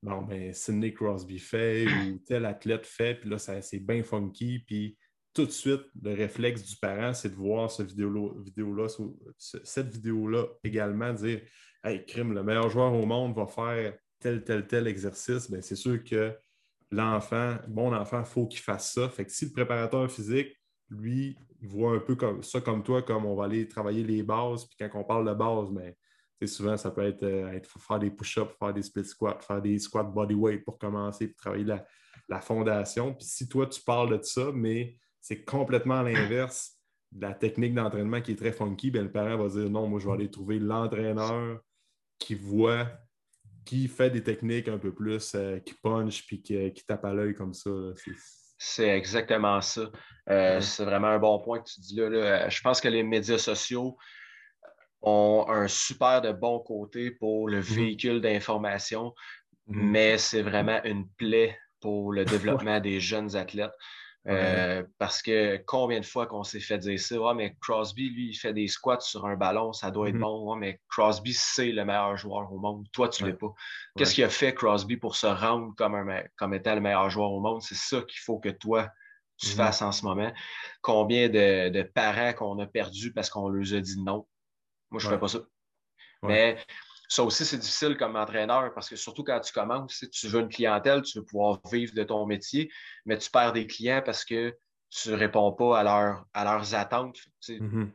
bon, 0.01 0.21
ben, 0.23 0.53
Sidney 0.53 0.93
Crosby 0.93 1.39
fait 1.39 1.88
ou 1.88 2.19
tel 2.25 2.45
athlète 2.45 2.86
fait, 2.86 3.15
puis 3.15 3.29
là, 3.29 3.38
c'est 3.38 3.79
bien 3.79 4.03
funky, 4.03 4.59
puis 4.59 4.97
tout 5.34 5.46
de 5.46 5.52
suite, 5.52 5.84
le 6.02 6.13
réflexe 6.13 6.63
du 6.63 6.76
parent, 6.76 7.13
c'est 7.13 7.30
de 7.30 7.36
voir 7.36 7.72
cette 7.72 7.88
vidéo-là, 7.88 8.88
cette 9.38 9.89
vidéo-là 9.89 10.46
également, 10.63 11.12
dire 11.13 11.41
Hey, 11.84 12.06
crime, 12.06 12.34
le 12.34 12.43
meilleur 12.43 12.69
joueur 12.69 12.93
au 12.93 13.06
monde 13.06 13.36
va 13.36 13.46
faire 13.46 13.93
tel, 14.19 14.43
tel, 14.43 14.65
tel 14.67 14.88
exercice. 14.88 15.52
Bien, 15.52 15.62
c'est 15.62 15.76
sûr 15.76 16.02
que 16.04 16.34
l'enfant, 16.91 17.58
mon 17.67 17.93
enfant, 17.93 18.19
il 18.19 18.26
faut 18.26 18.48
qu'il 18.48 18.62
fasse 18.62 18.93
ça. 18.93 19.10
Fait 19.10 19.26
que 19.26 19.32
si 19.32 19.46
le 19.46 19.52
préparateur 19.52 20.10
physique, 20.10 20.56
lui, 20.89 21.38
voit 21.62 21.93
un 21.93 22.00
peu 22.00 22.15
comme 22.15 22.43
ça 22.43 22.62
comme 22.62 22.84
toi, 22.84 23.02
comme 23.02 23.26
on 23.26 23.36
va 23.36 23.46
aller 23.46 23.67
travailler 23.67 24.04
les 24.04 24.24
bases, 24.24 24.65
puis 24.65 24.78
quand 24.80 25.00
on 25.00 25.04
parle 25.04 25.28
de 25.28 25.34
base, 25.34 25.72
mais 25.72 25.98
ben, 26.39 26.48
souvent, 26.48 26.78
ça 26.78 26.91
peut 26.91 27.04
être, 27.04 27.24
euh, 27.24 27.60
faire 27.80 28.00
des 28.00 28.12
push-ups, 28.12 28.54
faire 28.60 28.74
des 28.74 28.82
split 28.82 29.06
squats, 29.06 29.39
faire 29.41 29.62
des 29.62 29.80
squats 29.80 30.04
bodyweight 30.04 30.63
pour 30.63 30.78
commencer, 30.78 31.28
puis 31.28 31.36
travailler 31.36 31.63
la, 31.63 31.86
la 32.30 32.41
fondation. 32.41 33.13
Puis 33.13 33.26
si 33.26 33.48
toi, 33.48 33.65
tu 33.67 33.82
parles 33.82 34.17
de 34.17 34.24
ça, 34.24 34.52
mais 34.54 34.98
c'est 35.23 35.45
complètement 35.45 36.01
l'inverse 36.01 36.77
de 37.13 37.21
la 37.25 37.33
technique 37.33 37.73
d'entraînement 37.73 38.21
qui 38.21 38.33
est 38.33 38.36
très 38.36 38.51
funky, 38.51 38.91
bien, 38.91 39.03
le 39.03 39.12
parent 39.12 39.38
va 39.38 39.47
dire 39.47 39.69
non, 39.69 39.88
moi, 39.88 39.99
je 39.99 40.07
vais 40.07 40.13
aller 40.13 40.29
trouver 40.29 40.59
l'entraîneur 40.59 41.62
qui 42.19 42.36
voit, 42.36 42.91
qui 43.63 43.88
fait 43.88 44.09
des 44.09 44.21
techniques 44.21 44.67
un 44.67 44.77
peu 44.77 44.93
plus, 44.93 45.33
euh, 45.36 45.59
qui 45.59 45.75
punch 45.75 46.27
puis 46.27 46.41
qui, 46.41 46.73
tape 46.86 47.05
à 47.05 47.13
l'œil 47.13 47.33
comme 47.33 47.53
ça. 47.53 47.71
C'est 48.57 48.89
exactement 48.89 49.62
ça. 49.62 49.89
Euh, 50.29 50.59
c'est 50.59 50.83
vraiment 50.83 51.07
un 51.07 51.19
bon 51.19 51.39
point 51.39 51.59
que 51.59 51.69
tu 51.69 51.79
dis 51.79 51.95
là, 51.95 52.49
Je 52.49 52.62
pense 52.62 52.81
que 52.81 52.89
les 52.89 53.03
médias 53.03 53.38
sociaux 53.38 53.97
ont 55.01 55.45
un 55.47 55.69
super 55.69 56.21
de 56.21 56.33
bon 56.33 56.59
côté 56.59 57.12
pour 57.12 57.47
le 57.47 57.62
mm-hmm. 57.62 57.75
véhicule 57.75 58.21
d'information, 58.21 59.13
mm-hmm. 59.69 59.73
mais 59.73 60.17
c'est 60.17 60.41
vraiment 60.41 60.83
une 60.83 61.07
plaie 61.12 61.57
pour 61.79 62.12
le 62.12 62.25
développement 62.25 62.81
des 62.81 62.99
jeunes 62.99 63.38
athlètes. 63.38 63.73
Euh, 64.27 64.83
parce 64.99 65.21
que 65.21 65.57
combien 65.65 65.99
de 65.99 66.05
fois 66.05 66.27
qu'on 66.27 66.43
s'est 66.43 66.62
fait 66.62 66.77
dire 66.77 66.99
ça, 66.99 67.19
ouais, 67.19 67.33
mais 67.33 67.57
Crosby, 67.59 68.09
lui, 68.09 68.29
il 68.29 68.33
fait 68.33 68.53
des 68.53 68.67
squats 68.67 69.01
sur 69.01 69.25
un 69.25 69.36
ballon, 69.36 69.73
ça 69.73 69.91
doit 69.91 70.09
être 70.09 70.15
mm-hmm. 70.15 70.19
bon. 70.19 70.53
Ouais, 70.53 70.59
mais 70.59 70.81
Crosby, 70.88 71.33
c'est 71.33 71.71
le 71.71 71.83
meilleur 71.83 72.15
joueur 72.15 72.51
au 72.51 72.57
monde. 72.57 72.88
Toi, 72.93 73.09
tu 73.09 73.23
ne 73.23 73.29
l'es 73.29 73.36
pas. 73.36 73.53
Qu'est-ce 73.97 74.15
qu'il 74.15 74.23
a 74.23 74.29
fait, 74.29 74.53
Crosby, 74.53 74.95
pour 74.95 75.15
se 75.17 75.27
rendre 75.27 75.73
comme, 75.75 75.95
un, 75.95 76.23
comme 76.38 76.53
étant 76.53 76.75
le 76.75 76.81
meilleur 76.81 77.09
joueur 77.09 77.31
au 77.31 77.41
monde? 77.41 77.62
C'est 77.62 77.75
ça 77.75 78.01
qu'il 78.01 78.19
faut 78.19 78.39
que 78.39 78.49
toi, 78.49 78.89
tu 79.38 79.47
mm-hmm. 79.47 79.55
fasses 79.55 79.81
en 79.81 79.91
ce 79.91 80.05
moment. 80.05 80.31
Combien 80.81 81.27
de, 81.27 81.83
parents 81.93 82.33
qu'on 82.33 82.59
a 82.59 82.65
perdus 82.65 83.12
parce 83.12 83.29
qu'on 83.29 83.49
leur 83.49 83.73
a 83.73 83.81
dit 83.81 84.01
non? 84.01 84.25
Moi, 84.89 84.99
je 84.99 85.07
ne 85.07 85.13
fais 85.13 85.19
pas 85.19 85.27
ça. 85.27 85.39
Mais 86.21 86.57
ça 87.13 87.23
aussi, 87.23 87.45
c'est 87.45 87.60
difficile 87.60 87.95
comme 87.95 88.15
entraîneur 88.15 88.73
parce 88.73 88.89
que 88.89 88.95
surtout 88.95 89.23
quand 89.23 89.39
tu 89.39 89.54
commences, 89.54 90.04
tu 90.12 90.28
veux 90.30 90.41
une 90.41 90.49
clientèle, 90.49 91.04
tu 91.04 91.19
veux 91.19 91.23
pouvoir 91.23 91.60
vivre 91.71 91.93
de 91.93 92.04
ton 92.04 92.26
métier, 92.26 92.71
mais 93.06 93.19
tu 93.19 93.30
perds 93.30 93.54
des 93.54 93.67
clients 93.67 94.02
parce 94.04 94.26
que 94.26 94.58
tu 94.89 95.10
ne 95.10 95.15
réponds 95.15 95.54
pas 95.54 95.82
à, 95.82 96.26
à 96.34 96.43
leurs 96.43 96.73
attentes. 96.73 97.19
Mm-hmm. 97.47 97.91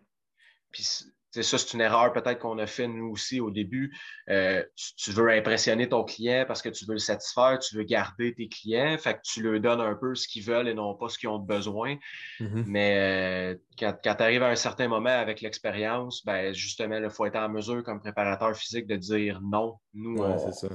Puis 0.70 0.87
ça, 1.30 1.58
c'est 1.58 1.74
une 1.74 1.80
erreur 1.80 2.12
peut-être 2.12 2.38
qu'on 2.38 2.58
a 2.58 2.66
fait 2.66 2.88
nous 2.88 3.10
aussi 3.10 3.40
au 3.40 3.50
début. 3.50 3.94
Euh, 4.30 4.62
tu, 4.96 5.10
veux 5.10 5.30
impressionner 5.30 5.88
ton 5.88 6.04
client 6.04 6.44
parce 6.46 6.62
que 6.62 6.68
tu 6.68 6.86
veux 6.86 6.94
le 6.94 6.98
satisfaire, 6.98 7.58
tu 7.58 7.76
veux 7.76 7.82
garder 7.82 8.34
tes 8.34 8.48
clients, 8.48 8.96
fait 8.98 9.14
que 9.14 9.20
tu 9.24 9.42
leur 9.42 9.60
donnes 9.60 9.80
un 9.80 9.94
peu 9.94 10.14
ce 10.14 10.26
qu'ils 10.26 10.42
veulent 10.42 10.68
et 10.68 10.74
non 10.74 10.94
pas 10.94 11.08
ce 11.08 11.18
qu'ils 11.18 11.28
ont 11.28 11.38
besoin. 11.38 11.96
Mm-hmm. 12.40 12.64
Mais 12.66 12.94
euh, 12.96 13.54
quand, 13.78 13.94
tu 14.02 14.22
arrives 14.22 14.42
à 14.42 14.48
un 14.48 14.56
certain 14.56 14.88
moment 14.88 15.10
avec 15.10 15.40
l'expérience, 15.40 16.24
ben 16.24 16.54
justement, 16.54 16.96
il 16.96 17.10
faut 17.10 17.26
être 17.26 17.36
en 17.36 17.48
mesure 17.48 17.82
comme 17.82 18.00
préparateur 18.00 18.56
physique 18.56 18.86
de 18.86 18.96
dire 18.96 19.40
non, 19.42 19.78
nous, 19.92 20.22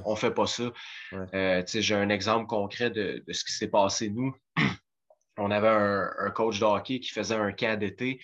on 0.04 0.10
ne 0.12 0.16
fait 0.16 0.34
pas 0.34 0.46
ça. 0.46 0.70
Euh, 1.34 1.62
j'ai 1.66 1.94
un 1.94 2.08
exemple 2.10 2.46
concret 2.46 2.90
de, 2.90 3.24
ce 3.30 3.44
qui 3.44 3.52
s'est 3.52 3.68
passé 3.68 4.08
nous. 4.08 4.34
on 5.36 5.50
avait 5.50 5.68
un, 5.68 6.10
un 6.18 6.30
coach 6.30 6.60
de 6.60 6.64
hockey 6.64 7.00
qui 7.00 7.10
faisait 7.10 7.34
un 7.34 7.52
camp 7.52 7.78
d'été. 7.78 8.20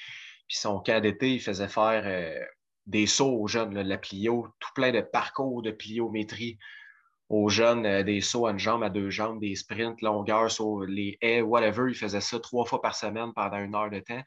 Puis 0.50 0.58
son 0.58 0.80
cas 0.80 0.98
d'été, 1.00 1.34
il 1.34 1.40
faisait 1.40 1.68
faire 1.68 2.02
euh, 2.04 2.44
des 2.84 3.06
sauts 3.06 3.38
aux 3.40 3.46
jeunes, 3.46 3.70
de 3.70 3.80
la 3.82 3.98
plio, 3.98 4.48
tout 4.58 4.70
plein 4.74 4.90
de 4.90 5.00
parcours 5.00 5.62
de 5.62 5.70
pliométrie 5.70 6.58
aux 7.28 7.48
jeunes, 7.48 7.86
euh, 7.86 8.02
des 8.02 8.20
sauts 8.20 8.46
à 8.46 8.50
une 8.50 8.58
jambe, 8.58 8.82
à 8.82 8.90
deux 8.90 9.10
jambes, 9.10 9.38
des 9.38 9.54
sprints, 9.54 10.02
longueurs 10.02 10.50
sur 10.50 10.80
les 10.80 11.16
haies, 11.20 11.40
whatever. 11.40 11.88
Il 11.88 11.94
faisait 11.94 12.20
ça 12.20 12.40
trois 12.40 12.64
fois 12.64 12.82
par 12.82 12.96
semaine 12.96 13.32
pendant 13.32 13.58
une 13.58 13.76
heure 13.76 13.90
de 13.90 14.00
temps. 14.00 14.24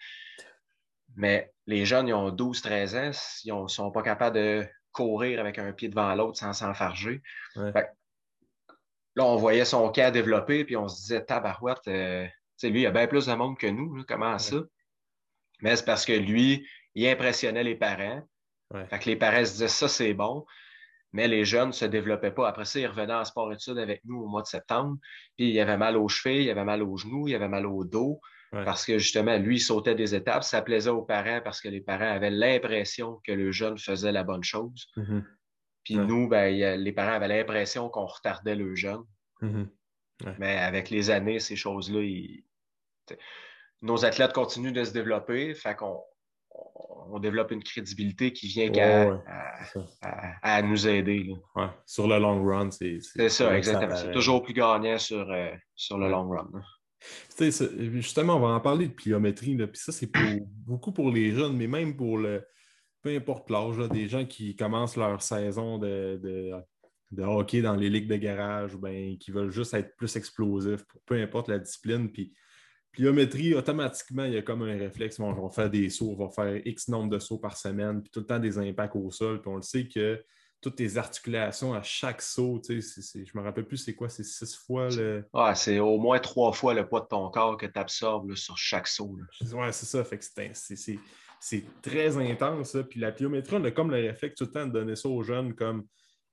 Mais 1.17 1.51
les 1.67 1.85
jeunes, 1.85 2.07
ils 2.07 2.13
ont 2.13 2.31
12-13 2.31 3.09
ans, 3.09 3.11
ils 3.43 3.61
ne 3.63 3.67
sont 3.67 3.91
pas 3.91 4.01
capables 4.01 4.37
de 4.37 4.65
courir 4.93 5.41
avec 5.41 5.59
un 5.59 5.73
pied 5.73 5.89
devant 5.89 6.15
l'autre 6.15 6.37
sans 6.37 6.53
s'enfarger. 6.53 7.21
Là, 7.57 9.25
on 9.25 9.35
voyait 9.35 9.65
son 9.65 9.89
cas 9.89 10.09
développer, 10.09 10.63
puis 10.63 10.77
on 10.77 10.87
se 10.87 11.01
disait, 11.01 11.25
tabarouette, 11.25 11.85
euh, 11.89 12.25
lui, 12.63 12.79
il 12.79 12.83
y 12.83 12.85
a 12.85 12.91
bien 12.91 13.07
plus 13.07 13.25
de 13.25 13.33
monde 13.33 13.57
que 13.57 13.67
nous, 13.67 14.05
comment 14.07 14.39
ça? 14.39 14.55
Mais 15.61 15.75
c'est 15.75 15.85
parce 15.85 16.05
que 16.05 16.13
lui, 16.13 16.67
il 16.95 17.07
impressionnait 17.07 17.63
les 17.63 17.75
parents. 17.75 18.21
Fait 18.89 18.99
que 18.99 19.05
les 19.05 19.15
parents 19.15 19.45
se 19.45 19.51
disaient 19.51 19.67
ça, 19.67 19.87
c'est 19.87 20.13
bon. 20.13 20.45
Mais 21.11 21.27
les 21.27 21.45
jeunes 21.45 21.67
ne 21.67 21.73
se 21.73 21.85
développaient 21.85 22.31
pas. 22.31 22.49
Après 22.49 22.65
ça, 22.65 22.79
ils 22.79 22.87
revenaient 22.87 23.13
en 23.13 23.23
sport-études 23.23 23.77
avec 23.77 24.01
nous 24.03 24.23
au 24.23 24.27
mois 24.27 24.41
de 24.41 24.47
septembre. 24.47 24.97
Puis 25.37 25.49
il 25.49 25.53
y 25.53 25.59
avait 25.59 25.77
mal 25.77 25.95
aux 25.95 26.07
chevilles, 26.07 26.45
il 26.45 26.49
avait 26.49 26.63
mal 26.63 26.81
aux 26.81 26.97
genoux, 26.97 27.27
il 27.27 27.35
avait 27.35 27.47
mal 27.47 27.67
au 27.67 27.83
dos. 27.83 28.19
Parce 28.51 28.85
que 28.85 28.99
justement, 28.99 29.37
lui, 29.37 29.57
il 29.57 29.59
sautait 29.59 29.95
des 29.95 30.13
étapes. 30.13 30.43
Ça 30.43 30.61
plaisait 30.61 30.91
aux 30.91 31.01
parents 31.01 31.41
parce 31.43 31.59
que 31.59 31.69
les 31.69 31.81
parents 31.81 32.11
avaient 32.11 32.29
l'impression 32.29 33.19
que 33.23 33.31
le 33.31 33.51
jeune 33.51 33.77
faisait 33.79 34.11
la 34.11 34.23
bonne 34.23 34.43
chose. 34.43 34.87
Mm-hmm. 34.95 35.23
Puis 35.83 35.95
nous, 35.95 36.27
ben, 36.27 36.77
les 36.77 36.91
parents 36.91 37.13
avaient 37.13 37.27
l'impression 37.27 37.89
qu'on 37.89 38.05
retardait 38.05 38.55
le 38.55 38.75
jeune. 38.75 39.03
Mm-hmm. 39.41 39.67
Mais 40.37 40.57
avec 40.57 40.89
les 40.91 41.09
années, 41.09 41.39
ces 41.39 41.55
choses-là, 41.55 42.01
ils 42.01 42.43
nos 43.83 44.05
athlètes 44.05 44.33
continuent 44.33 44.71
de 44.71 44.83
se 44.83 44.91
développer, 44.91 45.53
fait 45.53 45.75
qu'on 45.75 46.01
on 47.09 47.19
développe 47.19 47.51
une 47.51 47.63
crédibilité 47.63 48.31
qui 48.31 48.47
vient 48.47 49.21
à, 50.41 50.61
nous 50.61 50.87
aider. 50.87 51.33
Sur 51.85 52.07
le 52.07 52.17
long 52.17 52.43
run, 52.43 52.71
c'est. 52.71 52.97
C'est 53.01 53.29
ça, 53.29 53.55
exactement. 53.55 53.95
C'est 53.95 54.11
toujours 54.11 54.41
plus 54.41 54.53
gagnant 54.53 54.97
sur, 54.97 55.29
euh, 55.29 55.51
sur 55.75 55.97
le 55.97 56.09
long 56.09 56.29
run. 56.29 56.49
Justement, 57.37 58.37
on 58.37 58.39
va 58.39 58.47
en 58.47 58.61
parler 58.61 58.87
de 58.87 58.93
pliométrie. 58.93 59.55
Puis 59.55 59.81
ça, 59.81 59.91
c'est 59.91 60.09
beaucoup 60.65 60.91
pour 60.91 61.11
les 61.11 61.31
jeunes, 61.31 61.57
mais 61.57 61.67
même 61.67 61.95
pour 61.95 62.17
le. 62.17 62.43
Peu 63.01 63.13
importe 63.13 63.49
l'âge, 63.49 63.77
des 63.89 64.07
gens 64.07 64.23
qui 64.23 64.55
commencent 64.55 64.95
leur 64.95 65.21
saison 65.21 65.77
de, 65.77 66.21
de, 67.11 67.21
hockey 67.21 67.61
dans 67.61 67.75
les 67.75 67.89
ligues 67.89 68.07
de 68.07 68.15
garage 68.15 68.75
ou 68.75 68.79
ben, 68.79 69.17
qui 69.17 69.31
veulent 69.31 69.51
juste 69.51 69.73
être 69.73 69.93
plus 69.97 70.15
explosifs, 70.15 70.85
pour 70.85 71.01
peu 71.01 71.21
importe 71.21 71.49
la 71.49 71.59
discipline. 71.59 72.09
Puis 72.09 72.33
Pliométrie, 72.93 73.55
automatiquement, 73.55 74.23
il 74.23 74.33
y 74.33 74.37
a 74.37 74.43
comme 74.43 74.61
un 74.61 74.77
réflexe. 74.77 75.19
on 75.19 75.33
va 75.33 75.49
faire 75.49 75.69
des 75.69 75.89
sauts, 75.89 76.15
on 76.17 76.25
va 76.25 76.29
faire 76.29 76.61
X 76.65 76.87
nombre 76.89 77.09
de 77.09 77.19
sauts 77.19 77.39
par 77.39 77.57
semaine, 77.57 78.01
puis 78.01 78.11
tout 78.11 78.19
le 78.19 78.25
temps 78.27 78.39
des 78.39 78.57
impacts 78.59 78.95
au 78.95 79.09
sol. 79.09 79.41
Puis 79.41 79.49
on 79.49 79.55
le 79.55 79.63
sait 79.63 79.87
que 79.87 80.23
toutes 80.61 80.75
tes 80.75 80.97
articulations 80.97 81.73
à 81.73 81.81
chaque 81.81 82.21
saut, 82.21 82.61
je 82.67 82.73
ne 82.73 83.23
me 83.33 83.41
rappelle 83.41 83.65
plus 83.65 83.77
c'est 83.77 83.95
quoi, 83.95 84.09
c'est 84.09 84.23
six 84.23 84.55
fois 84.55 84.89
le. 84.89 85.25
Ouais, 85.33 85.55
c'est 85.55 85.79
au 85.79 85.97
moins 85.97 86.19
trois 86.19 86.53
fois 86.53 86.73
le 86.75 86.87
poids 86.87 87.01
de 87.01 87.07
ton 87.07 87.29
corps 87.31 87.57
que 87.57 87.65
tu 87.65 87.79
absorbes 87.79 88.35
sur 88.35 88.57
chaque 88.57 88.87
saut. 88.87 89.17
Ouais, 89.53 89.71
c'est 89.71 89.85
ça. 89.85 90.03
Fait 90.03 90.19
que 90.19 90.25
c'est 91.39 91.65
très 91.81 92.17
intense. 92.17 92.77
Puis 92.89 92.99
la 92.99 93.11
pliométrie, 93.11 93.57
on 93.59 93.63
a 93.65 93.71
comme 93.71 93.91
le 93.91 93.97
réflexe 93.97 94.35
tout 94.35 94.45
le 94.45 94.51
temps 94.51 94.67
de 94.67 94.71
donner 94.71 94.95
ça 94.95 95.09
aux 95.09 95.23
jeunes 95.23 95.53
comme 95.53 95.83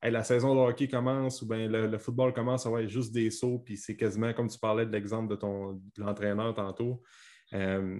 la 0.03 0.25
saison 0.25 0.55
de 0.55 0.61
hockey 0.61 0.89
commence 0.89 1.43
ou 1.43 1.47
bien 1.47 1.69
le, 1.69 1.99
football 1.99 2.33
commence, 2.33 2.65
à 2.65 2.69
avoir 2.71 2.87
juste 2.89 3.13
des 3.13 3.31
sauts, 3.31 3.59
puis 3.59 3.77
c'est 3.77 3.97
quasiment 3.97 4.33
comme 4.33 4.49
tu 4.49 4.59
parlais 4.59 4.87
de 4.87 4.93
l'exemple 4.93 5.29
de 5.29 5.37
ton 5.37 5.81
l'entraîneur 5.99 6.55
tantôt. 6.55 7.03
Euh, 7.53 7.99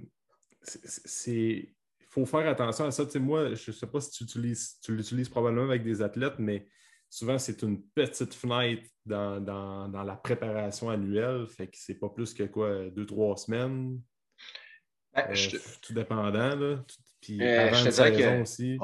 il 1.27 1.67
faut 2.09 2.25
faire 2.25 2.47
attention 2.47 2.85
à 2.85 2.91
ça. 2.91 3.05
moi, 3.19 3.53
je 3.53 3.71
ne 3.71 3.75
sais 3.75 3.87
pas 3.87 4.01
si 4.01 4.11
tu 4.11 4.23
l'utilises 4.23 4.79
tu 4.81 4.95
l'utilises 4.95 5.29
probablement 5.29 5.69
avec 5.69 5.83
des 5.83 6.01
athlètes, 6.01 6.39
mais 6.39 6.67
souvent, 7.11 7.37
c'est 7.37 7.61
une 7.61 7.83
petite 7.89 8.33
fenêtre 8.33 8.83
dans, 9.05 9.91
la 9.93 10.15
préparation 10.15 10.89
annuelle. 10.89 11.45
Fait 11.47 11.67
que 11.67 11.77
c'est 11.77 11.99
pas 11.99 12.09
plus 12.09 12.33
que 12.33 12.43
quoi, 12.43 12.89
deux, 12.89 13.05
trois 13.05 13.37
semaines. 13.37 14.01
Ben, 15.13 15.25
euh, 15.29 15.59
tout 15.81 15.93
dépendant. 15.93 16.55
Là. 16.55 16.83
Puis 17.19 17.41
euh, 17.41 17.67
avant 17.67 17.77
je 17.77 17.89
saison 17.91 18.41
aussi. 18.41 18.77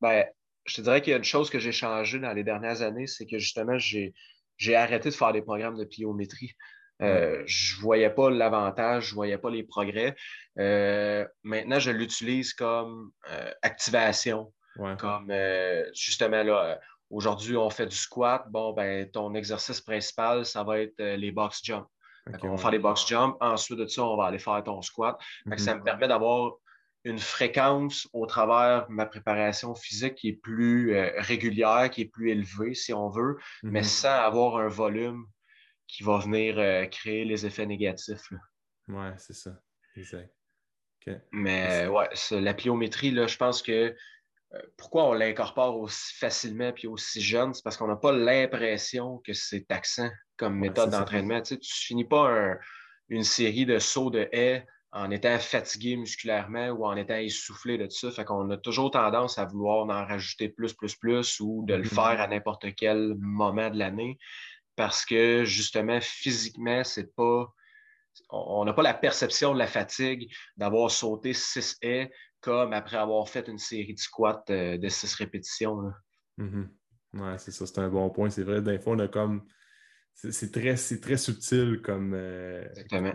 Ben, 0.00 0.24
je 0.64 0.76
te 0.76 0.80
dirais 0.80 1.02
qu'il 1.02 1.10
y 1.10 1.14
a 1.14 1.18
une 1.18 1.24
chose 1.24 1.50
que 1.50 1.58
j'ai 1.58 1.72
changé 1.72 2.18
dans 2.18 2.32
les 2.32 2.44
dernières 2.44 2.82
années, 2.82 3.06
c'est 3.06 3.26
que 3.26 3.38
justement, 3.38 3.78
j'ai 3.78 4.76
arrêté 4.76 5.10
de 5.10 5.14
faire 5.14 5.32
des 5.32 5.42
programmes 5.42 5.78
de 5.78 5.84
pliométrie. 5.84 6.52
Euh, 7.02 7.42
je 7.46 7.76
ne 7.76 7.82
voyais 7.82 8.10
pas 8.10 8.30
l'avantage, 8.30 9.06
je 9.06 9.10
ne 9.10 9.14
voyais 9.16 9.38
pas 9.38 9.50
les 9.50 9.64
progrès. 9.64 10.14
Euh, 10.58 11.26
maintenant, 11.42 11.78
je 11.78 11.90
l'utilise 11.90 12.54
comme 12.54 13.10
euh, 13.30 13.50
activation. 13.62 14.52
Comme 14.98 15.32
justement 15.94 16.42
là, 16.42 16.80
aujourd'hui, 17.08 17.56
on 17.56 17.70
fait 17.70 17.86
du 17.86 17.94
squat. 17.94 18.44
Bon, 18.50 18.72
ben, 18.72 19.08
ton 19.08 19.32
exercice 19.34 19.80
principal, 19.80 20.44
ça 20.44 20.64
va 20.64 20.80
être 20.80 21.00
les 21.00 21.30
box 21.30 21.60
jumps. 21.62 21.86
on 22.42 22.50
va 22.50 22.56
faire 22.56 22.70
les 22.72 22.80
box 22.80 23.06
jumps. 23.06 23.36
Ensuite 23.40 23.78
de 23.78 23.86
ça, 23.86 24.02
on 24.02 24.16
va 24.16 24.24
aller 24.26 24.40
faire 24.40 24.60
ton 24.64 24.82
squat. 24.82 25.16
Ça 25.58 25.74
me 25.74 25.78
mhm. 25.78 25.84
permet 25.84 26.08
d'avoir 26.08 26.54
une 27.04 27.18
fréquence 27.18 28.08
au 28.12 28.26
travers 28.26 28.88
de 28.88 28.92
ma 28.92 29.06
préparation 29.06 29.74
physique 29.74 30.14
qui 30.14 30.28
est 30.30 30.40
plus 30.40 30.96
régulière, 31.18 31.90
qui 31.90 32.02
est 32.02 32.06
plus 32.06 32.30
élevée, 32.30 32.74
si 32.74 32.92
on 32.94 33.08
veut, 33.08 33.38
mais 33.62 33.80
mhm. 33.80 33.84
sans 33.84 34.20
avoir 34.22 34.56
un 34.56 34.68
volume 34.68 35.26
qui 35.86 36.02
va 36.02 36.18
venir 36.18 36.58
euh, 36.58 36.86
créer 36.86 37.24
les 37.24 37.46
effets 37.46 37.66
négatifs. 37.66 38.32
Oui, 38.88 39.06
c'est 39.18 39.34
ça. 39.34 39.52
Exact. 39.96 40.30
Mais 41.32 41.86
ouais, 41.86 42.08
la 42.30 42.54
pliométrie, 42.54 43.10
là, 43.10 43.26
je 43.26 43.36
pense 43.36 43.60
que 43.60 43.94
euh, 44.54 44.62
pourquoi 44.78 45.04
on 45.04 45.12
l'incorpore 45.12 45.78
aussi 45.78 46.14
facilement 46.14 46.72
et 46.82 46.86
aussi 46.86 47.20
jeune, 47.20 47.52
c'est 47.52 47.62
parce 47.62 47.76
qu'on 47.76 47.88
n'a 47.88 47.96
pas 47.96 48.12
l'impression 48.12 49.18
que 49.18 49.34
c'est 49.34 49.66
taxant 49.66 50.10
comme 50.38 50.58
méthode 50.58 50.90
d'entraînement. 50.90 51.42
Tu, 51.42 51.54
ne 51.54 51.60
finis 51.62 52.06
pas 52.06 52.56
une 53.10 53.22
série 53.24 53.66
de 53.66 53.78
sauts 53.78 54.10
de 54.10 54.26
haies 54.32 54.66
en 54.94 55.10
étant 55.10 55.38
fatigué 55.38 55.96
musculairement 55.96 56.68
ou 56.68 56.86
en 56.86 56.96
étant 56.96 57.16
essoufflé 57.16 57.76
de 57.76 57.84
tout 57.84 57.96
ça. 57.96 58.10
Fait 58.10 58.24
qu'on 58.24 58.48
a 58.50 58.56
toujours 58.56 58.90
tendance 58.90 59.38
à 59.38 59.44
vouloir 59.44 59.84
en 59.84 60.06
rajouter 60.06 60.48
plus, 60.48 60.72
plus, 60.72 60.94
plus 60.94 61.40
ou 61.40 61.64
de 61.66 61.74
le 61.74 61.84
faire 61.84 62.20
à 62.20 62.28
n'importe 62.28 62.66
quel 62.76 63.14
moment 63.18 63.70
de 63.70 63.78
l'année 63.78 64.18
parce 64.76 65.04
que 65.04 65.44
justement, 65.44 65.98
physiquement, 66.00 66.84
c'est 66.84 67.14
pas. 67.14 67.52
On 68.30 68.64
n'a 68.64 68.72
pas 68.72 68.82
la 68.82 68.94
perception 68.94 69.54
de 69.54 69.58
la 69.58 69.66
fatigue 69.66 70.32
d'avoir 70.56 70.90
sauté 70.90 71.32
six 71.32 71.76
haies 71.82 72.12
comme 72.40 72.72
après 72.72 72.96
avoir 72.96 73.28
fait 73.28 73.48
une 73.48 73.58
série 73.58 73.94
de 73.94 73.98
squats 73.98 74.44
euh, 74.50 74.78
de 74.78 74.88
six 74.88 75.14
répétitions. 75.14 75.90
Mm-hmm. 76.38 76.68
Oui, 77.14 77.32
c'est 77.38 77.50
ça, 77.50 77.66
c'est 77.66 77.78
un 77.78 77.88
bon 77.88 78.10
point. 78.10 78.30
C'est 78.30 78.42
vrai, 78.42 78.60
d'un 78.60 78.78
fois, 78.78 78.94
on 78.94 78.98
a 79.00 79.08
comme. 79.08 79.44
C'est 80.14 80.52
très, 80.52 80.74
très 80.74 81.16
subtil 81.16 81.80
comme, 81.82 82.14
euh, 82.14 82.64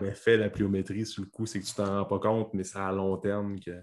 effet 0.04 0.36
la 0.36 0.50
pliométrie 0.50 1.06
sur 1.06 1.22
le 1.22 1.28
coup, 1.28 1.46
c'est 1.46 1.58
que 1.58 1.64
tu 1.64 1.74
t'en 1.74 1.86
rends 1.86 2.04
pas 2.04 2.18
compte, 2.18 2.54
mais 2.54 2.62
c'est 2.62 2.78
à 2.78 2.92
long 2.92 3.16
terme 3.16 3.58
que 3.58 3.82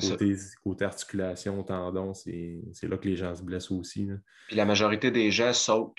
côté, 0.00 0.36
côté 0.62 0.84
articulation, 0.84 1.62
tendon, 1.62 2.14
c'est 2.14 2.60
là 2.82 2.96
que 2.98 3.08
les 3.08 3.16
gens 3.16 3.34
se 3.34 3.42
blessent 3.42 3.70
aussi. 3.70 4.08
Puis 4.48 4.56
la 4.56 4.64
majorité 4.64 5.10
des 5.10 5.30
gens 5.30 5.52
sautent 5.52 5.96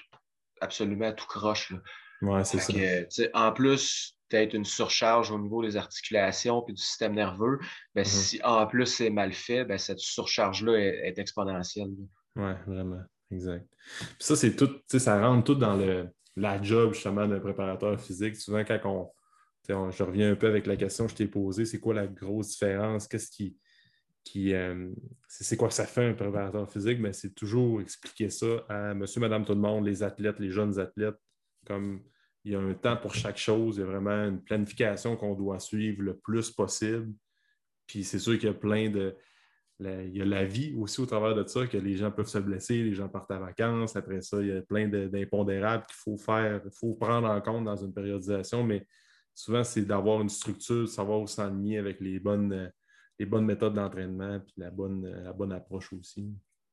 absolument 0.61 1.13
tout 1.13 1.27
croche. 1.27 1.73
Ouais, 2.21 2.43
c'est 2.43 2.59
ça. 2.59 3.29
en 3.33 3.51
plus, 3.53 4.17
peut-être 4.27 4.53
une 4.53 4.65
surcharge 4.65 5.31
au 5.31 5.39
niveau 5.39 5.63
des 5.63 5.77
articulations 5.77 6.63
et 6.67 6.73
du 6.73 6.81
système 6.81 7.15
nerveux, 7.15 7.59
ben, 7.95 8.03
mm-hmm. 8.03 8.05
si 8.05 8.41
en 8.43 8.67
plus 8.67 8.85
c'est 8.85 9.09
mal 9.09 9.33
fait, 9.33 9.65
ben, 9.65 9.77
cette 9.77 9.99
surcharge-là 9.99 10.77
est, 10.77 11.17
exponentielle. 11.17 11.91
Oui, 12.35 12.51
vraiment. 12.67 13.01
Exact. 13.31 13.67
ça, 14.17 14.35
c'est 14.35 14.55
tout, 14.55 14.69
ça 14.87 15.21
rentre 15.21 15.43
tout 15.43 15.55
dans 15.55 15.75
le, 15.75 16.07
la 16.39 16.61
job 16.61 16.93
justement 16.93 17.27
d'un 17.27 17.39
préparateur 17.39 17.99
physique. 17.99 18.35
Souvent, 18.35 18.63
quand 18.63 18.79
on, 18.85 19.91
je 19.91 20.03
reviens 20.03 20.31
un 20.31 20.35
peu 20.35 20.47
avec 20.47 20.65
la 20.65 20.75
question 20.75 21.05
que 21.05 21.11
je 21.11 21.15
t'ai 21.15 21.27
posée, 21.27 21.65
c'est 21.65 21.79
quoi 21.79 21.93
la 21.93 22.07
grosse 22.07 22.49
différence? 22.49 23.07
Qu'est-ce 23.07 23.29
qui, 23.29 23.57
qui 24.23 24.53
euh, 24.53 24.89
c'est 25.27 25.57
quoi 25.57 25.69
ça 25.69 25.85
fait 25.85 26.05
un 26.05 26.13
préparateur 26.13 26.69
physique, 26.71 26.99
mais 26.99 27.13
c'est 27.13 27.33
toujours 27.33 27.81
expliquer 27.81 28.29
ça 28.29 28.65
à 28.67 28.93
monsieur, 28.93 29.21
madame, 29.21 29.45
tout 29.45 29.53
le 29.53 29.59
monde, 29.59 29.85
les 29.85 30.03
athlètes, 30.03 30.39
les 30.39 30.51
jeunes 30.51 30.79
athlètes, 30.79 31.17
comme 31.65 32.01
il 32.43 32.53
y 32.53 32.55
a 32.55 32.59
un 32.59 32.73
temps 32.73 32.97
pour 32.97 33.13
chaque 33.13 33.37
chose, 33.37 33.77
il 33.77 33.81
y 33.81 33.83
a 33.83 33.85
vraiment 33.85 34.25
une 34.25 34.41
planification 34.41 35.17
qu'on 35.17 35.35
doit 35.35 35.59
suivre 35.59 36.01
le 36.01 36.17
plus 36.17 36.49
possible. 36.51 37.13
Puis 37.85 38.03
c'est 38.03 38.19
sûr 38.19 38.37
qu'il 38.37 38.47
y 38.47 38.51
a 38.51 38.53
plein 38.53 38.89
de. 38.89 39.15
Il 39.79 40.17
y 40.17 40.21
a 40.21 40.25
la 40.25 40.45
vie 40.45 40.75
aussi 40.77 40.99
au 40.99 41.05
travers 41.05 41.35
de 41.35 41.47
ça, 41.47 41.65
que 41.65 41.77
les 41.77 41.95
gens 41.95 42.11
peuvent 42.11 42.27
se 42.27 42.37
blesser, 42.37 42.83
les 42.83 42.93
gens 42.93 43.07
partent 43.07 43.31
à 43.31 43.39
vacances. 43.39 43.95
Après 43.95 44.21
ça, 44.21 44.41
il 44.41 44.47
y 44.47 44.51
a 44.51 44.61
plein 44.61 44.87
d'impondérables 44.87 45.85
qu'il 45.85 45.95
faut 45.95 46.17
faire, 46.17 46.61
il 46.65 46.71
faut 46.71 46.95
prendre 46.95 47.29
en 47.29 47.39
compte 47.39 47.63
dans 47.63 47.77
une 47.77 47.93
périodisation, 47.93 48.63
mais 48.63 48.85
souvent, 49.33 49.63
c'est 49.63 49.83
d'avoir 49.83 50.21
une 50.21 50.29
structure, 50.29 50.81
de 50.81 50.85
savoir 50.85 51.21
où 51.21 51.27
s'enligner 51.27 51.77
avec 51.77 52.01
les 52.01 52.19
bonnes, 52.19 52.71
les 53.17 53.25
bonnes 53.25 53.45
méthodes 53.45 53.73
d'entraînement 53.73 54.39
puis 54.39 54.53
la 54.57 54.69
bonne, 54.69 55.09
la 55.23 55.33
bonne 55.33 55.53
approche 55.53 55.93
aussi. 55.93 56.29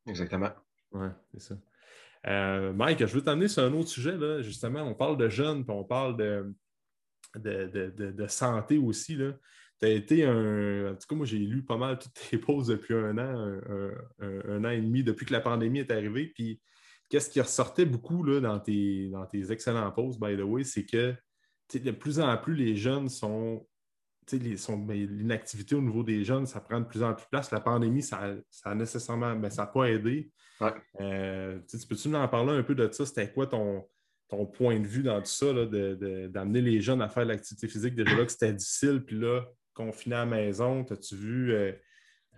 Exactement. 0.07 0.51
Oui, 0.93 1.09
c'est 1.33 1.41
ça. 1.41 1.57
Euh, 2.27 2.73
Mike, 2.73 3.07
je 3.07 3.15
veux 3.15 3.23
t'amener 3.23 3.49
sur 3.49 3.63
un 3.63 3.73
autre 3.73 3.89
sujet. 3.89 4.17
Là. 4.17 4.43
Justement, 4.43 4.83
on 4.83 4.95
parle 4.95 5.17
de 5.17 5.29
jeunes, 5.29 5.65
puis 5.65 5.75
on 5.75 5.85
parle 5.85 6.17
de, 6.17 6.53
de, 7.37 8.27
santé 8.27 8.79
aussi. 8.79 9.17
Tu 9.81 9.87
as 9.87 9.91
été 9.91 10.25
un. 10.25 10.93
En 10.93 10.95
tout 10.95 11.07
cas, 11.09 11.17
moi, 11.17 11.27
j'ai 11.27 11.39
lu 11.39 11.63
pas 11.63 11.77
mal 11.77 11.99
toutes 11.99 12.15
tes 12.15 12.39
pauses 12.39 12.69
depuis 12.69 12.95
un 12.95 13.19
an, 13.19 13.61
un, 14.21 14.65
an 14.65 14.71
et 14.71 14.81
demi, 14.81 15.03
depuis 15.03 15.27
que 15.27 15.33
la 15.33 15.41
pandémie 15.41 15.81
est 15.81 15.91
arrivée. 15.91 16.33
Puis, 16.35 16.61
qu'est-ce 17.09 17.31
qui 17.31 17.41
ressortait 17.41 17.85
beaucoup 17.85 18.23
là, 18.25 18.41
dans, 18.41 18.59
tes, 18.59 19.09
dans 19.09 19.27
tes 19.27 19.53
excellents 19.53 19.91
pauses, 19.93 20.19
by 20.19 20.37
the 20.37 20.43
way, 20.43 20.65
c'est 20.65 20.85
que 20.85 21.15
de 21.75 21.91
plus 21.91 22.21
en 22.21 22.37
plus, 22.37 22.55
les 22.55 22.77
jeunes 22.77 23.09
sont 23.09 23.67
ben, 24.33 25.07
l'inactivité 25.07 25.75
au 25.75 25.81
niveau 25.81 26.03
des 26.03 26.25
jeunes, 26.25 26.47
ça 26.47 26.61
prend 26.61 26.81
de 26.81 26.87
plus 26.87 27.03
en 27.03 27.15
plus 27.15 27.25
de 27.25 27.29
place. 27.29 27.51
La 27.51 27.61
pandémie, 27.61 28.03
ça, 28.03 28.35
ça 28.51 28.71
a 28.71 28.75
nécessairement, 28.75 29.37
ben, 29.37 29.51
ça 29.51 29.63
n'a 29.63 29.69
pas 29.69 29.85
aidé. 29.91 30.31
Euh, 31.01 31.61
tu 31.69 31.79
peux-tu 31.87 32.09
nous 32.09 32.17
en 32.17 32.29
parler 32.29 32.53
un 32.53 32.63
peu 32.63 32.75
de 32.75 32.91
ça? 32.91 33.07
C'était 33.07 33.31
quoi 33.31 33.47
ton, 33.47 33.87
ton 34.29 34.47
point 34.47 34.81
de 34.81 34.87
vue 34.87 35.03
dans 35.03 35.21
tout 35.21 35.27
ça, 35.27 35.53
d'amener 35.53 36.61
les 36.61 36.81
jeunes 36.81 37.03
à 37.03 37.09
faire 37.09 37.25
l'activité 37.25 37.69
physique? 37.69 37.95
Déjà 37.95 38.17
là 38.17 38.25
que 38.25 38.33
c'était 38.33 38.53
difficile, 38.53 39.05
puis 39.05 39.19
là, 39.19 39.45
confiné 39.77 40.17
à 40.17 40.21
la 40.21 40.27
maison, 40.27 40.85
as-tu 40.91 41.15
vu 41.15 41.53
euh, 41.53 41.73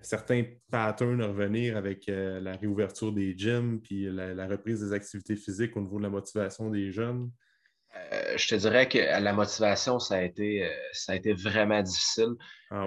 certains 0.03 0.45
patterns 0.71 1.23
revenir 1.23 1.77
avec 1.77 2.09
euh, 2.09 2.41
la 2.41 2.53
réouverture 2.57 3.13
des 3.13 3.37
gyms, 3.39 3.81
puis 3.81 4.11
la, 4.11 4.47
reprise 4.47 4.81
des 4.81 4.93
activités 4.93 5.37
physiques 5.37 5.77
au 5.77 5.81
niveau 5.81 5.99
de 5.99 6.03
la 6.03 6.11
motivation 6.11 6.69
des 6.69 6.91
jeunes? 6.91 7.31
Euh, 7.97 8.37
je 8.37 8.49
te 8.49 8.55
dirais 8.57 8.89
que 8.89 8.99
la 8.99 9.33
motivation, 9.33 9.99
ça 9.99 10.17
a 10.17 10.23
été, 10.23 10.69
ça 10.93 11.13
a 11.13 11.17
été 11.17 11.33
vraiment 11.33 11.83
difficile. 11.83 12.35
Ah 12.71 12.85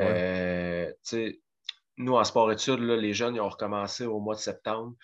nous, 1.97 2.15
en 2.15 2.23
sport-études, 2.23 2.79
les 2.79 3.13
jeunes, 3.13 3.35
ils 3.35 3.41
ont 3.41 3.49
recommencé 3.49 4.05
au 4.05 4.19
mois 4.19 4.33
de 4.33 4.39
septembre. 4.39 4.95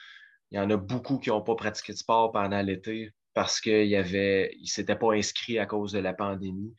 Il 0.50 0.58
y 0.58 0.60
en 0.60 0.70
a 0.72 0.78
beaucoup 0.78 1.20
qui 1.20 1.30
n'ont 1.30 1.44
pas 1.44 1.56
pratiqué 1.56 1.94
de 1.94 1.98
sport 1.98 2.32
pendant 2.32 2.62
l'été 2.62 3.14
parce 3.36 3.62
qu'ils 3.62 3.92
ne 3.92 4.66
s'étaient 4.66 4.96
pas 4.96 5.14
inscrits 5.14 5.60
à 5.60 5.68
cause 5.68 5.92
de 5.92 6.00
la 6.00 6.14
pandémie. 6.14 6.74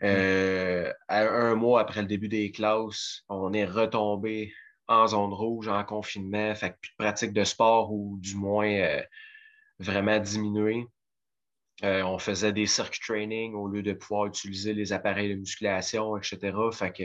Mm. 0.00 0.92
un 1.08 1.54
mois 1.54 1.80
après 1.80 2.00
le 2.00 2.06
début 2.06 2.28
des 2.28 2.50
classes, 2.50 3.22
on 3.28 3.52
est 3.52 3.66
retombé 3.66 4.52
en 4.88 5.06
zone 5.06 5.32
rouge, 5.32 5.68
en 5.68 5.84
confinement, 5.84 6.54
fait 6.54 6.76
plus 6.80 6.90
de 6.90 6.96
pratique 6.96 7.32
de 7.32 7.44
sport 7.44 7.92
ou 7.92 8.18
du 8.20 8.34
moins 8.36 9.02
vraiment 9.78 10.18
diminué. 10.18 10.86
Euh, 11.82 12.02
on 12.02 12.18
faisait 12.18 12.52
des 12.52 12.66
circuit 12.66 13.00
training 13.00 13.54
au 13.54 13.66
lieu 13.66 13.82
de 13.82 13.94
pouvoir 13.94 14.26
utiliser 14.26 14.74
les 14.74 14.92
appareils 14.92 15.30
de 15.30 15.36
musculation, 15.36 16.16
etc. 16.16 16.38
Fait 16.72 16.92
que 16.92 17.04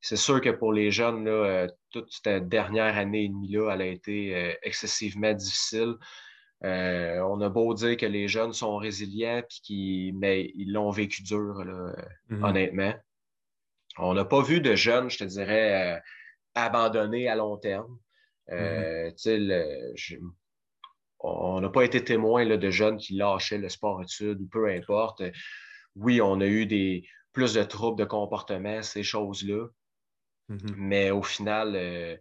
c'est 0.00 0.16
sûr 0.16 0.40
que 0.40 0.50
pour 0.50 0.72
les 0.72 0.90
jeunes, 0.90 1.26
euh, 1.28 1.66
toute 1.90 2.12
cette 2.22 2.48
dernière 2.48 2.98
année 2.98 3.24
et 3.24 3.28
demie-là, 3.28 3.72
elle 3.72 3.82
a 3.82 3.86
été 3.86 4.34
euh, 4.34 4.54
excessivement 4.62 5.32
difficile. 5.32 5.94
On 6.62 7.40
a 7.40 7.48
beau 7.48 7.74
dire 7.74 7.96
que 7.96 8.06
les 8.06 8.28
jeunes 8.28 8.52
sont 8.52 8.76
résilients, 8.76 9.42
qui... 9.48 10.12
mais 10.16 10.52
ils 10.54 10.72
l'ont 10.72 10.90
vécu 10.90 11.22
dur, 11.22 11.64
mm-hmm. 12.30 12.44
honnêtement. 12.44 12.94
On 13.98 14.14
n'a 14.14 14.24
pas 14.24 14.42
vu 14.42 14.60
de 14.60 14.74
jeunes, 14.74 15.10
je 15.10 15.18
te 15.18 15.24
dirais, 15.24 16.00
abandonnés 16.54 17.28
à 17.28 17.36
long 17.36 17.56
terme. 17.56 17.98
Mm-hmm 18.50 20.20
on 21.22 21.60
n'a 21.60 21.68
pas 21.68 21.84
été 21.84 22.02
témoin 22.02 22.44
de 22.44 22.70
jeunes 22.70 22.98
qui 22.98 23.14
lâchaient 23.14 23.58
le 23.58 23.68
sport 23.68 24.02
études 24.02 24.40
ou 24.40 24.48
peu 24.48 24.68
importe. 24.68 25.22
Oui, 25.94 26.20
on 26.20 26.40
a 26.40 26.46
eu 26.46 26.66
des, 26.66 27.06
plus 27.32 27.54
de 27.54 27.62
troubles 27.62 27.98
de 27.98 28.04
comportement, 28.04 28.82
ces 28.82 29.02
choses-là. 29.02 29.66
Mm-hmm. 30.48 30.74
Mais 30.76 31.10
au 31.10 31.22
final, 31.22 31.74
euh, 31.76 32.16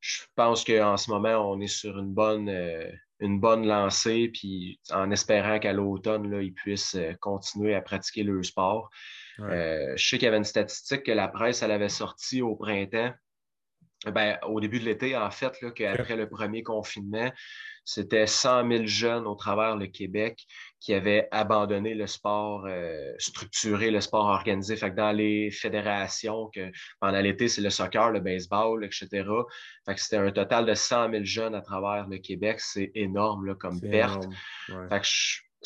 je 0.00 0.22
pense 0.34 0.64
qu'en 0.64 0.96
ce 0.96 1.10
moment, 1.10 1.50
on 1.50 1.60
est 1.60 1.66
sur 1.66 1.98
une 1.98 2.12
bonne, 2.12 2.48
euh, 2.48 2.90
une 3.20 3.40
bonne 3.40 3.66
lancée, 3.66 4.30
puis 4.32 4.80
en 4.90 5.10
espérant 5.10 5.58
qu'à 5.58 5.72
l'automne, 5.72 6.38
ils 6.42 6.52
puissent 6.52 6.96
euh, 6.96 7.14
continuer 7.20 7.74
à 7.74 7.80
pratiquer 7.80 8.22
leur 8.22 8.44
sport. 8.44 8.90
je 9.38 9.94
sais 9.96 10.18
qu'il 10.18 10.24
y 10.24 10.28
avait 10.28 10.36
une 10.36 10.44
statistique 10.44 11.04
que 11.04 11.12
la 11.12 11.28
presse 11.28 11.62
elle 11.62 11.70
avait 11.70 11.88
sortie 11.88 12.42
au 12.42 12.56
printemps, 12.56 13.12
ben, 14.04 14.38
au 14.46 14.60
début 14.60 14.78
de 14.78 14.84
l'été, 14.84 15.16
en 15.16 15.30
fait, 15.30 15.58
qu'après 15.74 16.16
le 16.16 16.28
premier 16.28 16.62
confinement, 16.62 17.32
c'était 17.84 18.26
100 18.26 18.68
000 18.68 18.86
jeunes 18.86 19.26
au 19.26 19.36
travers 19.36 19.76
le 19.76 19.86
Québec 19.86 20.44
qui 20.80 20.92
avaient 20.92 21.28
abandonné 21.30 21.94
le 21.94 22.06
sport 22.06 22.66
euh, 22.66 23.12
structuré, 23.18 23.90
le 23.90 24.00
sport 24.00 24.26
organisé. 24.26 24.76
Fait 24.76 24.90
que 24.90 24.96
dans 24.96 25.12
les 25.12 25.50
fédérations, 25.50 26.50
que 26.52 26.70
pendant 27.00 27.20
l'été, 27.20 27.48
c'est 27.48 27.62
le 27.62 27.70
soccer, 27.70 28.10
le 28.10 28.20
baseball, 28.20 28.84
etc. 28.84 29.08
Fait 29.86 29.94
que 29.94 30.00
c'était 30.00 30.16
un 30.16 30.32
total 30.32 30.66
de 30.66 30.74
100 30.74 31.10
000 31.10 31.24
jeunes 31.24 31.54
à 31.54 31.62
travers 31.62 32.08
le 32.08 32.18
Québec. 32.18 32.60
C'est 32.60 32.90
énorme 32.94 33.46
là, 33.46 33.54
comme 33.54 33.80
perte. 33.80 34.26
Fait 34.66 35.00
que 35.00 35.06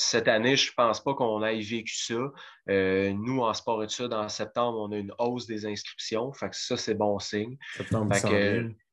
cette 0.01 0.29
année, 0.29 0.57
je 0.57 0.71
ne 0.71 0.75
pense 0.75 1.03
pas 1.03 1.15
qu'on 1.15 1.43
ait 1.45 1.61
vécu 1.61 1.95
ça. 1.95 2.33
Euh, 2.69 3.13
nous, 3.13 3.41
en 3.41 3.53
sport 3.53 3.83
études, 3.85 4.13
en 4.13 4.29
septembre, 4.29 4.79
on 4.79 4.93
a 4.93 4.97
une 4.97 5.13
hausse 5.19 5.47
des 5.47 5.67
inscriptions. 5.67 6.33
Fait 6.33 6.49
que 6.49 6.57
ça, 6.57 6.77
c'est 6.77 6.95
bon 6.95 7.19
signe. 7.19 7.57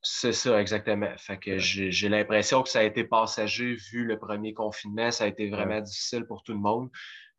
c'est 0.02 0.34
ça, 0.34 0.60
exactement. 0.60 1.12
Fait 1.18 1.38
que 1.38 1.58
j'ai 1.58 2.10
l'impression 2.10 2.62
que 2.64 2.70
ça 2.70 2.80
a 2.80 2.84
été 2.84 3.04
passager 3.04 3.76
vu 3.92 4.06
le 4.06 4.20
premier 4.20 4.54
confinement. 4.54 5.12
Ça 5.12 5.24
a 5.24 5.28
été 5.28 5.50
vraiment 5.50 5.82
difficile 5.82 6.26
pour 6.26 6.44
tout 6.44 6.54
le 6.54 6.60
monde. 6.60 6.90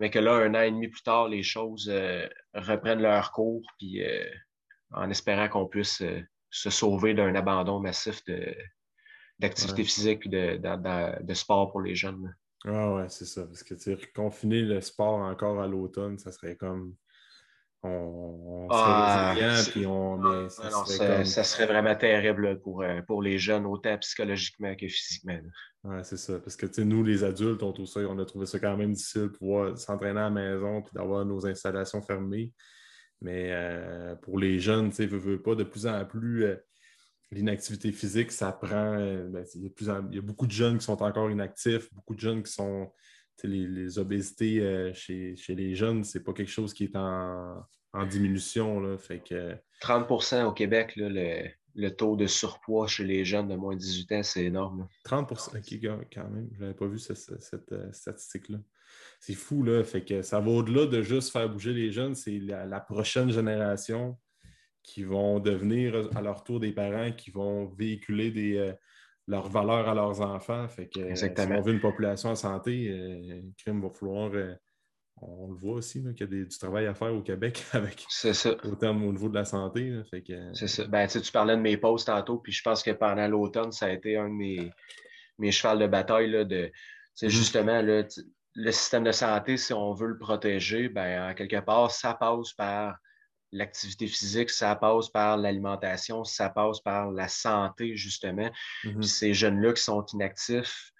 Mais 0.00 0.10
que 0.10 0.18
là, 0.18 0.32
un 0.32 0.54
an 0.54 0.60
et 0.60 0.70
demi 0.70 0.88
plus 0.88 1.02
tard, 1.02 1.28
les 1.28 1.42
choses 1.42 1.88
euh, 1.92 2.26
reprennent 2.54 3.02
leur 3.02 3.32
cours. 3.32 3.62
Puis 3.78 4.02
euh, 4.02 4.24
en 4.92 5.10
espérant 5.10 5.48
qu'on 5.48 5.66
puisse 5.66 6.02
se 6.50 6.70
sauver 6.70 7.14
d'un 7.14 7.34
abandon 7.34 7.80
massif 7.80 8.22
d'activité 9.38 9.84
physique 9.84 10.26
et 10.26 10.28
de, 10.28 11.22
de, 11.22 11.34
sport 11.34 11.70
pour 11.70 11.80
les 11.80 11.94
jeunes. 11.94 12.34
Ah 12.64 12.94
ouais, 12.94 13.08
c'est 13.08 13.26
ça. 13.26 13.46
Parce 13.46 13.62
que 13.62 13.74
confiner 14.14 14.62
le 14.62 14.80
sport 14.80 15.20
encore 15.20 15.60
à 15.60 15.66
l'automne, 15.66 16.18
ça 16.18 16.32
serait 16.32 16.56
comme. 16.56 16.94
On, 17.84 18.66
serait 18.68 18.80
ah, 18.80 19.62
puis 19.70 19.86
on. 19.86 20.48
ça, 20.48 21.44
serait 21.44 21.66
vraiment 21.66 21.94
terrible 21.94 22.60
pour, 22.60 22.82
euh, 22.82 23.02
pour 23.02 23.22
les 23.22 23.38
jeunes, 23.38 23.66
autant 23.66 23.96
psychologiquement 23.98 24.74
que 24.74 24.88
physiquement. 24.88 25.38
Oui, 25.84 25.98
c'est 26.02 26.16
ça. 26.16 26.40
Parce 26.40 26.56
que 26.56 26.80
nous, 26.80 27.04
les 27.04 27.22
adultes, 27.22 27.62
on, 27.62 27.86
ça, 27.86 28.00
on 28.00 28.18
a 28.18 28.24
trouvé 28.24 28.46
ça 28.46 28.58
quand 28.58 28.76
même 28.76 28.94
difficile 28.94 29.22
de 29.22 29.28
pouvoir 29.28 29.78
s'entraîner 29.78 30.18
à 30.18 30.24
la 30.24 30.30
maison 30.30 30.82
puis 30.82 30.92
d'avoir 30.92 31.24
nos 31.24 31.46
installations 31.46 32.02
fermées. 32.02 32.52
Mais 33.20 33.50
euh, 33.52 34.16
pour 34.16 34.40
les 34.40 34.58
jeunes, 34.58 34.90
tu 34.90 34.96
sais, 34.96 35.06
veux, 35.06 35.40
pas 35.40 35.54
de 35.54 35.64
plus 35.64 35.86
en 35.86 36.04
plus. 36.04 36.46
Euh, 36.46 36.56
l'inactivité 37.30 37.92
physique, 37.92 38.32
ça 38.32 38.52
prend. 38.52 38.98
Euh, 38.98 39.28
ben, 39.28 39.44
il, 39.54 40.14
y 40.14 40.18
a 40.18 40.22
beaucoup 40.22 40.46
de 40.46 40.52
jeunes 40.52 40.78
qui 40.78 40.84
sont 40.84 41.02
encore 41.02 41.30
inactifs, 41.30 41.92
beaucoup 41.92 42.14
de 42.14 42.20
jeunes 42.20 42.42
qui 42.42 42.52
sont. 42.52 42.92
Les, 43.44 44.00
obésités 44.00 44.58
euh, 44.58 44.92
chez, 44.92 45.36
les 45.50 45.76
jeunes, 45.76 46.02
c'est 46.02 46.24
pas 46.24 46.32
quelque 46.32 46.50
chose 46.50 46.74
qui 46.74 46.82
est 46.82 46.96
en, 46.96 47.64
diminution. 48.10 48.80
Là, 48.80 48.98
fait 48.98 49.20
que... 49.20 49.54
30% 49.80 50.44
au 50.44 50.52
Québec, 50.52 50.94
le, 50.96 51.88
taux 51.90 52.16
de 52.16 52.26
surpoids 52.26 52.88
chez 52.88 53.04
les 53.04 53.24
jeunes 53.24 53.46
de 53.46 53.54
moins 53.54 53.76
de 53.76 53.80
18 53.80 54.12
ans, 54.12 54.22
c'est 54.24 54.44
énorme. 54.44 54.88
30 55.04 55.30
OK, 55.30 55.78
quand 56.12 56.28
même. 56.30 56.48
Je 56.52 56.60
n'avais 56.60 56.74
pas 56.74 56.88
vu 56.88 56.98
cette, 56.98 57.70
euh, 57.70 57.92
statistique-là. 57.92 58.58
C'est 59.20 59.34
fou, 59.34 59.62
là. 59.62 59.84
Fait 59.84 60.04
que 60.04 60.22
ça 60.22 60.40
va 60.40 60.50
au-delà 60.50 60.86
de 60.86 61.00
juste 61.02 61.30
faire 61.30 61.48
bouger 61.48 61.72
les 61.72 61.92
jeunes, 61.92 62.16
c'est 62.16 62.40
la 62.40 62.80
prochaine 62.80 63.30
génération 63.30 64.18
qui 64.88 65.04
vont 65.04 65.38
devenir 65.38 66.08
à 66.16 66.22
leur 66.22 66.42
tour 66.44 66.60
des 66.60 66.72
parents 66.72 67.12
qui 67.12 67.30
vont 67.30 67.66
véhiculer 67.66 68.30
des, 68.30 68.56
euh, 68.56 68.72
leurs 69.26 69.50
valeurs 69.50 69.86
à 69.86 69.94
leurs 69.94 70.22
enfants. 70.22 70.66
Fait 70.66 70.88
que, 70.88 71.00
euh, 71.00 71.14
Si 71.14 71.26
on 71.38 71.60
veut 71.60 71.74
une 71.74 71.80
population 71.80 72.30
en 72.30 72.34
santé, 72.34 72.88
euh, 72.88 73.42
crime 73.58 73.82
va 73.82 73.90
falloir. 73.90 74.30
on 75.20 75.48
le 75.50 75.56
voit 75.56 75.74
aussi 75.74 76.00
qu'il 76.14 76.20
y 76.20 76.22
a 76.40 76.44
du 76.44 76.58
travail 76.58 76.86
à 76.86 76.94
faire 76.94 77.12
au 77.12 77.20
Québec 77.20 77.62
avec 77.72 78.06
ça. 78.08 78.30
au 78.64 78.76
terme 78.76 79.04
au 79.04 79.12
niveau 79.12 79.28
de 79.28 79.34
la 79.34 79.44
santé. 79.44 80.00
C'est 80.54 80.68
ça. 80.68 80.86
Ben, 80.86 81.06
tu 81.06 81.32
parlais 81.32 81.56
de 81.56 81.60
mes 81.60 81.76
pauses 81.76 82.06
tantôt, 82.06 82.38
puis 82.38 82.52
je 82.52 82.62
pense 82.62 82.82
que 82.82 82.92
pendant 82.92 83.28
l'automne, 83.28 83.72
ça 83.72 83.86
a 83.86 83.90
été 83.90 84.16
un 84.16 84.28
de 84.28 84.34
mes, 84.34 84.70
mes 85.38 85.52
chevals 85.52 85.80
de 85.80 85.86
bataille 85.86 86.30
là, 86.30 86.44
de 86.44 86.70
c'est 87.14 87.26
mm-hmm. 87.26 87.30
justement 87.30 87.82
le 87.82 88.72
système 88.72 89.04
de 89.04 89.12
santé, 89.12 89.58
si 89.58 89.74
on 89.74 89.92
veut 89.92 90.08
le 90.08 90.18
protéger, 90.18 90.88
ben, 90.88 91.30
en 91.30 91.34
quelque 91.34 91.60
part, 91.60 91.90
ça 91.90 92.14
passe 92.14 92.54
par 92.54 92.96
l'activité 93.52 94.06
physique, 94.06 94.50
ça 94.50 94.74
passe 94.76 95.08
par 95.08 95.36
l'alimentation, 95.36 96.24
ça 96.24 96.50
passe 96.50 96.80
par 96.80 97.10
la 97.10 97.28
santé, 97.28 97.96
justement. 97.96 98.50
Mm-hmm. 98.84 99.02
ces 99.02 99.34
jeunes-là 99.34 99.72
qui 99.72 99.82
sont 99.82 100.04
inactifs, 100.12 100.92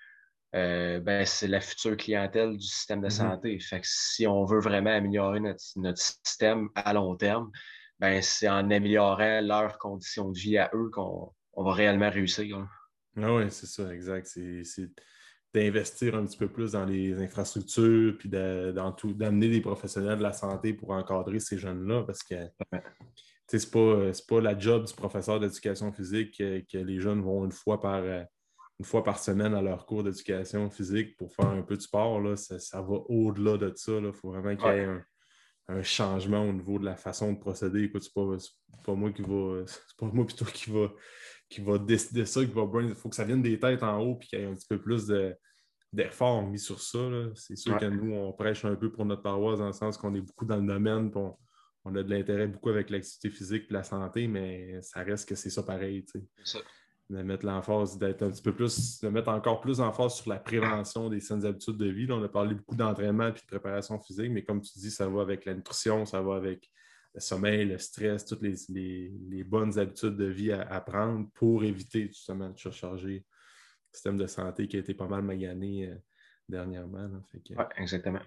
euh, 0.54 0.98
ben, 1.00 1.26
c'est 1.26 1.48
la 1.48 1.60
future 1.60 1.96
clientèle 1.96 2.56
du 2.56 2.66
système 2.66 3.00
de 3.00 3.08
mm-hmm. 3.08 3.10
santé. 3.10 3.60
Fait 3.60 3.80
que 3.80 3.86
si 3.88 4.26
on 4.26 4.44
veut 4.44 4.60
vraiment 4.60 4.90
améliorer 4.90 5.40
notre, 5.40 5.98
système 5.98 6.68
à 6.74 6.92
long 6.92 7.16
terme, 7.16 7.50
ben, 7.98 8.22
c'est 8.22 8.48
en 8.48 8.70
améliorant 8.70 9.40
leurs 9.40 9.78
conditions 9.78 10.30
de 10.30 10.38
vie 10.38 10.58
à 10.58 10.70
eux 10.74 10.90
qu'on 10.90 11.32
va 11.56 11.72
réellement 11.72 12.10
réussir. 12.10 12.66
Ah 13.16 13.34
oui, 13.34 13.44
c'est 13.50 13.66
ça, 13.66 13.92
exact. 13.92 14.26
C'est 14.26 14.88
d'investir 15.54 16.14
un 16.14 16.24
petit 16.24 16.36
peu 16.36 16.48
plus 16.48 16.72
dans 16.72 16.84
les 16.84 17.18
infrastructures, 17.20 18.16
puis 18.18 18.28
d'amener 18.28 19.48
des 19.48 19.60
professionnels 19.60 20.18
de 20.18 20.22
la 20.22 20.32
santé 20.32 20.74
pour 20.74 20.90
encadrer 20.90 21.40
ces 21.40 21.58
jeunes-là, 21.58 22.02
parce 22.04 22.22
que 22.22 22.34
c'est 23.46 23.70
pas, 23.70 24.12
pas 24.28 24.40
la 24.40 24.58
job 24.58 24.84
du 24.84 24.94
professeur 24.94 25.40
d'éducation 25.40 25.90
physique 25.92 26.36
que, 26.36 26.78
les 26.78 27.00
jeunes 27.00 27.22
vont 27.22 27.44
une 27.44 27.52
fois 27.52 27.80
par 27.80 28.02
une 28.78 28.84
fois 28.84 29.02
par 29.02 29.18
semaine 29.18 29.54
à 29.54 29.62
leur 29.62 29.86
cours 29.86 30.04
d'éducation 30.04 30.70
physique 30.70 31.16
pour 31.16 31.32
faire 31.32 31.48
un 31.48 31.62
peu 31.62 31.76
de 31.76 31.82
sport. 31.82 32.20
Là, 32.20 32.36
ça, 32.36 32.80
va 32.80 32.94
au-delà 33.08 33.56
de 33.56 33.72
ça. 33.74 33.92
Il 33.92 34.12
faut 34.12 34.30
vraiment 34.30 34.54
qu'il 34.54 34.66
y 34.66 34.78
ait 34.78 35.02
un, 35.68 35.82
changement 35.82 36.48
au 36.48 36.52
niveau 36.52 36.78
de 36.78 36.84
la 36.84 36.96
façon 36.96 37.32
de 37.32 37.38
procéder. 37.38 37.84
Écoute, 37.84 38.04
c'est 38.04 38.14
pas, 38.14 38.36
pas 38.84 38.94
moi 38.94 39.10
qui 39.10 39.22
va. 39.22 39.64
C'est 39.66 39.96
pas 39.98 40.06
moi 40.06 40.24
plutôt 40.24 40.44
qui 40.44 40.70
va 40.70 40.92
qui 41.48 41.60
va 41.60 41.78
décider 41.78 42.26
ça, 42.26 42.44
qui 42.44 42.52
va 42.52 42.66
Il 42.82 42.94
faut 42.94 43.08
que 43.08 43.16
ça 43.16 43.24
vienne 43.24 43.42
des 43.42 43.58
têtes 43.58 43.82
en 43.82 43.98
haut 44.00 44.16
puis 44.16 44.28
qu'il 44.28 44.38
y 44.38 44.42
ait 44.42 44.46
un 44.46 44.54
petit 44.54 44.66
peu 44.68 44.80
plus 44.80 45.10
d'efforts 45.92 46.46
mis 46.46 46.58
sur 46.58 46.80
ça. 46.80 46.98
C'est 47.34 47.56
sûr 47.56 47.78
que 47.78 47.86
nous, 47.86 48.12
on 48.14 48.32
prêche 48.32 48.64
un 48.64 48.74
peu 48.74 48.90
pour 48.90 49.04
notre 49.04 49.22
paroisse 49.22 49.58
dans 49.58 49.66
le 49.66 49.72
sens 49.72 49.96
qu'on 49.96 50.14
est 50.14 50.20
beaucoup 50.20 50.44
dans 50.44 50.56
le 50.56 50.66
domaine, 50.66 51.10
on, 51.14 51.36
on, 51.84 51.94
a 51.96 52.02
de 52.02 52.10
l'intérêt 52.10 52.46
beaucoup 52.46 52.68
avec 52.68 52.90
l'activité 52.90 53.30
physique 53.30 53.64
et 53.70 53.72
la 53.72 53.82
santé, 53.82 54.28
mais 54.28 54.80
ça 54.82 55.02
reste 55.02 55.28
que 55.28 55.34
c'est 55.34 55.50
ça 55.50 55.62
pareil. 55.62 56.04
De 57.08 57.22
mettre 57.22 57.46
l'emphase, 57.46 57.96
d'être 57.96 58.22
un 58.22 58.30
petit 58.30 58.42
peu 58.42 58.54
plus, 58.54 59.00
de 59.00 59.08
mettre 59.08 59.30
encore 59.30 59.62
plus 59.62 59.78
l'emphase 59.78 60.16
sur 60.16 60.28
la 60.28 60.38
prévention 60.38 61.08
des 61.08 61.20
saines 61.20 61.46
habitudes 61.46 61.78
de 61.78 61.86
vie. 61.86 62.06
on 62.10 62.22
a 62.22 62.28
parlé 62.28 62.54
beaucoup 62.54 62.76
d'entraînement 62.76 63.28
et 63.28 63.32
de 63.32 63.38
préparation 63.46 63.98
physique, 63.98 64.30
mais 64.30 64.44
comme 64.44 64.60
tu 64.60 64.78
dis, 64.78 64.90
ça 64.90 65.08
va 65.08 65.22
avec 65.22 65.46
la 65.46 65.54
nutrition, 65.54 66.04
ça 66.04 66.20
va 66.20 66.36
avec 66.36 66.70
le 67.18 67.22
sommeil, 67.22 67.64
le 67.64 67.78
stress, 67.78 68.24
toutes 68.24 68.42
les, 68.42 69.44
bonnes 69.44 69.76
habitudes 69.76 70.16
de 70.16 70.26
vie 70.26 70.52
à, 70.52 70.80
prendre 70.80 71.28
pour 71.34 71.64
éviter 71.64 72.06
justement 72.06 72.48
de 72.48 72.56
surcharger 72.56 73.16
le 73.16 73.92
système 73.92 74.16
de 74.16 74.26
santé 74.28 74.68
qui 74.68 74.76
a 74.76 74.80
été 74.80 74.94
pas 74.94 75.08
mal 75.08 75.22
magané 75.22 75.88
euh, 75.88 75.96
dernièrement. 76.48 77.10
Oui, 77.34 77.64
exactement. 77.76 78.20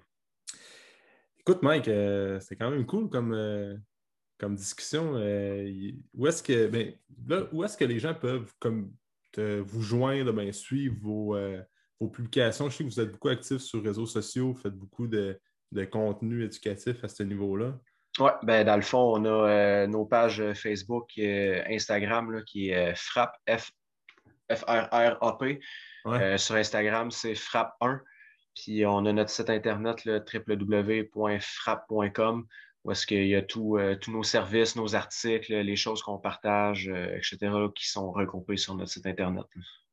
Écoute, 1.39 1.63
Mike, 1.63 1.87
euh, 1.87 2.39
c'est 2.41 2.57
quand 2.57 2.69
même 2.69 2.85
cool 2.85 3.09
comme, 3.09 3.33
euh, 3.33 3.77
comme 4.37 4.55
discussion. 4.55 5.13
où 5.13 6.27
est-ce 6.27 6.43
que 6.43 6.67
ben, 6.67 6.93
où 7.53 7.63
est-ce 7.63 7.77
que 7.77 7.85
les 7.85 7.99
gens 7.99 8.13
peuvent 8.13 8.53
comme 8.59 8.93
vous 9.37 9.81
joindre, 9.81 10.33
ben, 10.33 10.51
suivre 10.51 10.97
vos, 10.99 11.37
vos, 11.97 12.09
publications? 12.09 12.69
Je 12.69 12.75
sais 12.75 12.83
que 12.83 12.89
vous 12.89 12.99
êtes 12.99 13.11
beaucoup 13.13 13.29
actifs 13.29 13.61
sur 13.61 13.81
les 13.81 13.87
réseaux 13.87 14.05
sociaux, 14.05 14.51
vous 14.51 14.59
faites 14.59 14.75
beaucoup 14.75 15.07
de, 15.07 15.39
de 15.71 15.85
contenu 15.85 16.43
éducatif 16.43 17.01
à 17.05 17.07
ce 17.07 17.23
niveau-là. 17.23 17.79
Oui, 18.19 18.29
ben 18.43 18.65
dans 18.65 18.75
le 18.75 18.81
fond, 18.81 19.17
on 19.17 19.23
a 19.23 19.49
euh, 19.49 19.87
nos 19.87 20.03
pages 20.05 20.43
Facebook, 20.53 21.11
euh, 21.17 21.63
Instagram 21.69 22.43
qui 22.45 22.71
est 22.71 22.93
Frappe 22.95 23.37
F, 23.49 23.71
R 24.49 24.89
R 24.91 25.17
A 25.21 25.37
P. 25.39 25.61
Euh, 26.07 26.37
sur 26.37 26.55
Instagram, 26.55 27.09
c'est 27.09 27.31
Frappe1. 27.33 28.01
Puis 28.55 28.85
on 28.85 29.05
a 29.05 29.13
notre 29.13 29.29
site 29.29 29.49
internet 29.49 30.03
www.frappe.com 30.05 32.45
où 32.83 32.91
est-ce 32.91 33.05
qu'il 33.05 33.27
y 33.27 33.35
a 33.35 33.43
tous 33.43 33.77
nos 34.07 34.23
services, 34.23 34.75
nos 34.75 34.95
articles, 34.95 35.53
les 35.53 35.75
choses 35.75 36.01
qu'on 36.01 36.17
partage, 36.17 36.87
etc., 36.87 37.37
qui 37.75 37.87
sont 37.87 38.11
regroupés 38.11 38.57
sur 38.57 38.73
notre 38.75 38.89
site 38.89 39.05
internet. 39.05 39.45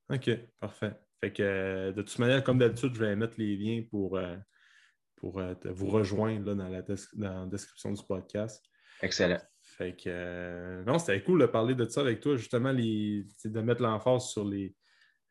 OK, 0.09 0.31
parfait. 0.59 0.93
Fait 1.21 1.31
que 1.31 1.91
de 1.91 2.01
toute 2.01 2.19
manière, 2.19 2.43
comme 2.43 2.59
d'habitude, 2.59 2.95
je 2.95 3.01
vais 3.01 3.15
mettre 3.15 3.35
les 3.37 3.57
liens 3.57 3.83
pour 3.91 4.19
pour 5.19 5.39
euh, 5.39 5.55
vous 5.67 5.89
rejoindre 5.89 6.55
dans, 6.55 6.69
la 6.69 7.47
description 7.47 7.93
du 7.93 8.03
podcast. 8.03 8.65
Excellent. 9.03 9.41
Fait 9.63 9.95
que, 9.95 10.09
euh, 10.09 10.85
non, 10.85 10.99
c'était 10.99 11.23
cool 11.23 11.41
de 11.41 11.47
parler 11.47 11.75
de 11.75 11.85
ça 11.85 12.01
avec 12.01 12.21
toi, 12.21 12.37
justement, 12.37 12.73
les, 12.73 13.27
de 13.45 13.61
mettre 13.61 13.83
l'emphase 13.83 14.29
sur 14.29 14.45
les. 14.45 14.75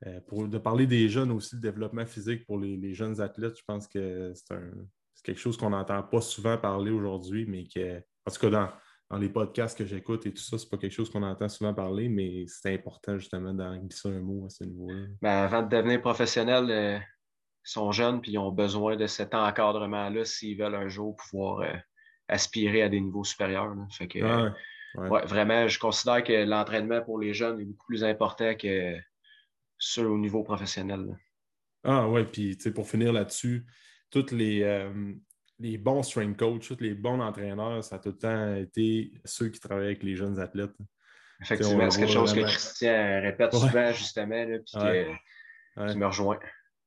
Euh, 0.05 0.19
pour, 0.27 0.47
de 0.47 0.57
parler 0.59 0.85
des 0.85 1.09
jeunes 1.09 1.31
aussi, 1.31 1.55
le 1.55 1.61
développement 1.61 2.05
physique 2.05 2.45
pour 2.45 2.59
les, 2.59 2.93
jeunes 2.93 3.19
athlètes. 3.19 3.57
Je 3.57 3.63
pense 3.65 3.87
que 3.87 4.31
c'est 4.35 4.55
quelque 5.23 5.39
chose 5.39 5.57
qu'on 5.57 5.71
n'entend 5.71 6.03
pas 6.03 6.21
souvent 6.21 6.57
parler 6.57 6.91
aujourd'hui, 6.91 7.45
mais 7.47 7.65
que, 7.65 7.97
en 7.97 8.31
tout 8.31 8.39
cas, 8.39 8.49
dans, 8.49 8.69
dans 9.09 9.17
les 9.17 9.29
podcasts 9.29 9.75
que 9.75 9.85
j'écoute 9.85 10.27
et 10.27 10.33
tout 10.33 10.43
ça, 10.43 10.59
c'est 10.59 10.69
pas 10.69 10.77
quelque 10.77 10.93
chose 10.93 11.09
qu'on 11.09 11.23
entend 11.23 11.49
souvent 11.49 11.73
parler, 11.73 12.09
mais 12.09 12.45
c'est 12.47 12.73
important 12.75 13.17
justement 13.17 13.53
d'en 13.53 13.75
glisser 13.77 14.09
un 14.09 14.19
mot 14.19 14.45
à 14.45 14.49
ce 14.49 14.65
niveau-là. 14.65 15.07
Ben, 15.19 15.29
avant 15.29 15.63
de 15.63 15.75
devenir 15.75 15.99
professionnel, 15.99 17.01
sont 17.71 17.91
jeunes 17.91 18.21
puis 18.21 18.31
ils 18.33 18.37
ont 18.37 18.51
besoin 18.51 18.95
de 18.95 19.07
cet 19.07 19.33
encadrement-là 19.33 20.25
s'ils 20.25 20.57
veulent 20.57 20.75
un 20.75 20.87
jour 20.87 21.15
pouvoir 21.15 21.61
euh, 21.61 21.73
aspirer 22.27 22.83
à 22.83 22.89
des 22.89 22.99
niveaux 22.99 23.23
supérieurs. 23.23 23.75
Fait 23.91 24.07
que, 24.07 24.19
vraiment, 24.95 25.67
je 25.67 25.79
considère 25.79 26.23
que 26.23 26.45
l'entraînement 26.45 27.01
pour 27.01 27.19
les 27.19 27.33
jeunes 27.33 27.59
est 27.59 27.65
beaucoup 27.65 27.87
plus 27.87 28.03
important 28.03 28.55
que 28.55 28.95
ceux 29.77 30.07
au 30.07 30.17
niveau 30.17 30.43
professionnel. 30.43 31.05
Ah 31.83 32.07
ouais, 32.07 32.25
puis 32.25 32.57
pour 32.73 32.89
finir 32.89 33.13
là-dessus, 33.13 33.65
tous 34.09 34.31
les, 34.31 34.63
euh, 34.63 35.13
les 35.59 35.77
bons 35.77 36.03
strength 36.03 36.37
coachs, 36.37 36.67
tous 36.67 36.81
les 36.81 36.93
bons 36.93 37.19
entraîneurs, 37.19 37.83
ça 37.83 37.95
a 37.95 37.99
tout 37.99 38.09
le 38.09 38.17
temps 38.17 38.55
été 38.55 39.11
ceux 39.25 39.49
qui 39.49 39.59
travaillent 39.59 39.87
avec 39.87 40.03
les 40.03 40.15
jeunes 40.15 40.39
athlètes. 40.39 40.75
Effectivement, 41.41 41.89
c'est 41.89 42.01
quelque 42.01 42.13
chose 42.13 42.33
que 42.33 42.41
Christian 42.41 43.21
répète 43.21 43.53
souvent, 43.53 43.91
justement, 43.91 44.45
puis 44.45 45.91
qui 45.91 45.97
me 45.97 46.05
rejoint. 46.05 46.39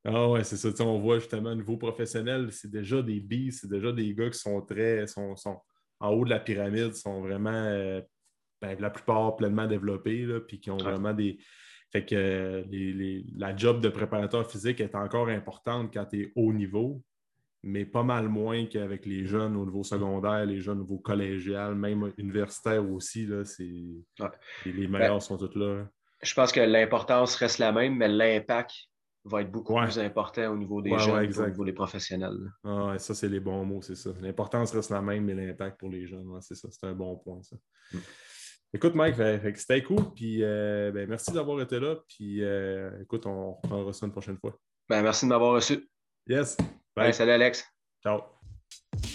Ah 0.05 0.29
ouais, 0.31 0.45
c'est 0.45 0.57
ça. 0.57 0.71
On 0.85 0.99
voit 0.99 1.19
justement, 1.19 1.51
au 1.51 1.55
niveau 1.55 1.77
professionnel, 1.77 2.51
c'est 2.53 2.71
déjà 2.71 3.03
des 3.03 3.21
B, 3.21 3.51
c'est 3.51 3.69
déjà 3.69 3.93
des 3.93 4.15
gars 4.15 4.31
qui 4.31 4.39
sont 4.39 4.63
très. 4.63 5.07
sont, 5.07 5.37
sont 5.37 5.61
en 6.01 6.11
haut 6.11 6.25
de 6.25 6.31
la 6.31 6.41
pyramide, 6.41 6.95
sont 6.95 7.21
vraiment 7.21 7.51
euh, 7.51 8.01
ben, 8.63 8.79
la 8.81 8.91
plupart 8.91 9.37
pleinement 9.37 9.67
développés, 9.67 10.25
là, 10.25 10.41
puis 10.41 10.59
qui 10.59 10.71
ont 10.71 10.79
vraiment 10.79 11.13
des. 11.13 11.39
Fait 11.93 12.05
que 12.05 12.65
la 13.37 13.57
job 13.57 13.81
de 13.81 13.89
préparateur 13.89 14.49
physique 14.49 14.81
est 14.81 14.95
encore 14.95 15.29
importante 15.29 15.93
quand 15.93 16.07
tu 16.07 16.23
es 16.23 16.33
haut 16.37 16.53
niveau, 16.53 17.03
mais 17.65 17.85
pas 17.85 18.05
mal 18.05 18.29
moins 18.29 18.65
qu'avec 18.67 19.05
les 19.07 19.27
jeunes 19.27 19.57
au 19.57 19.67
niveau 19.67 19.83
secondaire, 19.83 20.47
les 20.47 20.61
jeunes 20.61 20.79
au 20.79 20.83
niveau 20.83 20.99
collégial, 20.99 21.75
même 21.75 22.13
universitaire 22.17 22.89
aussi. 22.89 23.27
Là, 23.27 23.43
les, 23.59 24.73
les, 24.73 24.87
meilleurs 24.87 25.15
ben, 25.15 25.21
sont 25.21 25.37
tous 25.37 25.59
là. 25.59 25.85
Je 26.23 26.33
pense 26.33 26.53
que 26.53 26.61
l'importance 26.61 27.35
reste 27.35 27.59
la 27.59 27.73
même, 27.73 27.97
mais 27.97 28.09
l'impact 28.09 28.90
va 29.25 29.43
être 29.43 29.51
beaucoup 29.51 29.75
plus 29.75 29.99
important 29.99 30.53
au 30.53 30.57
niveau 30.57 30.81
des 30.81 30.97
jeunes 30.99 31.33
qu'au 31.33 31.47
niveau 31.47 31.65
des 31.65 31.73
professionnels. 31.73 32.53
Ah, 32.65 32.95
ça, 32.99 33.15
c'est 33.15 33.29
les 33.29 33.41
bons 33.41 33.65
mots, 33.65 33.83
c'est 33.83 33.97
ça. 33.97 34.11
L'importance 34.21 34.73
reste 34.73 34.91
la 34.91 35.03
même, 35.03 35.25
mais 35.25 35.35
l'impact 35.35 35.79
pour 35.79 35.91
les 35.91 36.07
jeunes, 36.07 36.39
c'est 36.41 36.55
ça. 36.55 36.69
C'est 36.71 36.87
un 36.87 36.95
bon 36.95 37.17
point, 37.17 37.43
ça. 37.43 37.57
Mm. 37.93 37.99
Écoute, 38.73 38.95
Mike, 38.95 39.17
c'était 39.57 39.83
cool. 39.83 40.13
Puis, 40.15 40.43
euh, 40.43 40.93
ben, 40.93 41.09
merci 41.09 41.33
d'avoir 41.33 41.61
été 41.61 41.81
là. 41.81 41.97
Puis, 42.09 42.43
euh, 42.43 43.03
écoute, 43.03 43.27
on 43.27 43.55
reprendra 43.55 43.93
ça 43.93 44.07
une 44.07 44.13
prochaine 44.13 44.39
fois. 44.39 44.57
Ben, 44.89 45.03
merci 45.03 45.25
de 45.25 45.31
m'avoir 45.31 45.55
reçu. 45.55 45.89
Yes. 46.29 46.57
Bye. 46.95 47.13
salut, 47.13 47.33
Alex. 47.33 47.65
Ciao. 48.03 48.40